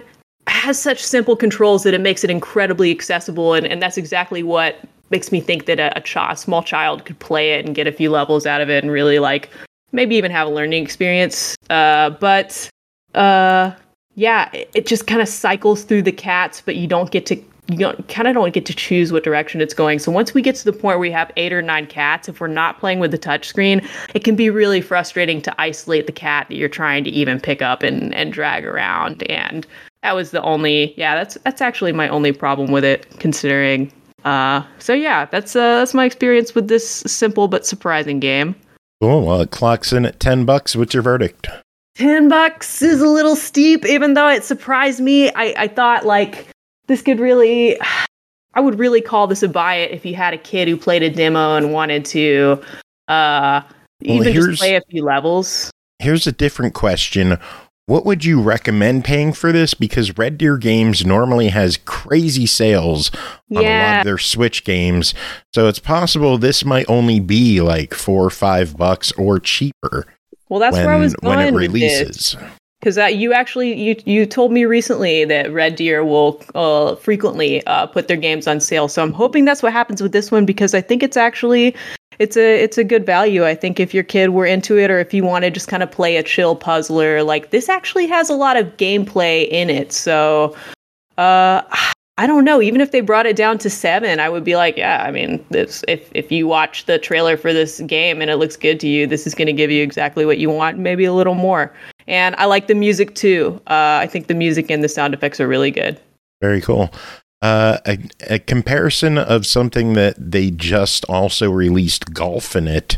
[0.47, 4.79] has such simple controls that it makes it incredibly accessible and, and that's exactly what
[5.09, 7.87] makes me think that a, a, ch- a small child could play it and get
[7.87, 9.49] a few levels out of it and really like
[9.93, 11.55] maybe even have a learning experience.
[11.69, 12.69] Uh, but
[13.15, 13.71] uh,
[14.17, 17.35] yeah, it, just kind of cycles through the cats, but you don't get to
[17.69, 19.99] you don't kind of don't get to choose what direction it's going.
[19.99, 22.39] So once we get to the point where we have eight or nine cats, if
[22.39, 26.47] we're not playing with the touchscreen, it can be really frustrating to isolate the cat
[26.47, 29.21] that you're trying to even pick up and, and drag around.
[29.29, 29.67] And
[30.01, 33.91] that was the only yeah, that's that's actually my only problem with it, considering.
[34.25, 38.55] Uh, so yeah, that's uh, that's my experience with this simple but surprising game.
[38.99, 39.27] Cool.
[39.27, 40.75] Well, it clocks in at ten bucks.
[40.75, 41.49] What's your verdict?
[41.97, 46.47] 10 bucks is a little steep even though it surprised me i, I thought like
[46.87, 47.79] this could really
[48.53, 51.03] i would really call this a buy it if you had a kid who played
[51.03, 52.61] a demo and wanted to
[53.07, 53.61] uh
[54.05, 57.37] Well, even just play a few levels here's a different question.
[57.85, 59.73] What would you recommend paying for this?
[59.73, 63.11] Because Red Deer Games normally has crazy sales
[63.55, 65.13] on a lot of their Switch games.
[65.53, 70.05] So it's possible this might only be like four or five bucks or cheaper
[70.49, 72.37] Well, that's when, where I was going when it releases.
[72.79, 77.87] Because you actually you you told me recently that Red Deer will uh, frequently uh,
[77.87, 78.87] put their games on sale.
[78.87, 81.75] So I'm hoping that's what happens with this one because I think it's actually
[82.19, 83.45] it's a it's a good value.
[83.45, 85.81] I think if your kid were into it or if you want to just kind
[85.81, 89.91] of play a chill puzzler, like this actually has a lot of gameplay in it.
[89.91, 90.55] So
[91.17, 91.63] uh
[92.19, 92.61] I don't know.
[92.61, 95.03] Even if they brought it down to seven, I would be like, yeah.
[95.03, 98.55] I mean, this if if you watch the trailer for this game and it looks
[98.55, 101.13] good to you, this is going to give you exactly what you want, maybe a
[101.13, 101.71] little more.
[102.07, 103.61] And I like the music too.
[103.67, 105.99] Uh, I think the music and the sound effects are really good.
[106.41, 106.91] Very cool.
[107.43, 107.99] Uh, a,
[108.31, 112.97] a comparison of something that they just also released golf in it,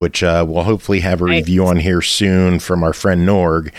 [0.00, 1.40] which uh, we'll hopefully have a Nice.
[1.40, 3.68] review on here soon from our friend Norg.
[3.68, 3.72] Uh,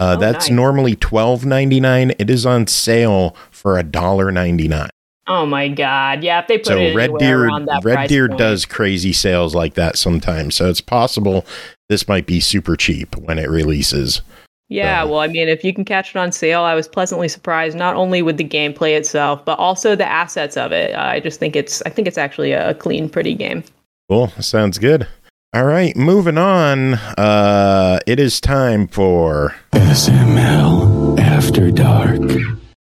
[0.00, 0.56] Oh, that's nice.
[0.56, 2.12] normally twelve ninety nine.
[2.18, 4.90] It is on sale for a dollar ninety nine.
[5.26, 6.22] Oh my god!
[6.22, 8.38] Yeah, if they put So it Red anywhere Deer, around that Red price Deer point.
[8.38, 10.54] does crazy sales like that sometimes.
[10.54, 11.44] So it's possible
[11.88, 14.20] this might be super cheap when it releases.
[14.68, 17.28] Yeah, So- well, I mean, if you can catch it on sale, I was pleasantly
[17.28, 20.94] surprised not only with the gameplay itself, but also the assets of it.
[20.94, 23.64] I just think it's I think it's actually a clean, pretty game.
[24.10, 24.28] Cool.
[24.40, 25.06] Sounds good.
[25.54, 26.94] All right, moving on.
[26.94, 32.20] Uh, it is time for SML After Dark.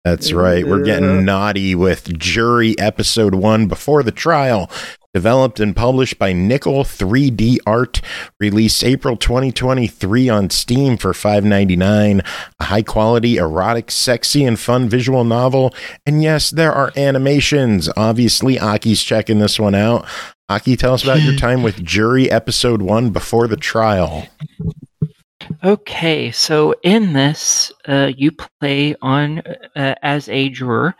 [0.06, 0.68] That's right.
[0.68, 4.70] We're getting naughty with Jury Episode 1 Before the Trial.
[5.16, 8.02] Developed and published by Nickle 3D Art.
[8.40, 12.24] Released April 2023 on Steam for $5.99.
[12.60, 15.74] A high quality, erotic, sexy, and fun visual novel.
[16.06, 17.90] And yes, there are animations.
[17.98, 20.06] Obviously, Aki's checking this one out.
[20.50, 24.28] Aki, tell us about your time with Jury Episode 1 Before the Trial.
[25.64, 29.40] Okay, so in this, uh, you play on
[29.76, 30.96] uh, as a juror,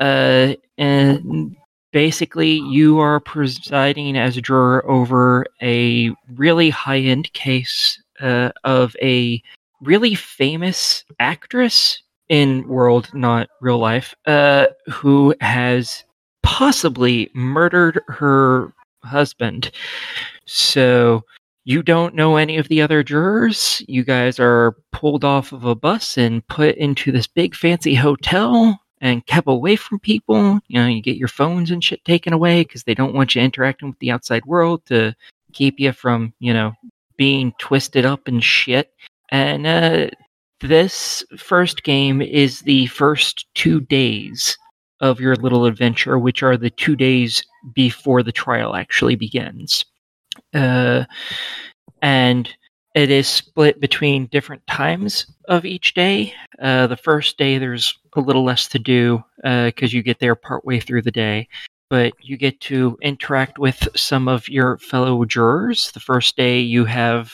[0.00, 1.56] uh, and
[1.92, 9.42] basically you are presiding as a juror over a really high-end case uh, of a
[9.80, 16.04] really famous actress in world, not real life, uh, who has
[16.42, 19.70] possibly murdered her husband.
[20.46, 21.24] So
[21.64, 23.82] you don't know any of the other jurors.
[23.86, 28.80] You guys are pulled off of a bus and put into this big fancy hotel
[29.00, 30.60] and kept away from people.
[30.68, 33.42] You know, you get your phones and shit taken away because they don't want you
[33.42, 35.14] interacting with the outside world to
[35.52, 36.72] keep you from, you know,
[37.16, 38.92] being twisted up and shit.
[39.30, 40.08] And uh,
[40.60, 44.56] this first game is the first two days
[45.00, 47.42] of your little adventure, which are the two days
[47.74, 49.84] before the trial actually begins.
[50.54, 51.04] Uh,
[52.02, 52.48] and
[52.94, 56.34] it is split between different times of each day.
[56.60, 60.80] Uh, the first day, there's a little less to do because you get there partway
[60.80, 61.48] through the day,
[61.88, 65.92] but you get to interact with some of your fellow jurors.
[65.92, 67.32] The first day, you have,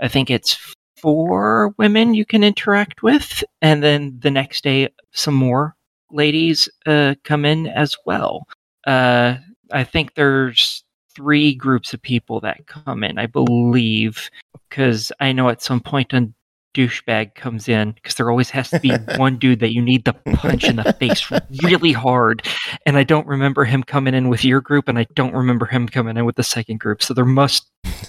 [0.00, 5.34] I think it's four women you can interact with, and then the next day, some
[5.34, 5.76] more
[6.10, 8.48] ladies uh, come in as well.
[8.86, 9.36] Uh,
[9.70, 10.82] I think there's
[11.14, 14.30] three groups of people that come in, I believe,
[14.68, 16.32] because I know at some point a
[16.74, 20.12] douchebag comes in because there always has to be one dude that you need to
[20.12, 21.30] punch in the face
[21.62, 22.46] really hard,
[22.86, 25.88] and I don't remember him coming in with your group, and I don't remember him
[25.88, 27.02] coming in with the second group.
[27.02, 27.68] So there must,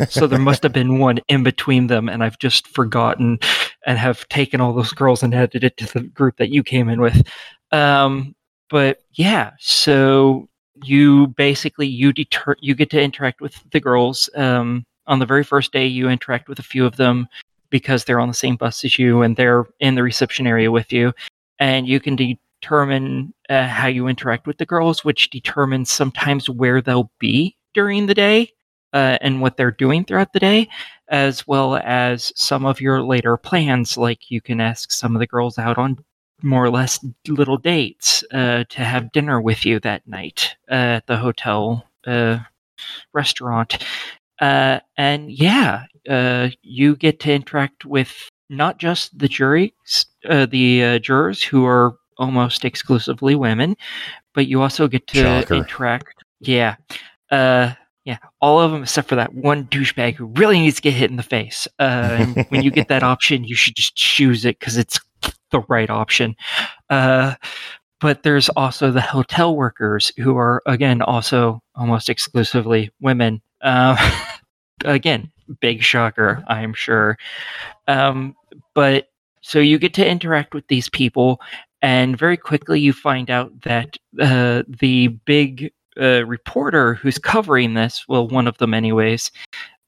[0.09, 3.39] so there must have been one in between them, and I've just forgotten
[3.85, 6.89] and have taken all those girls and added it to the group that you came
[6.89, 7.27] in with.
[7.71, 8.35] Um,
[8.69, 10.47] but yeah, so
[10.83, 15.43] you basically you deter you get to interact with the girls um, on the very
[15.43, 17.27] first day you interact with a few of them
[17.69, 20.91] because they're on the same bus as you and they're in the reception area with
[20.91, 21.13] you.
[21.59, 26.81] And you can determine uh, how you interact with the girls which determines sometimes where
[26.81, 28.51] they'll be during the day
[28.93, 30.67] uh, and what they're doing throughout the day
[31.09, 33.97] as well as some of your later plans.
[33.97, 36.03] Like you can ask some of the girls out on
[36.41, 41.07] more or less little dates uh, to have dinner with you that night uh, at
[41.07, 42.39] the hotel uh,
[43.13, 43.85] restaurant.
[44.39, 49.73] Uh, and yeah, uh, you get to interact with not just the jury,
[50.27, 53.75] uh, the uh, jurors who are almost exclusively women,
[54.33, 55.55] but you also get to Shocker.
[55.55, 56.23] interact.
[56.39, 56.75] Yeah.
[57.31, 57.73] Uh,
[58.05, 61.11] yeah, all of them except for that one douchebag who really needs to get hit
[61.11, 61.67] in the face.
[61.77, 64.99] Uh, and when you get that option, you should just choose it because it's
[65.51, 66.35] the right option.
[66.89, 67.35] Uh,
[67.99, 73.41] but there's also the hotel workers who are again also almost exclusively women.
[73.61, 73.95] Uh,
[74.85, 77.17] again, big shocker, I'm sure.
[77.87, 78.35] Um,
[78.73, 79.09] but
[79.41, 81.41] so you get to interact with these people,
[81.81, 88.05] and very quickly you find out that uh, the big uh, reporter who's covering this,
[88.07, 89.31] well, one of them, anyways,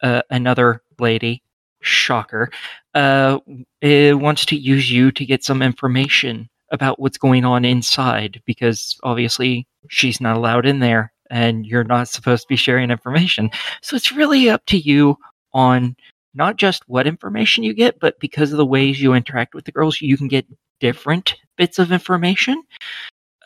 [0.03, 1.43] uh, another lady,
[1.81, 2.49] shocker,
[2.93, 3.39] uh,
[3.81, 8.97] eh, wants to use you to get some information about what's going on inside because
[9.03, 13.49] obviously she's not allowed in there and you're not supposed to be sharing information.
[13.81, 15.17] So it's really up to you
[15.53, 15.95] on
[16.33, 19.71] not just what information you get, but because of the ways you interact with the
[19.71, 20.45] girls, you can get
[20.79, 22.61] different bits of information.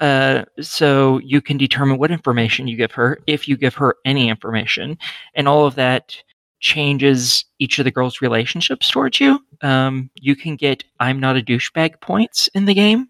[0.01, 4.27] Uh, so you can determine what information you give her if you give her any
[4.27, 4.97] information,
[5.35, 6.17] and all of that
[6.59, 9.39] changes each of the girls' relationships towards you.
[9.61, 13.09] Um, you can get "I'm not a douchebag" points in the game,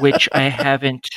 [0.00, 1.08] which I haven't.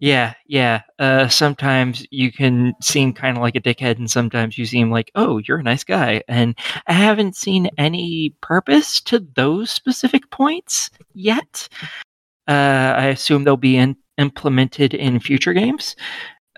[0.00, 0.80] Yeah, yeah.
[0.98, 5.10] Uh, sometimes you can seem kind of like a dickhead, and sometimes you seem like,
[5.14, 6.22] oh, you're a nice guy.
[6.26, 11.68] And I haven't seen any purpose to those specific points yet.
[12.48, 15.94] Uh, I assume they'll be in, implemented in future games.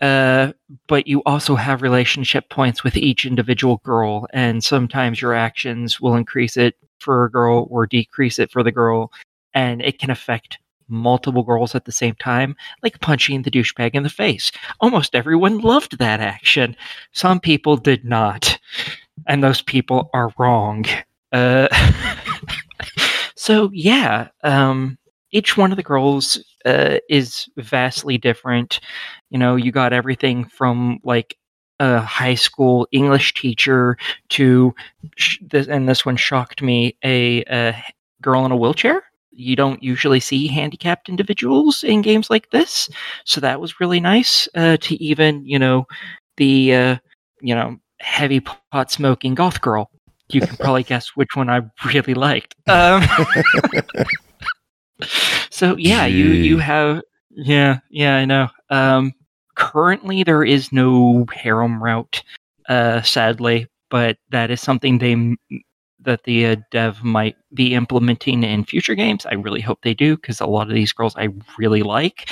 [0.02, 0.52] Uh,
[0.88, 6.16] but you also have relationship points with each individual girl, and sometimes your actions will
[6.16, 9.12] increase it for a girl or decrease it for the girl,
[9.54, 10.58] and it can affect
[10.88, 14.50] multiple girls at the same time, like punching the douchebag in the face.
[14.80, 16.76] Almost everyone loved that action.
[17.12, 18.58] Some people did not,
[19.28, 20.84] and those people are wrong.
[21.30, 21.68] Uh,
[23.36, 24.98] so yeah, um,
[25.32, 28.80] each one of the girls uh, is vastly different.
[29.30, 31.36] You know, you got everything from like
[31.80, 33.96] a high school English teacher
[34.30, 34.74] to,
[35.40, 37.82] this, and this one shocked me, a, a
[38.20, 39.02] girl in a wheelchair
[39.32, 42.88] you don't usually see handicapped individuals in games like this.
[43.24, 45.86] So that was really nice uh, to even, you know,
[46.36, 46.96] the, uh,
[47.40, 49.90] you know, heavy pot smoking goth girl.
[50.28, 52.54] You can probably guess which one I really liked.
[52.68, 53.02] Um,
[55.50, 58.48] so yeah, you you have yeah yeah I know.
[58.70, 59.12] Um,
[59.54, 62.22] currently, there is no harem route,
[62.68, 65.36] uh, sadly, but that is something they
[66.00, 69.24] that the uh, dev might be implementing in future games.
[69.26, 72.28] I really hope they do because a lot of these girls I really like.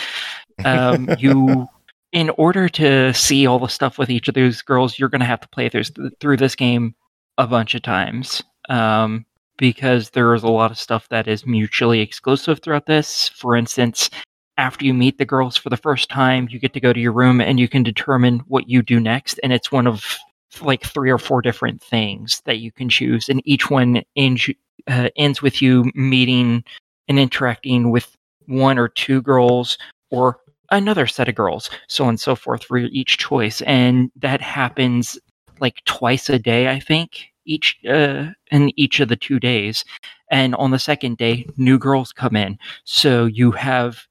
[0.65, 1.69] Um, you,
[2.13, 5.27] in order to see all the stuff with each of those girls, you're going to
[5.27, 5.85] have to play through,
[6.21, 6.97] through this game
[7.39, 9.27] a bunch of times um,
[9.61, 13.29] because there is a lot of stuff that is mutually exclusive throughout this.
[13.29, 14.09] For instance,
[14.57, 17.13] after you meet the girls for the first time, you get to go to your
[17.13, 19.39] room and you can determine what you do next.
[19.43, 20.17] And it's one of
[20.63, 24.49] like three or four different things that you can choose, and each one ends,
[24.89, 26.65] uh, ends with you meeting
[27.07, 28.17] and interacting with
[28.47, 29.79] one or two girls
[30.11, 33.61] or another set of girls, so on and so forth for each choice.
[33.63, 35.19] And that happens
[35.61, 39.85] like twice a day, I think, each uh, in each of the two days.
[40.31, 44.07] And on the second day, new girls come in, so you have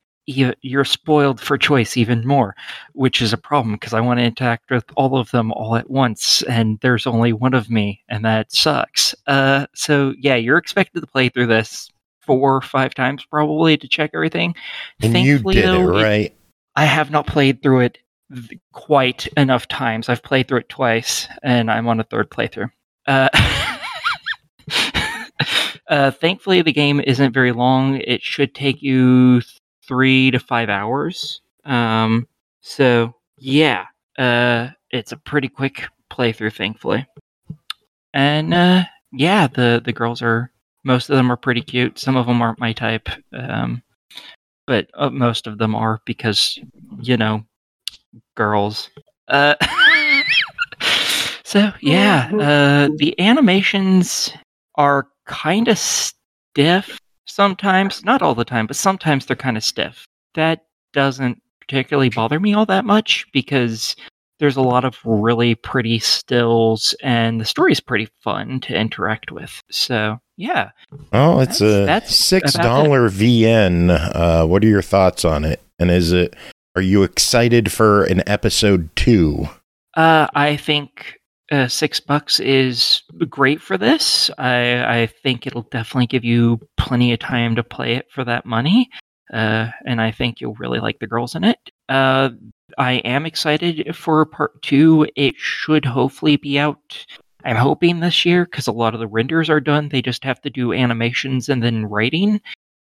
[0.62, 2.56] you're spoiled for choice even more,
[2.94, 5.90] which is a problem because I want to interact with all of them all at
[5.90, 9.16] once, and there's only one of me, and that sucks.
[9.28, 11.90] Uh, so yeah, you're expected to play through this
[12.22, 14.54] four or five times probably to check everything.
[15.02, 16.26] And Thankfully, you did though, it right.
[16.26, 16.36] It,
[16.76, 17.98] I have not played through it
[18.72, 20.10] quite enough times.
[20.10, 22.70] I've played through it twice, and I'm on a third playthrough.
[23.10, 23.28] Uh,
[25.90, 27.96] uh, thankfully, the game isn't very long.
[27.96, 29.42] It should take you
[29.88, 31.42] three to five hours.
[31.66, 32.28] Um,
[32.62, 33.86] so yeah,
[34.20, 37.08] uh, it's a pretty quick playthrough, thankfully.
[38.14, 40.52] And uh, yeah, the the girls are
[40.84, 41.98] most of them are pretty cute.
[41.98, 43.82] Some of them aren't my type, um,
[44.68, 46.60] but uh, most of them are because
[47.02, 47.44] you know,
[48.36, 48.92] girls.
[49.28, 49.56] Uh,
[51.50, 54.32] so yeah, uh, the animations
[54.76, 60.06] are kind of stiff sometimes, not all the time, but sometimes they're kind of stiff.
[60.36, 63.96] That doesn't particularly bother me all that much because
[64.38, 69.60] there's a lot of really pretty stills and the story's pretty fun to interact with.
[69.72, 70.70] So, yeah.
[71.14, 73.90] Oh, it's that's, a that's $6 VN.
[73.90, 75.64] Uh, what are your thoughts on it?
[75.80, 76.36] And is it
[76.76, 79.50] are you excited for an episode 2?
[79.96, 81.19] Uh, I think
[81.52, 84.30] uh, six bucks is great for this.
[84.38, 88.46] I, I think it'll definitely give you plenty of time to play it for that
[88.46, 88.90] money.
[89.34, 91.58] Uh, and I think you'll really like the girls in it.
[91.88, 92.30] Uh,
[92.78, 95.08] I am excited for part two.
[95.16, 97.06] It should hopefully be out.
[97.44, 99.90] I'm hoping this year because a lot of the renders are done.
[99.90, 102.42] They just have to do animations and then writing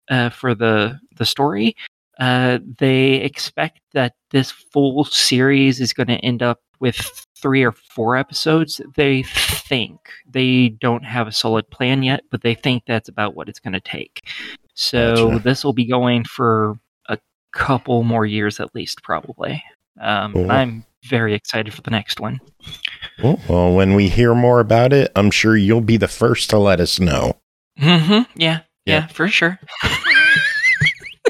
[0.09, 1.75] uh, for the the story.
[2.19, 7.71] Uh, they expect that this full series is going to end up with three or
[7.71, 8.81] four episodes.
[8.95, 9.99] They think
[10.29, 13.73] they don't have a solid plan yet, but they think that's about what it's going
[13.73, 14.27] to take.
[14.73, 15.43] So Gotcha.
[15.43, 17.17] this will be going for a
[17.53, 19.63] couple more years at least, probably.
[19.99, 20.51] Um, Cool.
[20.51, 22.39] I'm very excited for the next one.
[23.19, 23.39] Cool.
[23.49, 26.79] Well, when we hear more about it, I'm sure you'll be the first to let
[26.79, 27.33] us know.
[27.77, 28.59] hmm Yeah, Yeah.
[28.85, 29.59] yeah, for sure.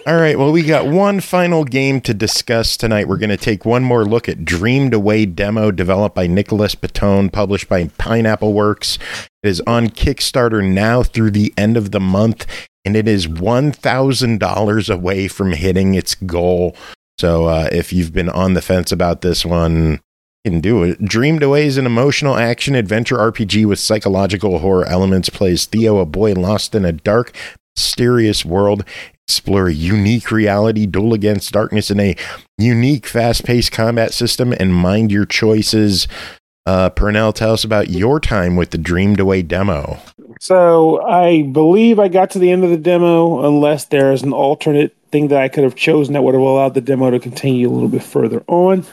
[0.07, 0.37] All right.
[0.37, 3.07] Well, we got one final game to discuss tonight.
[3.07, 7.31] We're going to take one more look at Dreamed Away demo developed by Nicolas Petton,
[7.31, 8.97] published by Pineapple Works.
[9.43, 12.45] It is on Kickstarter now through the end of the month,
[12.85, 16.75] and it is $1,000 away from hitting its goal.
[17.17, 19.99] So uh, if you've been on the fence about this one,
[20.45, 21.03] can do it.
[21.03, 25.29] Dreamed Away is an emotional action adventure RPG with psychological horror elements.
[25.29, 27.35] Plays Theo, a boy lost in a dark,
[27.75, 28.85] mysterious world
[29.29, 32.15] explore a unique reality, duel against darkness in a
[32.57, 36.07] unique, fast paced combat system, and mind your choices.
[36.65, 39.99] Uh, Pernell, tell us about your time with the Dreamed Away demo.
[40.39, 44.33] So I believe I got to the end of the demo, unless there is an
[44.33, 47.69] alternate thing that I could have chosen that would have allowed the demo to continue
[47.69, 48.83] a little bit further on.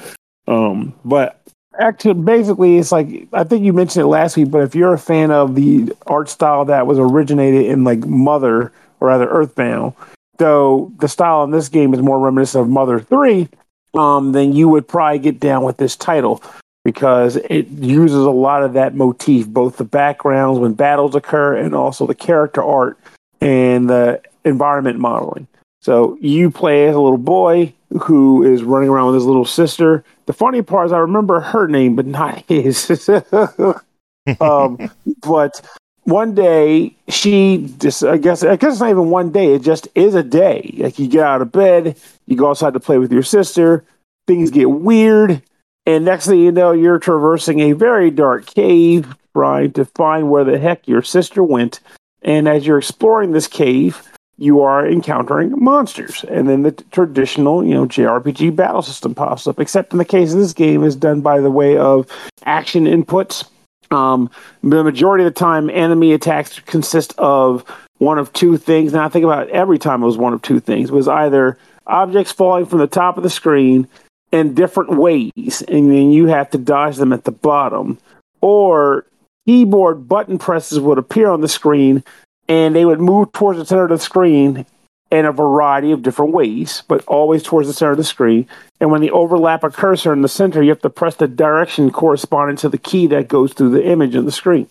[0.47, 1.41] Um, but
[1.79, 4.51] actually, basically, it's like I think you mentioned it last week.
[4.51, 8.71] But if you're a fan of the art style that was originated in like Mother
[9.01, 9.95] or rather Earthbound,
[10.39, 13.49] though the style in this game is more reminiscent of Mother Three,
[13.95, 16.43] um, then you would probably get down with this title
[16.85, 21.75] because it uses a lot of that motif, both the backgrounds when battles occur and
[21.75, 22.99] also the character art
[23.41, 25.49] and the environment modeling.
[25.81, 27.73] So you play as a little boy
[28.03, 30.05] who is running around with his little sister.
[30.27, 32.91] The funny part is I remember her name, but not his.
[34.41, 34.91] um,
[35.23, 35.61] but
[36.07, 39.89] one day she just I guess I guess it's not even one day, it just
[39.95, 40.75] is a day.
[40.79, 41.97] Like you get out of bed,
[42.27, 43.85] you go outside to play with your sister,
[44.27, 45.43] things get weird,
[45.85, 50.45] and next thing you know, you're traversing a very dark cave trying to find where
[50.45, 51.81] the heck your sister went.
[52.23, 54.03] And as you're exploring this cave,
[54.39, 56.25] you are encountering monsters.
[56.29, 60.05] And then the t- traditional, you know, JRPG battle system pops up, except in the
[60.05, 62.07] case of this game is done by the way of
[62.45, 63.45] action inputs.
[63.91, 64.31] Um,
[64.63, 67.65] the majority of the time, enemy attacks consist of
[67.99, 68.93] one of two things.
[68.93, 70.91] And I think about every time it was one of two things.
[70.91, 73.89] It was either objects falling from the top of the screen
[74.33, 77.99] in different ways, and then you have to dodge them at the bottom,
[78.41, 79.07] or
[79.47, 82.03] keyboard button presses would appear on the screen
[82.49, 84.67] and they would move towards the center of the screen
[85.11, 88.47] in a variety of different ways, but always towards the center of the screen.
[88.81, 91.91] And when they overlap a cursor in the center, you have to press the direction
[91.91, 94.69] corresponding to the key that goes through the image on the screen.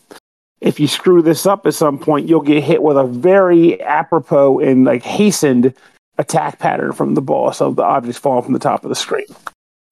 [0.61, 4.59] If you screw this up at some point, you'll get hit with a very apropos
[4.59, 5.73] and like hastened
[6.17, 9.25] attack pattern from the boss of the objects falling from the top of the screen.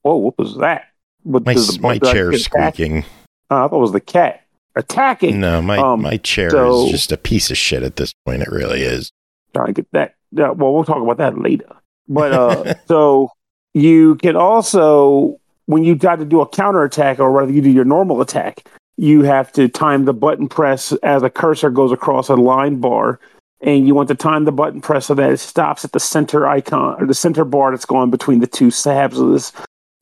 [0.02, 0.88] Whoa, what was that?
[1.24, 3.06] What, My, the- my chair's squeaking.
[3.50, 4.42] Uh, I thought it was the cat
[4.76, 5.40] attacking.
[5.40, 8.42] No, my, Um, my chair so- is just a piece of shit at this point.
[8.42, 9.12] It really is.
[9.54, 10.16] trying to get that.
[10.34, 11.68] Yeah, well, we'll talk about that later.
[12.08, 13.30] But uh, so
[13.74, 17.86] you can also, when you try to do a counterattack, or rather you do your
[17.86, 22.36] normal attack, you have to time the button press as a cursor goes across a
[22.36, 23.20] line bar,
[23.62, 26.48] and you want to time the button press so that it stops at the center
[26.48, 29.52] icon or the center bar that's going between the two slabs of this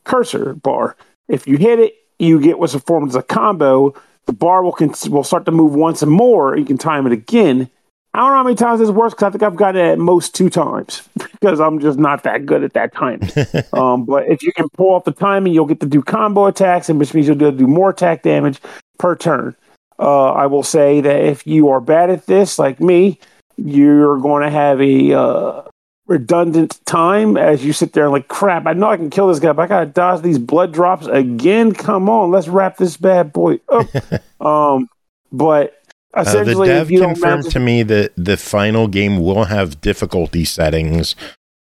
[0.04, 0.98] cursor bar.
[1.28, 3.94] If you hit it, you get what's formed as a combo.
[4.26, 6.58] The bar will con- will start to move once and more.
[6.58, 7.70] You can time it again.
[8.14, 9.98] I don't know how many times this works because I think I've got it at
[9.98, 13.22] most two times because I'm just not that good at that time.
[13.74, 16.90] um, but if you can pull off the timing, you'll get to do combo attacks,
[16.90, 18.60] and which means you'll be able to do more attack damage
[18.98, 19.56] per turn.
[19.98, 23.20] Uh, I will say that if you are bad at this, like me,
[23.56, 25.62] you're going to have a uh,
[26.08, 29.40] redundant time as you sit there and like, crap, I know I can kill this
[29.40, 31.72] guy, but I got to dodge these blood drops again.
[31.74, 33.88] Come on, let's wrap this bad boy up.
[34.42, 34.90] um,
[35.32, 35.81] but
[36.14, 39.80] Uh, the dev if you don't confirmed to me that the final game will have
[39.82, 41.16] difficulty settings.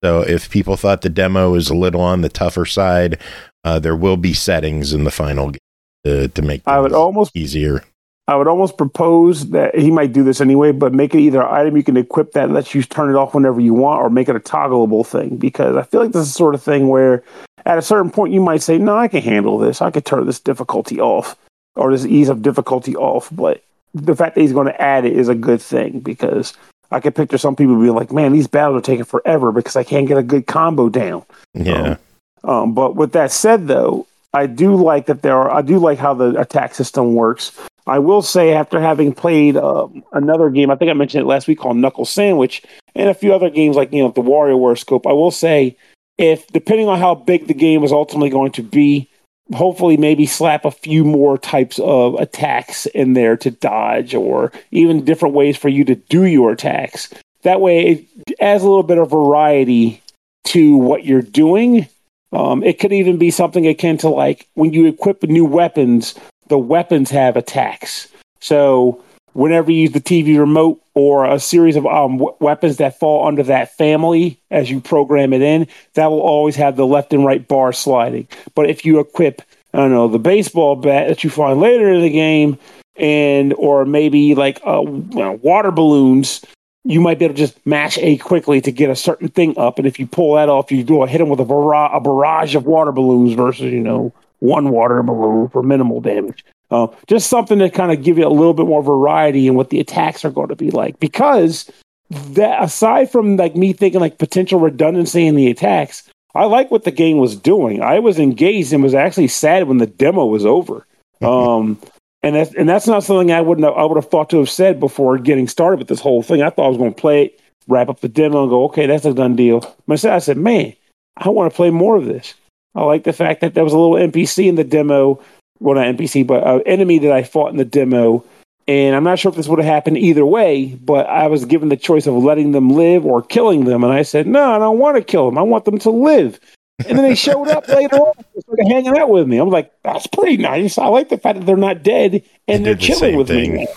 [0.02, 3.20] So if people thought the demo is a little on the tougher side,
[3.64, 5.58] uh, there will be settings in the final game
[6.04, 7.82] to, to make I would almost easier.
[8.28, 11.48] I would almost propose that he might do this anyway, but make it either an
[11.48, 14.28] item you can equip that lets you turn it off whenever you want, or make
[14.28, 15.38] it a toggleable thing.
[15.38, 17.24] Because I feel like this is the sort of thing where,
[17.64, 19.80] at a certain point, you might say, "No, I can handle this.
[19.80, 21.36] I could turn this difficulty off,
[21.74, 23.62] or this ease of difficulty off." But
[23.94, 26.54] the fact that he's going to add it is a good thing because
[26.90, 29.84] I could picture some people being like, "Man, these battles are taking forever because I
[29.84, 31.24] can't get a good combo down."
[31.54, 31.96] Yeah.
[32.44, 35.50] Um, but with that said, though, I do like that there are.
[35.50, 37.52] I do like how the attack system works.
[37.86, 41.48] I will say, after having played um, another game, I think I mentioned it last
[41.48, 42.62] week called Knuckle Sandwich,
[42.94, 45.06] and a few other games like you know the WarioWare scope.
[45.06, 45.76] I will say,
[46.18, 49.08] if depending on how big the game is ultimately going to be,
[49.54, 55.04] hopefully maybe slap a few more types of attacks in there to dodge or even
[55.04, 57.12] different ways for you to do your attacks.
[57.42, 60.02] That way it adds a little bit of variety
[60.46, 61.88] to what you're doing.
[62.32, 66.14] Um, it could even be something akin to like when you equip new weapons,
[66.48, 68.08] the weapons have attacks.
[68.40, 69.02] So
[69.38, 73.28] whenever you use the TV remote or a series of um, w- weapons that fall
[73.28, 77.24] under that family as you program it in, that will always have the left and
[77.24, 78.26] right bar sliding.
[78.56, 79.40] But if you equip,
[79.72, 82.58] I don't know, the baseball bat that you find later in the game,
[82.96, 86.44] and or maybe like uh, water balloons,
[86.82, 89.78] you might be able to just mash A quickly to get a certain thing up.
[89.78, 92.56] And if you pull that off, you do a hit them with a, a barrage
[92.56, 96.44] of water balloons versus you know one water balloon for minimal damage.
[96.70, 99.70] Uh, just something to kind of give you a little bit more variety in what
[99.70, 100.98] the attacks are going to be like.
[101.00, 101.70] Because
[102.10, 106.84] that aside from like me thinking like potential redundancy in the attacks, I like what
[106.84, 107.82] the game was doing.
[107.82, 110.84] I was engaged and was actually sad when the demo was over.
[111.20, 111.80] Um,
[112.22, 114.48] and that's and that's not something I wouldn't have, I would have thought to have
[114.50, 116.42] said before getting started with this whole thing.
[116.42, 118.86] I thought I was going to play it, wrap up the demo, and go, okay,
[118.86, 119.60] that's a done deal.
[119.88, 120.74] But I said, man,
[121.16, 122.34] I want to play more of this.
[122.74, 125.20] I like the fact that there was a little NPC in the demo
[125.60, 128.24] well, not NPC, but an enemy that I fought in the demo.
[128.66, 131.70] And I'm not sure if this would have happened either way, but I was given
[131.70, 133.82] the choice of letting them live or killing them.
[133.82, 135.38] And I said, no, I don't want to kill them.
[135.38, 136.38] I want them to live.
[136.86, 139.38] And then they showed up later on, started hanging out with me.
[139.38, 140.76] I'm like, that's pretty nice.
[140.76, 143.54] I like the fact that they're not dead and They they're the chilling with thing.
[143.54, 143.68] me.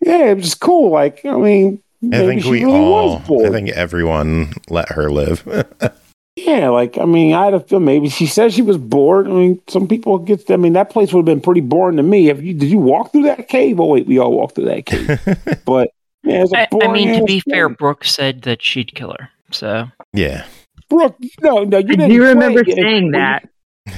[0.00, 0.92] Yeah, it was cool.
[0.92, 3.16] Like, I mean, I maybe think we really all.
[3.44, 5.44] I think everyone let her live.
[6.46, 9.26] Yeah, like I mean, I had a feel maybe she said she was bored.
[9.26, 10.50] I mean, some people get.
[10.50, 12.28] I mean, that place would have been pretty boring to me.
[12.28, 12.54] If you?
[12.54, 13.80] Did you walk through that cave?
[13.80, 15.08] Oh wait, we all walked through that cave.
[15.64, 15.90] but
[16.22, 17.42] yeah, it's a I, I boring mean, to be game.
[17.50, 19.30] fair, Brooke said that she'd kill her.
[19.50, 20.44] So yeah.
[20.90, 22.08] Brooke, no, no, you didn't.
[22.10, 22.74] do play remember it.
[22.74, 23.48] saying When- that.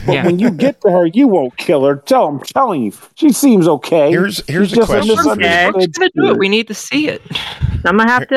[0.07, 0.25] But Yeah.
[0.27, 1.97] when you get to her, you won't kill her.
[1.97, 4.09] Tell I'm telling you, she seems okay.
[4.11, 5.37] Here's here's She's a just question for you.
[5.37, 6.39] misunderstood- Brooke's gonna do it.
[6.39, 7.21] We need to see it.
[7.85, 8.37] I'm gonna have to.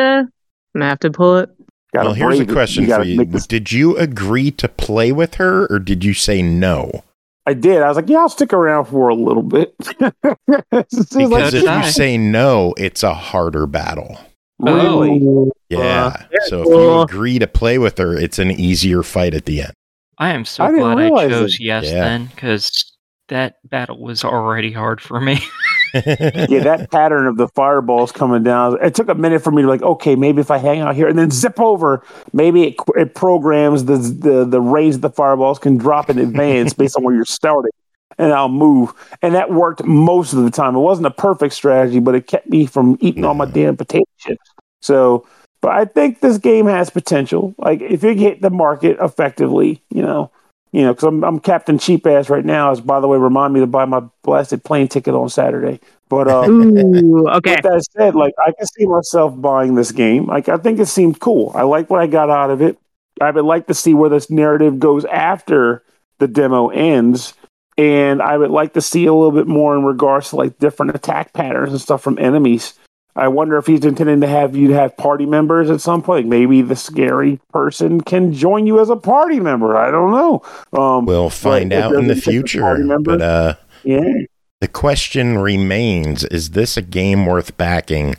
[0.75, 1.49] I'm gonna have to pull it.
[1.93, 3.23] Gotta Well, here's a question gotta for you.
[3.25, 7.03] this- Did you agree to play with her or did you say no?
[7.45, 7.81] I did.
[7.81, 9.75] I was like, yeah, I'll stick around for a little bit.
[10.75, 14.17] Because like, if you say no, it's a harder battle.
[14.59, 15.19] really?
[15.23, 15.51] Oh.
[15.69, 16.05] Yeah.
[16.07, 19.61] Uh, so if you agree to play with her, it's an easier fight at the
[19.61, 19.73] end.
[20.19, 21.61] I am so I didn't glad I realize chose it.
[21.61, 22.03] yes Yeah.
[22.03, 22.93] then, because
[23.29, 25.39] that battle was already hard for me.
[25.93, 28.77] yeah, that pattern of the fireballs coming down.
[28.83, 31.07] It took a minute for me to like, okay, maybe if I hang out here
[31.07, 32.03] and then zip over,
[32.33, 36.73] maybe it, it programs the the the range that the fireballs can drop in advance
[36.73, 37.71] based on where you're starting,
[38.17, 38.93] and I'll move.
[39.21, 40.75] And that worked most of the time.
[40.75, 44.05] It wasn't a perfect strategy, but it kept me from eating all my damn potato
[44.17, 44.49] chips.
[44.81, 45.27] So,
[45.61, 47.53] but I think this game has potential.
[47.57, 50.31] Like if you hit the market effectively, you know.
[50.73, 52.71] You know, because I'm, I'm Captain Cheap Ass right now.
[52.71, 55.79] As by the way, remind me to buy my blasted plane ticket on Saturday.
[56.09, 57.51] But uh, Ooh, okay.
[57.51, 60.25] with that said, like I can see myself buying this game.
[60.25, 61.51] Like I think it seemed cool.
[61.55, 62.77] I like what I got out of it.
[63.21, 65.83] I would like to see where this narrative goes after
[66.19, 67.33] the demo ends.
[67.77, 70.95] And I would like to see a little bit more in regards to like different
[70.95, 72.73] attack patterns and stuff from enemies.
[73.15, 76.27] I wonder if he's intending to have you have party members at some point.
[76.27, 79.77] Maybe the scary person can join you as a party member.
[79.77, 80.41] I don't know.
[80.79, 82.99] Um, We'll find out in the doesn't take a future.
[82.99, 84.13] But uh, yeah.
[84.61, 88.15] the question remains is this a game worth backing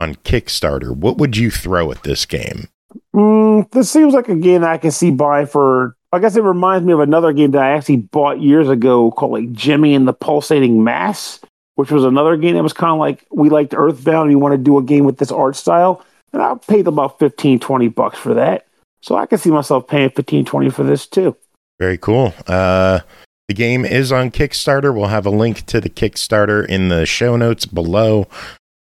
[0.00, 0.94] on Kickstarter?
[0.94, 2.68] What would you throw at this game?
[3.14, 5.96] Mm, this seems like a game that I can see buying for.
[6.12, 9.32] I guess it reminds me of another game that I actually bought years ago called
[9.32, 11.40] like Jimmy and the Pulsating Mass,
[11.76, 14.28] which was another game that was kind of like we liked Earthbound.
[14.28, 17.60] We want to do a game with this art style, and I paid about 15,
[17.60, 18.66] 20 bucks for that.
[19.02, 21.36] So I can see myself paying 15, 20 for this too.
[21.78, 22.32] Very cool.
[22.46, 23.00] Uh,
[23.48, 24.94] the game is on Kickstarter.
[24.94, 28.26] We'll have a link to the Kickstarter in the show notes below.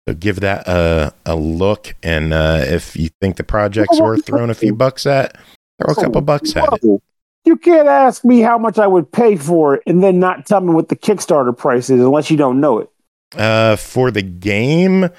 [0.07, 1.95] So give that a, a look.
[2.03, 5.37] And uh, if you think the project's worth throwing a few bucks at,
[5.81, 7.03] throw a couple bucks at it.
[7.45, 7.51] Whoa.
[7.51, 10.61] You can't ask me how much I would pay for it and then not tell
[10.61, 12.91] me what the Kickstarter price is unless you don't know it.
[13.37, 15.13] Uh, for the game, let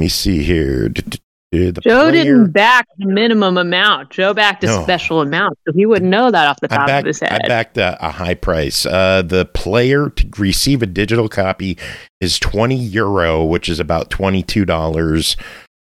[0.00, 0.88] me see here.
[0.88, 4.10] Joe player- didn't back the minimum amount.
[4.10, 4.82] Joe backed a No.
[4.82, 7.30] special amount, so he wouldn't know that off the top backed, of his head.
[7.30, 7.48] I head.
[7.48, 8.84] backed a, a high price.
[8.84, 11.78] Uh, the player to receive a digital copy
[12.20, 15.36] is 20 euro, which is about $22.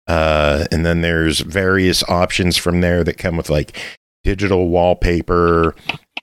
[0.06, 3.76] Uh, and then there's various options from there that come with like
[4.24, 5.74] digital wallpaper,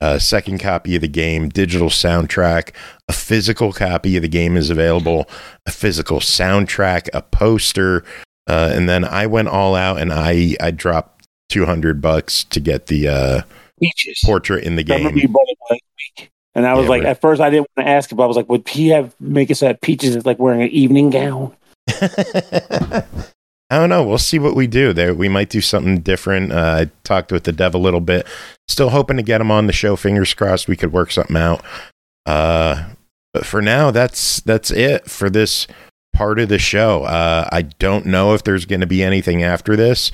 [0.01, 2.71] a second copy of the game, digital soundtrack,
[3.07, 5.29] a physical copy of the game is available,
[5.65, 8.03] a physical soundtrack, a poster.
[8.47, 12.87] Uh, and then I went all out and I, I dropped 200 bucks to get
[12.87, 13.41] the, uh,
[13.79, 14.19] Peaches.
[14.25, 15.27] portrait in the I remember game.
[15.27, 15.81] you bought it last
[16.17, 16.31] week.
[16.53, 18.27] And I was Yeah, like, at first I didn't want to ask him, but I
[18.27, 21.09] was like, would he have make it so that Peaches is like wearing an evening
[21.11, 21.55] gown?
[23.71, 24.03] I don't know.
[24.03, 24.91] We'll see what we do.
[24.91, 26.51] There, we might do something different.
[26.51, 28.27] Uh, I talked with the dev a little bit.
[28.67, 29.95] Still hoping to get him on the show.
[29.95, 31.63] Fingers crossed we could work something out.
[32.25, 32.89] Uh,
[33.33, 35.67] but for now, that's that's it for this
[36.13, 37.03] part of the show.
[37.03, 40.11] Uh, I don't know if there's going to be anything after this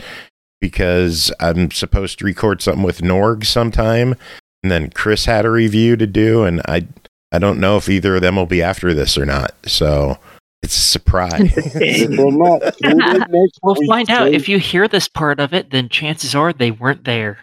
[0.61, 4.13] because I'm supposed to record something with Norg sometime,
[4.61, 6.85] and then Chris had a review to do, and I
[7.31, 9.55] I don't know if either of them will be after this or not.
[9.65, 10.19] So
[10.67, 11.53] it's a surprise.
[12.17, 12.77] Well, not.
[12.83, 14.33] Tune in We'll find out.
[14.33, 17.37] If you hear this part of it, then chances are they weren't there.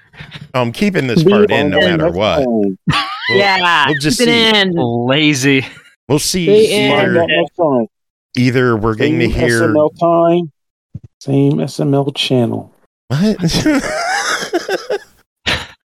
[0.53, 2.47] I'm keeping this part in no matter what.
[3.31, 4.61] We'll, yeah, we'll just keep it see.
[4.61, 4.73] in.
[4.75, 5.67] Lazy.
[6.11, 6.45] We'll see.
[6.45, 7.87] Stay Either, out next time.
[8.37, 10.53] either we're going to Same hear SML time,
[11.21, 12.71] same SML channel.
[13.09, 13.39] what?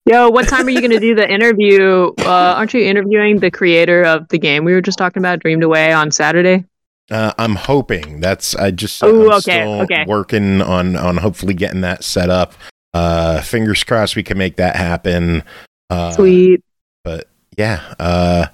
[0.06, 2.14] Yo, what time are you going to do the interview?
[2.20, 5.64] Uh, aren't you interviewing the creator of the game we were just talking about, Dreamed
[5.64, 6.64] Away, on Saturday?
[7.12, 8.56] Uh, I'm hoping that's.
[8.56, 9.02] I just.
[9.04, 10.06] Ooh, I'm okay, still okay.
[10.08, 12.54] Working on on hopefully getting that set up.
[12.94, 15.44] Uh, fingers crossed we can make that happen.
[15.90, 16.64] Uh, Sweet.
[17.04, 17.94] But yeah.
[18.00, 18.48] Uh,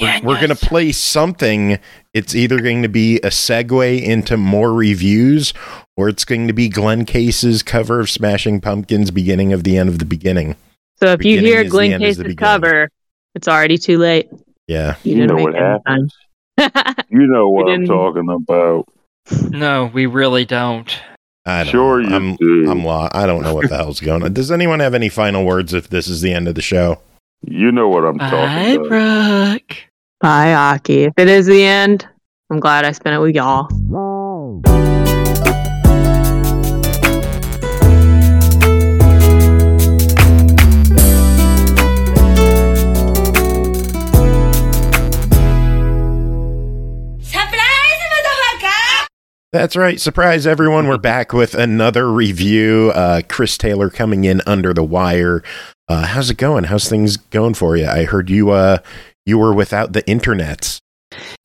[0.00, 1.78] we're, we're going to play something.
[2.12, 5.52] It's either going to be a segue into more reviews,
[5.96, 9.88] or it's going to be Glenn Case's cover of Smashing Pumpkins, beginning of the end
[9.88, 10.56] of the beginning.
[11.00, 12.88] So if you hear is the Glenn end, is the Case's cover,
[13.34, 14.28] it's already too late.
[14.68, 14.94] Yeah.
[15.02, 16.08] You, You didn't know make what it in time.
[17.08, 18.86] You know what I'm talking about.
[19.50, 20.92] No, we really don't.
[21.46, 22.08] I don't Sure know.
[22.08, 22.70] you I'm, do.
[22.70, 23.14] I'm lost.
[23.14, 24.32] I don't know what the hell's going on.
[24.32, 27.00] Does anyone have any final words if this is the end of the show?
[27.46, 28.88] You know what I'm talking about.
[28.90, 29.76] Bye, Brooke.
[30.20, 31.04] Bye, Aki.
[31.04, 32.08] If it is the end,
[32.50, 33.68] I'm glad I spent it with y'all.
[49.54, 50.00] That's right.
[50.00, 50.88] Surprise, everyone.
[50.88, 52.90] We're back with another review.
[52.92, 55.44] Uh, Chris Taylor coming in under the wire.
[55.88, 56.64] Uh, how's it going?
[56.64, 57.86] How's things going for you?
[57.86, 58.78] I heard you uh,
[59.24, 60.80] you were without the internet.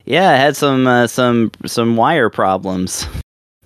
[0.06, 3.06] Yeah, I had some uh, some some wire problems.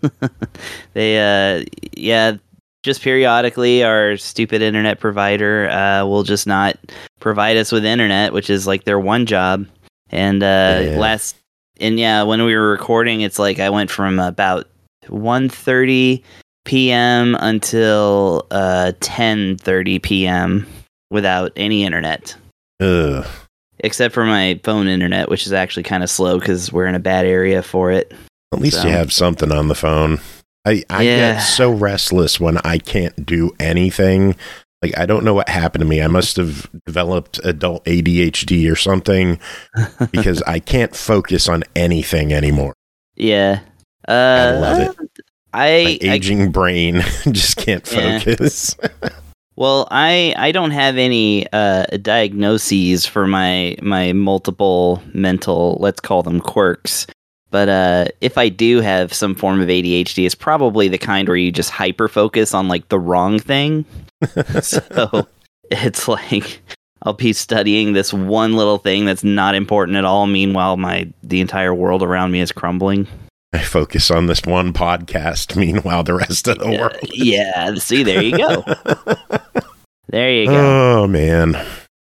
[0.93, 1.65] they uh
[1.97, 2.37] yeah,
[2.83, 6.77] just periodically our stupid internet provider uh will just not
[7.19, 9.65] provide us with internet, which is like their one job.
[10.11, 10.99] And uh Yeah.
[10.99, 11.37] last
[11.81, 14.69] and yeah, when we were recording it's like I went from about
[15.07, 16.23] 1:30
[16.65, 17.37] p.m.
[17.41, 20.67] until uh 10:30 p.m.
[21.11, 22.35] without any internet
[22.81, 23.27] Ugh.
[23.81, 27.01] except for my phone internet, which is actually kind of slow because we're in a
[27.01, 28.13] bad area for it.
[28.53, 30.21] At least So- you have something on the phone.
[30.67, 31.33] I, I Yeah.
[31.35, 34.35] get so restless when I can't do anything.
[34.85, 36.03] Like I don't know what happened to me.
[36.03, 39.41] I must have developed adult ADHD or something
[40.13, 42.75] because I can't focus on anything anymore.
[43.17, 43.61] Yeah,
[44.07, 44.97] uh, I love it.
[45.55, 46.97] I, My I aging brain
[47.31, 48.19] just can't Yeah.
[48.19, 48.77] focus.
[49.57, 56.23] well, I I don't have any uh, diagnoses for my my multiple mental, let's call
[56.23, 57.07] them quirks.
[57.51, 61.37] But uh, if I do have some form of ADHD, it's probably the kind where
[61.39, 63.87] you just hyper focus on like the wrong thing.
[64.63, 65.27] so
[65.71, 66.61] it's like
[67.03, 70.27] I'll be studying this one little thing that's not important at all.
[70.27, 73.07] Meanwhile, my the entire world around me is crumbling.
[73.53, 75.55] I focus on this one podcast.
[75.57, 76.97] Meanwhile, the rest of the Yeah, world.
[77.13, 77.75] yeah.
[77.77, 78.65] See, there you go.
[80.09, 81.01] There you go.
[81.03, 81.55] Oh man!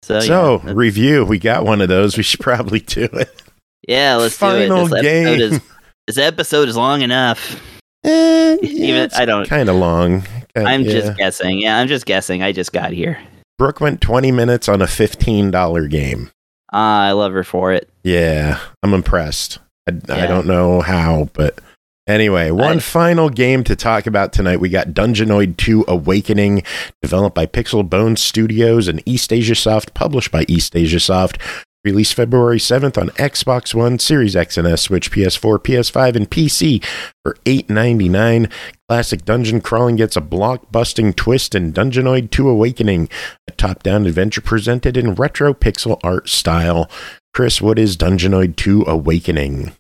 [0.03, 1.25] So, so yeah, review.
[1.25, 2.17] We got one of those.
[2.19, 3.43] We should probably do it.
[3.89, 5.03] yeah let's Final do it.
[5.03, 5.27] This game.
[5.29, 5.61] episode, is,
[6.09, 7.63] this episode is long enough.
[8.05, 9.49] Eh, yeah, Even it's I don't.
[9.49, 10.25] kind of long.
[10.55, 10.91] Kinda- I'm yeah.
[10.93, 11.59] just guessing.
[11.59, 12.43] Yeah, I'm just guessing.
[12.43, 13.19] I just got here.
[13.59, 16.31] Brooke went 20 minutes on a $15 game.
[16.73, 17.89] Ah, I love her for it.
[18.03, 19.59] Yeah, I'm impressed.
[19.89, 21.61] I, I don't know how, but
[22.09, 24.59] anyway, one I- final game to talk about tonight.
[24.61, 26.63] We got Dungeonoid 2 Awakening,
[27.03, 31.41] developed by Pixel Bones Studios and eastasiasoft, published by eastasiasoft.
[31.85, 36.83] Released February 7th on Xbox One, Series X and S, Switch, PS4, PS5, and PC
[37.23, 38.51] for $8.99.
[38.89, 43.09] Classic dungeon crawling gets a block-busting twist in Dungeonoid 2 Awakening,
[43.49, 46.91] a top-down adventure presented in retro pixel art style.
[47.33, 49.73] Chris, what is Dungeonoid 2 Awakening?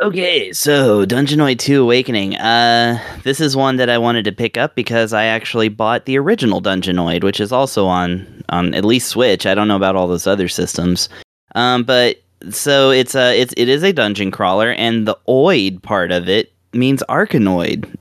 [0.00, 2.36] Okay, so Dungeonoid 2 Awakening.
[2.36, 6.16] Uh this is one that I wanted to pick up because I actually bought the
[6.16, 9.44] original Dungeonoid, which is also on on at least Switch.
[9.44, 11.08] I don't know about all those other systems.
[11.56, 16.12] Um but so it's a it's it is a dungeon crawler and the oid part
[16.12, 17.92] of it means Arkanoid.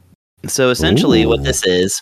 [0.47, 1.29] So essentially Ooh.
[1.29, 2.01] what this is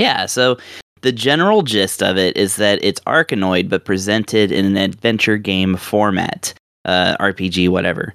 [0.00, 0.56] yeah, so
[1.02, 5.76] the general gist of it is that it's Arkanoid, but presented in an adventure game
[5.76, 6.54] format,
[6.84, 8.14] uh, RPG, whatever.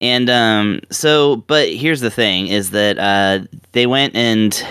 [0.00, 4.62] And um, so, but here's the thing: is that uh, they went and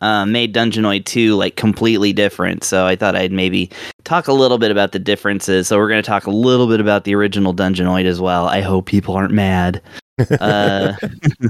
[0.00, 2.64] uh, made Dungeonoid 2 like completely different.
[2.64, 3.70] So I thought I'd maybe
[4.02, 5.68] talk a little bit about the differences.
[5.68, 8.48] So we're going to talk a little bit about the original Dungeonoid as well.
[8.48, 9.80] I hope people aren't mad.
[10.40, 10.92] uh,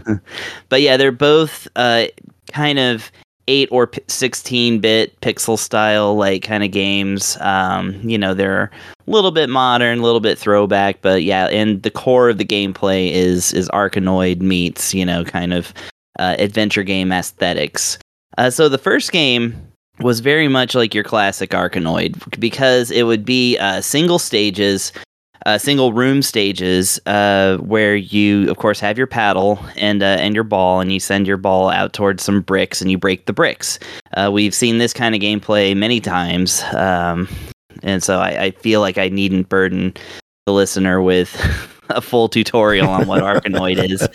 [0.69, 2.07] but yeah, they're both uh,
[2.55, 3.11] kind of
[3.47, 7.37] 8 or 16 bit pixel style like kind of games.
[7.41, 8.71] Um, you know they're
[9.07, 12.45] a little bit modern a little bit throwback but yeah and the core of the
[12.45, 15.75] gameplay is is arkanoid meets you know kind of
[16.19, 17.99] uh, adventure game aesthetics.
[18.39, 19.55] Uh, so the first game
[20.01, 24.93] was very much like your classic arkanoid because it would be uh, single stages
[25.47, 30.35] uh, single room stages uh, where you, of course, have your paddle and uh, and
[30.35, 33.33] your ball, and you send your ball out towards some bricks, and you break the
[33.33, 33.79] bricks.
[34.17, 37.29] Uh, we've seen this kind of gameplay many times, um,
[37.83, 39.93] and so I, I, feel like I needn't burden
[40.47, 41.35] the listener with
[41.91, 44.09] a full tutorial on what Arkanoid is.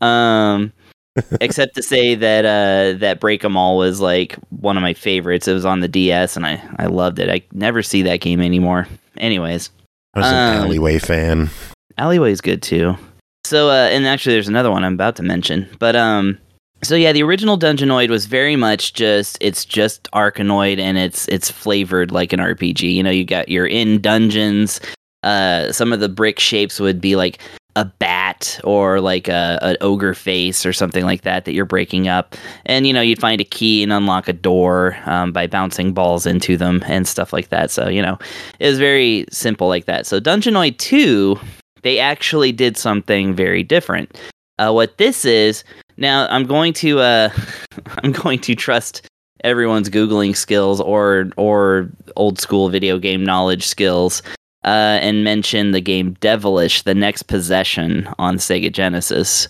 [0.00, 0.72] Um,
[1.40, 5.46] except to say that uh, that Break 'Em All was like one of my favorites.
[5.46, 7.30] It was on the DS, and I I loved it.
[7.30, 8.88] I never see that game anymore.
[9.16, 9.70] Anyways.
[10.16, 11.50] I was an um, alleyway fan.
[11.98, 12.96] Alleyway is good too.
[13.44, 15.68] So, uh, and actually, there's another one I'm about to mention.
[15.78, 16.38] But um,
[16.82, 21.50] so yeah, the original Dungeonoid was very much just it's just Arkanoid and it's it's
[21.50, 22.94] flavored like an RPG.
[22.94, 24.80] You know, you got you're in dungeons.
[25.22, 27.38] Uh, some of the brick shapes would be like
[27.76, 32.08] a bat or like a an ogre face or something like that that you're breaking
[32.08, 32.34] up.
[32.64, 36.26] And you know you'd find a key and unlock a door um, by bouncing balls
[36.26, 37.70] into them and stuff like that.
[37.70, 38.18] So you know
[38.58, 40.06] it was very simple like that.
[40.06, 41.38] So dungeonoid 2
[41.82, 44.20] they actually did something very different.
[44.58, 45.62] Uh, what this is
[45.98, 47.28] now i'm going to uh,
[48.02, 49.06] i'm going to trust
[49.44, 54.22] everyone's googling skills or or old school video game knowledge skills
[54.66, 59.48] uh, and mention the game Devilish: The Next Possession on Sega Genesis,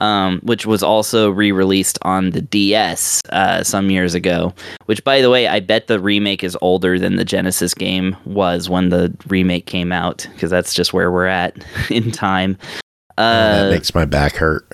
[0.00, 4.54] um, which was also re-released on the DS uh, some years ago.
[4.86, 8.68] Which, by the way, I bet the remake is older than the Genesis game was
[8.68, 11.56] when the remake came out, because that's just where we're at
[11.90, 12.56] in time.
[13.16, 14.64] Uh, that makes my back hurt.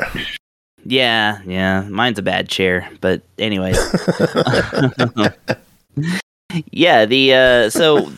[0.85, 3.79] Yeah, yeah, mine's a bad chair, but anyways.
[6.71, 8.11] yeah, the uh, so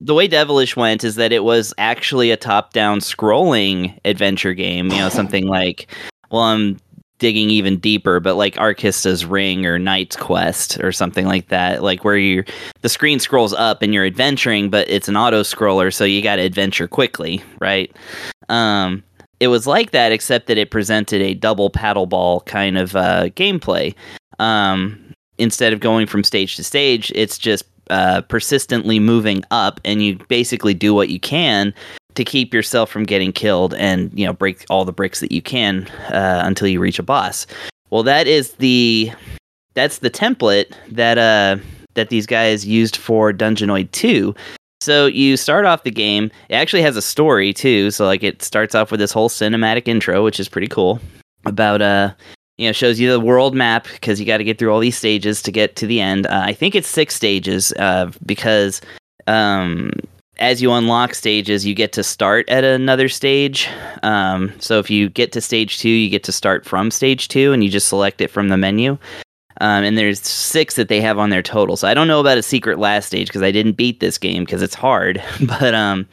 [0.00, 4.90] the way Devilish went is that it was actually a top-down scrolling adventure game.
[4.90, 5.88] You know, something like,
[6.30, 6.78] well, I'm
[7.18, 12.04] digging even deeper, but like Arkista's Ring or Knight's Quest or something like that, like
[12.04, 12.44] where you
[12.82, 16.36] the screen scrolls up and you're adventuring, but it's an auto scroller, so you got
[16.36, 17.94] to adventure quickly, right?
[18.48, 19.02] Um,
[19.40, 23.28] it was like that, except that it presented a double paddle ball kind of uh,
[23.30, 23.94] gameplay.
[24.38, 30.02] Um, instead of going from stage to stage, it's just uh, persistently moving up, and
[30.02, 31.72] you basically do what you can
[32.14, 35.42] to keep yourself from getting killed, and you know break all the bricks that you
[35.42, 37.46] can uh, until you reach a boss.
[37.90, 39.12] Well, that is the
[39.74, 41.62] that's the template that uh
[41.94, 44.34] that these guys used for Dungeonoid 2.
[44.80, 46.30] So you start off the game.
[46.48, 47.90] It actually has a story too.
[47.90, 51.00] So like it starts off with this whole cinematic intro, which is pretty cool
[51.44, 52.12] about uh
[52.58, 54.96] you know shows you the world map because you got to get through all these
[54.96, 56.26] stages to get to the end.
[56.26, 58.80] Uh, i think it's six stages uh, because
[59.26, 59.90] um,
[60.38, 63.68] as you unlock stages you get to start at another stage.
[64.02, 67.52] Um, so if you get to stage two you get to start from stage two
[67.52, 68.98] and you just select it from the menu.
[69.60, 71.76] Um, and there's six that they have on their total.
[71.76, 74.44] So i don't know about a secret last stage because i didn't beat this game
[74.44, 76.06] because it's hard but um,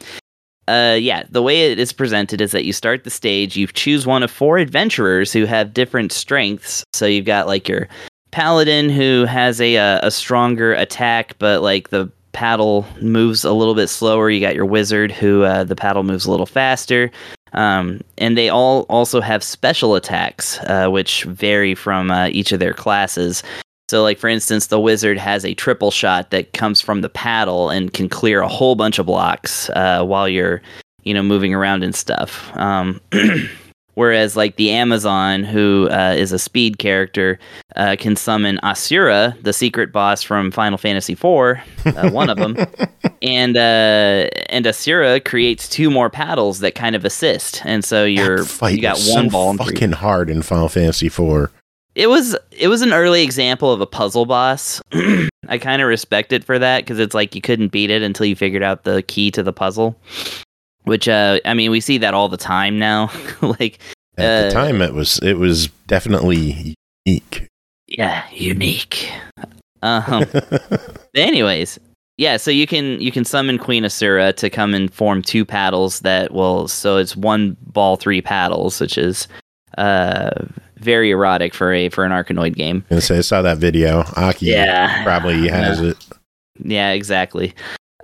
[0.68, 4.06] uh, yeah, the way it is presented is that you start the stage, you choose
[4.06, 6.84] one of four adventurers who have different strengths.
[6.92, 7.88] So you've got like your
[8.32, 13.74] paladin who has a a, a stronger attack, but like the paddle moves a little
[13.74, 14.28] bit slower.
[14.28, 17.10] You got your wizard who uh, the paddle moves a little faster.
[17.52, 22.60] Um, and they all also have special attacks, uh, which vary from uh, each of
[22.60, 23.42] their classes.
[23.88, 27.70] So, like for instance, the wizard has a triple shot that comes from the paddle
[27.70, 30.60] and can clear a whole bunch of blocks uh, while you're,
[31.04, 32.50] you know, moving around and stuff.
[32.56, 33.00] Um,
[33.94, 37.38] whereas, like the Amazon, who uh, is a speed character,
[37.76, 42.56] uh, can summon Asura, the secret boss from Final Fantasy IV, uh, one of them,
[43.22, 48.42] and uh, and Asura creates two more paddles that kind of assist, and so you're
[48.68, 49.56] you got one so ball.
[49.56, 51.52] Fucking hard in Final Fantasy IV
[51.96, 54.82] it was it was an early example of a puzzle boss.
[55.48, 58.26] I kind of respect it for that because it's like you couldn't beat it until
[58.26, 59.98] you figured out the key to the puzzle.
[60.84, 63.10] Which uh, I mean, we see that all the time now.
[63.40, 63.78] like
[64.18, 67.48] at uh, the time, it was it was definitely unique.
[67.88, 69.10] Yeah, unique.
[69.82, 70.26] Um,
[71.14, 71.78] anyways,
[72.18, 76.00] yeah, so you can you can summon Queen Asura to come and form two paddles
[76.00, 79.28] that will so it's one ball, three paddles, which is
[79.76, 80.30] uh
[80.78, 82.84] very erotic for a for an Arkanoid game.
[82.90, 84.04] And so I saw that video.
[84.16, 85.02] Aki Yeah.
[85.04, 85.96] probably has it.
[86.62, 87.54] Yeah, exactly.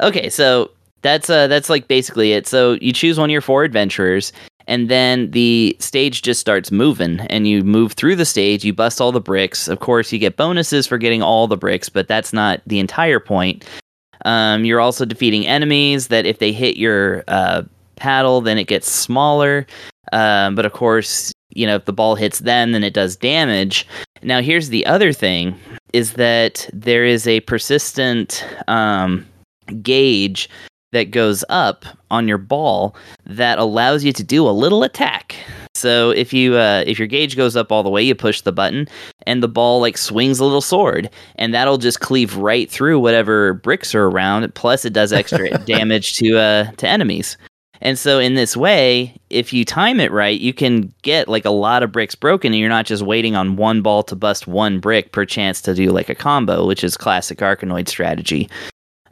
[0.00, 0.70] Okay, so
[1.02, 2.46] that's uh that's like basically it.
[2.46, 4.32] So you choose one of your four adventurers
[4.68, 9.00] and then the stage just starts moving and you move through the stage, you bust
[9.00, 9.66] all the bricks.
[9.68, 13.18] Of course, you get bonuses for getting all the bricks, but that's not the entire
[13.20, 13.64] point.
[14.24, 17.62] Um, you're also defeating enemies that if they hit your uh,
[17.96, 19.66] paddle, then it gets smaller.
[20.12, 23.86] Um, but of course, you know, if the ball hits them, then it does damage.
[24.22, 25.58] Now, here's the other thing
[25.92, 29.26] is that there is a persistent um,
[29.82, 30.48] gauge
[30.92, 32.94] that goes up on your ball
[33.26, 35.34] that allows you to do a little attack.
[35.74, 38.52] So if you uh, if your gauge goes up all the way, you push the
[38.52, 38.86] button,
[39.26, 43.54] and the ball like swings a little sword, and that'll just cleave right through whatever
[43.54, 44.54] bricks are around.
[44.54, 47.38] Plus, it does extra damage to uh, to enemies.
[47.82, 51.50] And so in this way, if you time it right, you can get like a
[51.50, 54.78] lot of bricks broken and you're not just waiting on one ball to bust one
[54.78, 58.48] brick per chance to do like a combo, which is classic Arkanoid strategy.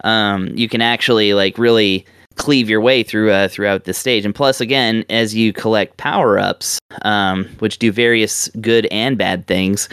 [0.04, 2.06] Um, you can actually like really
[2.36, 4.24] cleave your way through uh, throughout the stage.
[4.24, 9.48] And plus, again, as you collect power ups, um, which do various good and bad
[9.48, 9.88] things,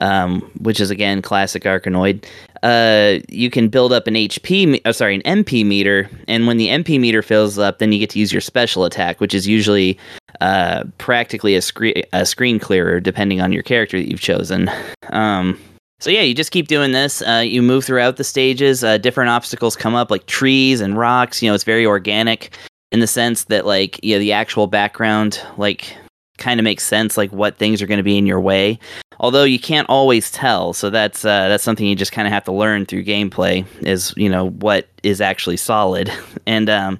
[0.00, 2.24] um, which is again classic Arkanoid,
[2.62, 6.56] uh, you can build up an HP, me- uh, sorry, an MP meter, and when
[6.56, 9.46] the MP meter fills up, then you get to use your special attack, which is
[9.46, 9.98] usually
[10.40, 14.70] uh, practically a, screen a screen clearer, depending on your character that you've chosen.
[15.10, 15.58] Um,
[16.00, 17.22] so yeah, you just keep doing this.
[17.22, 18.82] Uh, you move throughout the stages.
[18.82, 21.42] Uh, different obstacles come up, like trees and rocks.
[21.42, 22.56] You know, it's very organic
[22.90, 25.94] in the sense that, like, you know, the actual background, like,
[26.40, 28.78] kind of makes sense, like what things are going to be in your way.
[29.20, 32.44] Although you can't always tell, so that's uh, that's something you just kind of have
[32.44, 33.66] to learn through gameplay.
[33.82, 36.10] Is you know what is actually solid,
[36.46, 36.98] and um,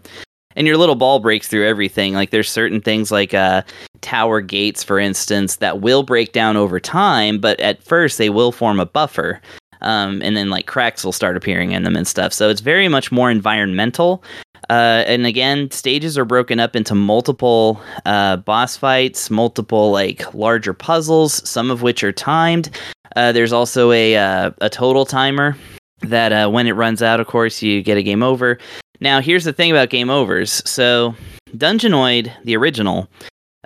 [0.54, 2.14] and your little ball breaks through everything.
[2.14, 3.62] Like there's certain things like uh,
[4.00, 8.52] tower gates, for instance, that will break down over time, but at first they will
[8.52, 9.40] form a buffer.
[9.82, 12.34] Um, and then like cracks will start appearing in them and stuff.
[12.34, 14.22] So it's very much more environmental.
[14.68, 20.74] Uh, and again, stages are broken up into multiple uh, boss fights, multiple like larger
[20.74, 22.70] puzzles, some of which are timed.
[23.16, 25.56] Uh, there's also a uh, a total timer
[26.02, 28.58] that uh, when it runs out, of course, you get a game over.
[29.00, 30.62] Now, here's the thing about game overs.
[30.68, 31.14] So,
[31.56, 33.08] Dungeonoid, the original,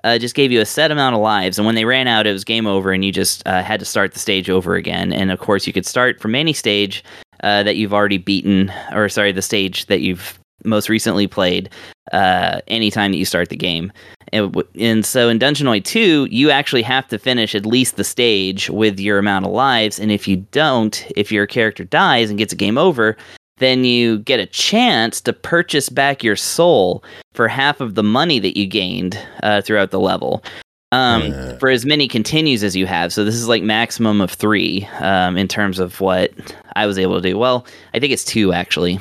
[0.04, 2.32] uh, just gave you a set amount of lives, and when they ran out, it
[2.32, 5.12] was game over, and you just had to start the stage over again.
[5.12, 7.04] And of course, you could start from any stage
[7.42, 11.70] that you've already beaten, or sorry, the stage that you've most recently played
[12.12, 13.92] uh, anytime that you start the game.
[14.32, 18.68] And, and so in Dungeonoid 2, you actually have to finish at least the stage
[18.70, 19.98] with your amount of lives.
[19.98, 23.16] And if you don't, if your character dies and gets a game over,
[23.58, 27.04] then you get a chance to purchase back your soul
[27.34, 30.42] for half of the money that you gained uh, throughout the level.
[30.92, 31.58] Um, Yeah.
[31.58, 33.12] For as many continues as you have.
[33.12, 36.32] So this is like maximum of three um, in terms of what
[36.76, 37.38] I was able to do.
[37.38, 38.98] Well, I think it's two actually.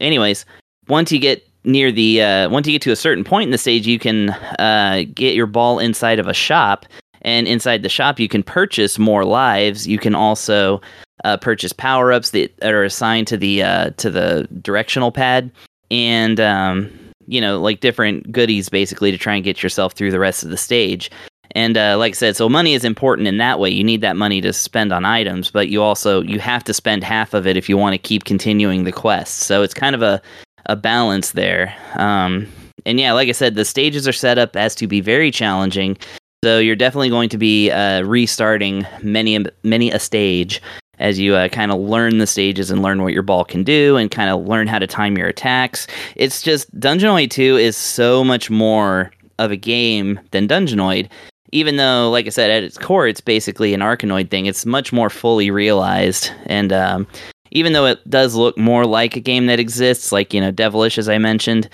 [0.00, 0.44] Anyways,
[0.88, 3.58] once you get near the uh, once you get to a certain point in the
[3.58, 6.86] stage, you can uh, get your ball inside of a shop,
[7.22, 9.86] and inside the shop you can purchase more lives.
[9.86, 10.80] You can also
[11.24, 15.50] uh, purchase power ups that, that are assigned to the uh, to the directional pad,
[15.90, 16.90] and um,
[17.26, 20.50] you know like different goodies basically to try and get yourself through the rest of
[20.50, 21.10] the stage.
[21.52, 23.70] And uh, like I said, so money is important in that way.
[23.70, 27.02] You need that money to spend on items, but you also you have to spend
[27.02, 29.40] half of it if you want to keep continuing the quest.
[29.40, 30.20] So it's kind of a
[30.68, 31.74] a balance there.
[31.94, 32.46] Um,
[32.86, 35.96] and yeah, like I said, the stages are set up as to be very challenging.
[36.44, 40.62] So you're definitely going to be uh, restarting many many a stage
[40.98, 43.96] as you uh, kind of learn the stages and learn what your ball can do
[43.96, 45.86] and kind of learn how to time your attacks.
[46.16, 51.08] It's just Dungeonoid 2 is so much more of a game than Dungeonoid.
[51.50, 54.46] Even though, like I said, at its core, it's basically an Arkanoid thing.
[54.46, 57.06] It's much more fully realized, and um,
[57.50, 60.98] even though it does look more like a game that exists, like you know Devilish,
[60.98, 61.68] as I mentioned,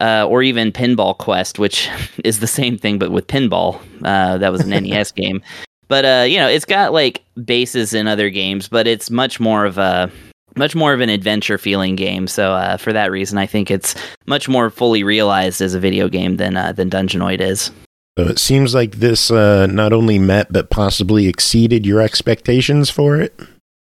[0.00, 1.88] uh, or even Pinball Quest, which
[2.24, 3.80] is the same thing but with pinball.
[4.02, 5.42] Uh, that was an NES game,
[5.88, 9.64] but uh, you know it's got like bases in other games, but it's much more
[9.64, 10.10] of a
[10.56, 12.26] much more of an adventure feeling game.
[12.26, 13.94] So uh, for that reason, I think it's
[14.26, 17.70] much more fully realized as a video game than uh, than Dungeonoid is.
[18.18, 23.20] So it seems like this uh, not only met but possibly exceeded your expectations for
[23.20, 23.38] it.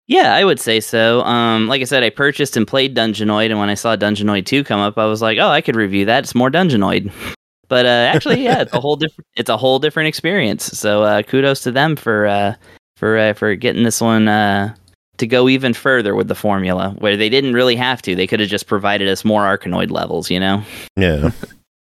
[0.09, 1.21] Yeah, I would say so.
[1.23, 4.65] Um, like I said, I purchased and played Dungeonoid, and when I saw Dungeonoid 2
[4.65, 6.25] come up, I was like, "Oh, I could review that.
[6.25, 7.13] It's more Dungeonoid."
[7.69, 9.27] But uh, actually, yeah, it's a whole different.
[9.37, 10.65] It's a whole different experience.
[10.65, 12.55] So uh, kudos to them for uh,
[12.97, 14.75] for uh, for getting this one uh,
[15.19, 18.17] to go even further with the formula, where they didn't really have to.
[18.17, 20.63] They could have just provided us more Arkanoid levels, you know.
[20.97, 21.31] Yeah.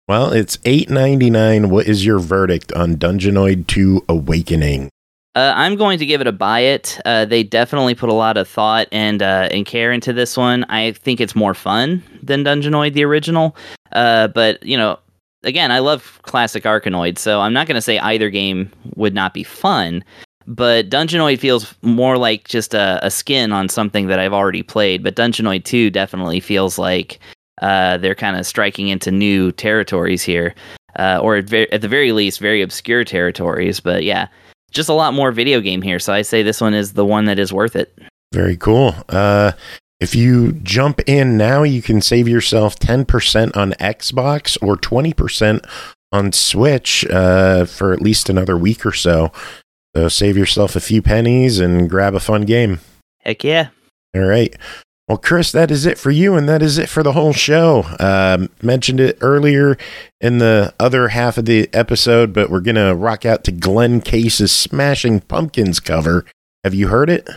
[0.05, 1.69] Well, it's eight ninety nine.
[1.69, 4.89] What is your verdict on Dungeonoid Two Awakening?
[5.35, 6.99] Uh, I'm going to give it a buy it.
[7.05, 10.63] Uh, they definitely put a lot of thought and uh, and care into this one.
[10.65, 13.55] I think it's more fun than Dungeonoid the original.
[13.93, 14.99] Uh, but you know,
[15.43, 19.33] again, I love classic Arkanoid, so I'm not going to say either game would not
[19.33, 20.03] be fun.
[20.45, 25.01] But Dungeonoid feels more like just a, a skin on something that I've already played.
[25.03, 27.19] But Dungeonoid 2 definitely feels like
[27.61, 30.53] uh, they're kind of striking into new territories here,
[30.99, 33.79] uh, or at, ver- at the very least, very obscure territories.
[33.79, 34.27] But yeah,
[34.73, 35.99] just a lot more video game here.
[35.99, 37.97] So I say this one is the one that is worth it.
[38.33, 38.95] Very cool.
[39.07, 39.53] Uh,
[39.99, 45.65] if you jump in now, you can save yourself 10% on Xbox or 20%
[46.11, 49.31] on Switch uh, for at least another week or so.
[49.95, 52.79] So save yourself a few pennies and grab a fun game.
[53.19, 53.69] Heck yeah.
[54.15, 54.55] All right.
[55.07, 57.83] Well, Chris, that is it for you, and that is it for the whole show.
[57.99, 59.77] Um, mentioned it earlier
[60.21, 63.99] in the other half of the episode, but we're going to rock out to Glenn
[63.99, 66.25] Case's Smashing Pumpkins cover.
[66.63, 67.29] Have you heard it?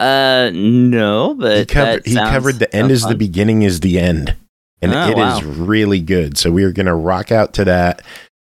[0.00, 4.34] Uh, no, but he he covered the end is the beginning is the end
[4.80, 5.64] and Oh, it is wow.
[5.64, 8.02] really good so we are going to rock out to that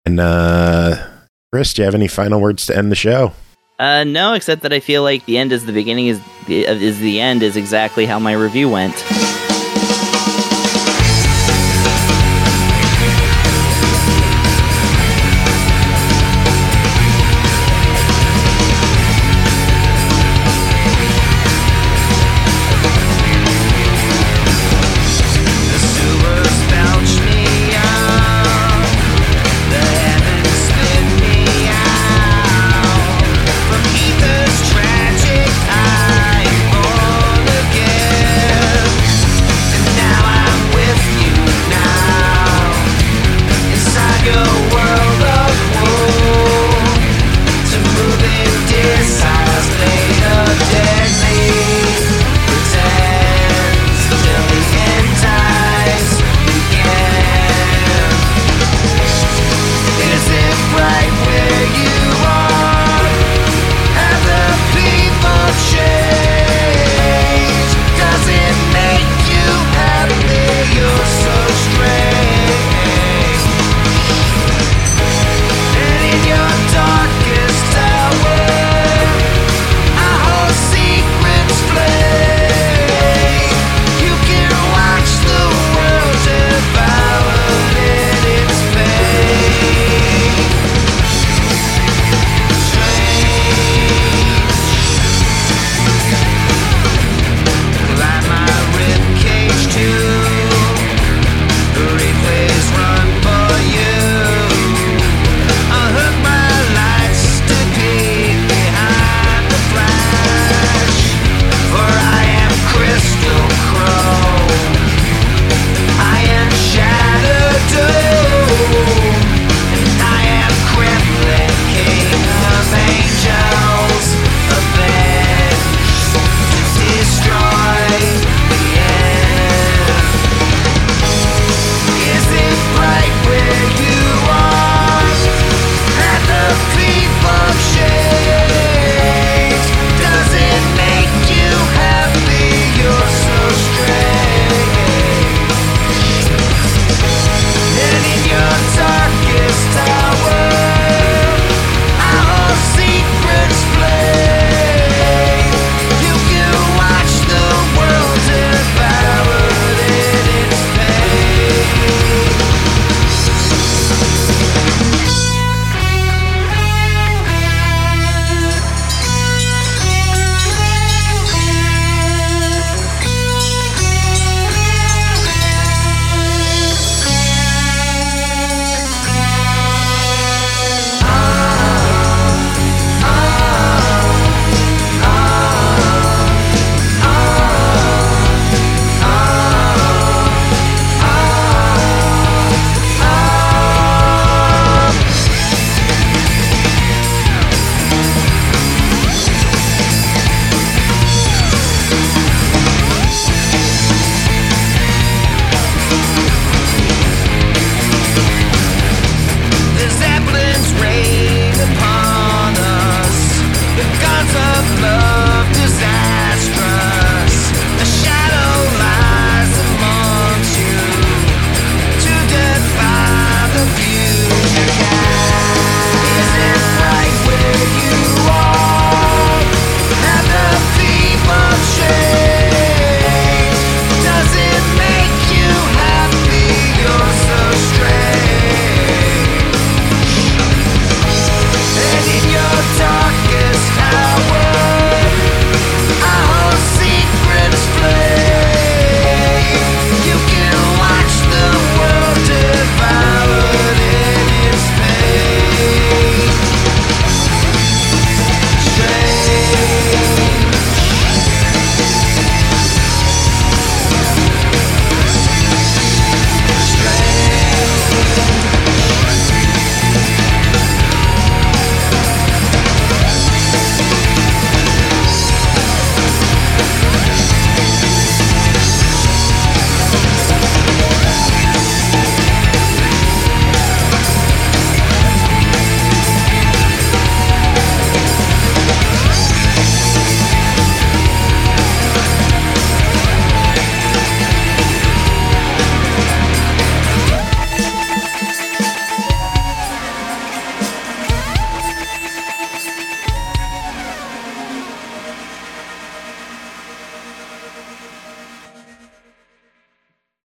[0.05, 1.07] and uh
[1.51, 3.33] chris do you have any final words to end the show
[3.79, 6.99] Uh, no, except that I feel like the end is the beginning is the is
[6.99, 8.95] the end is exactly how my review went.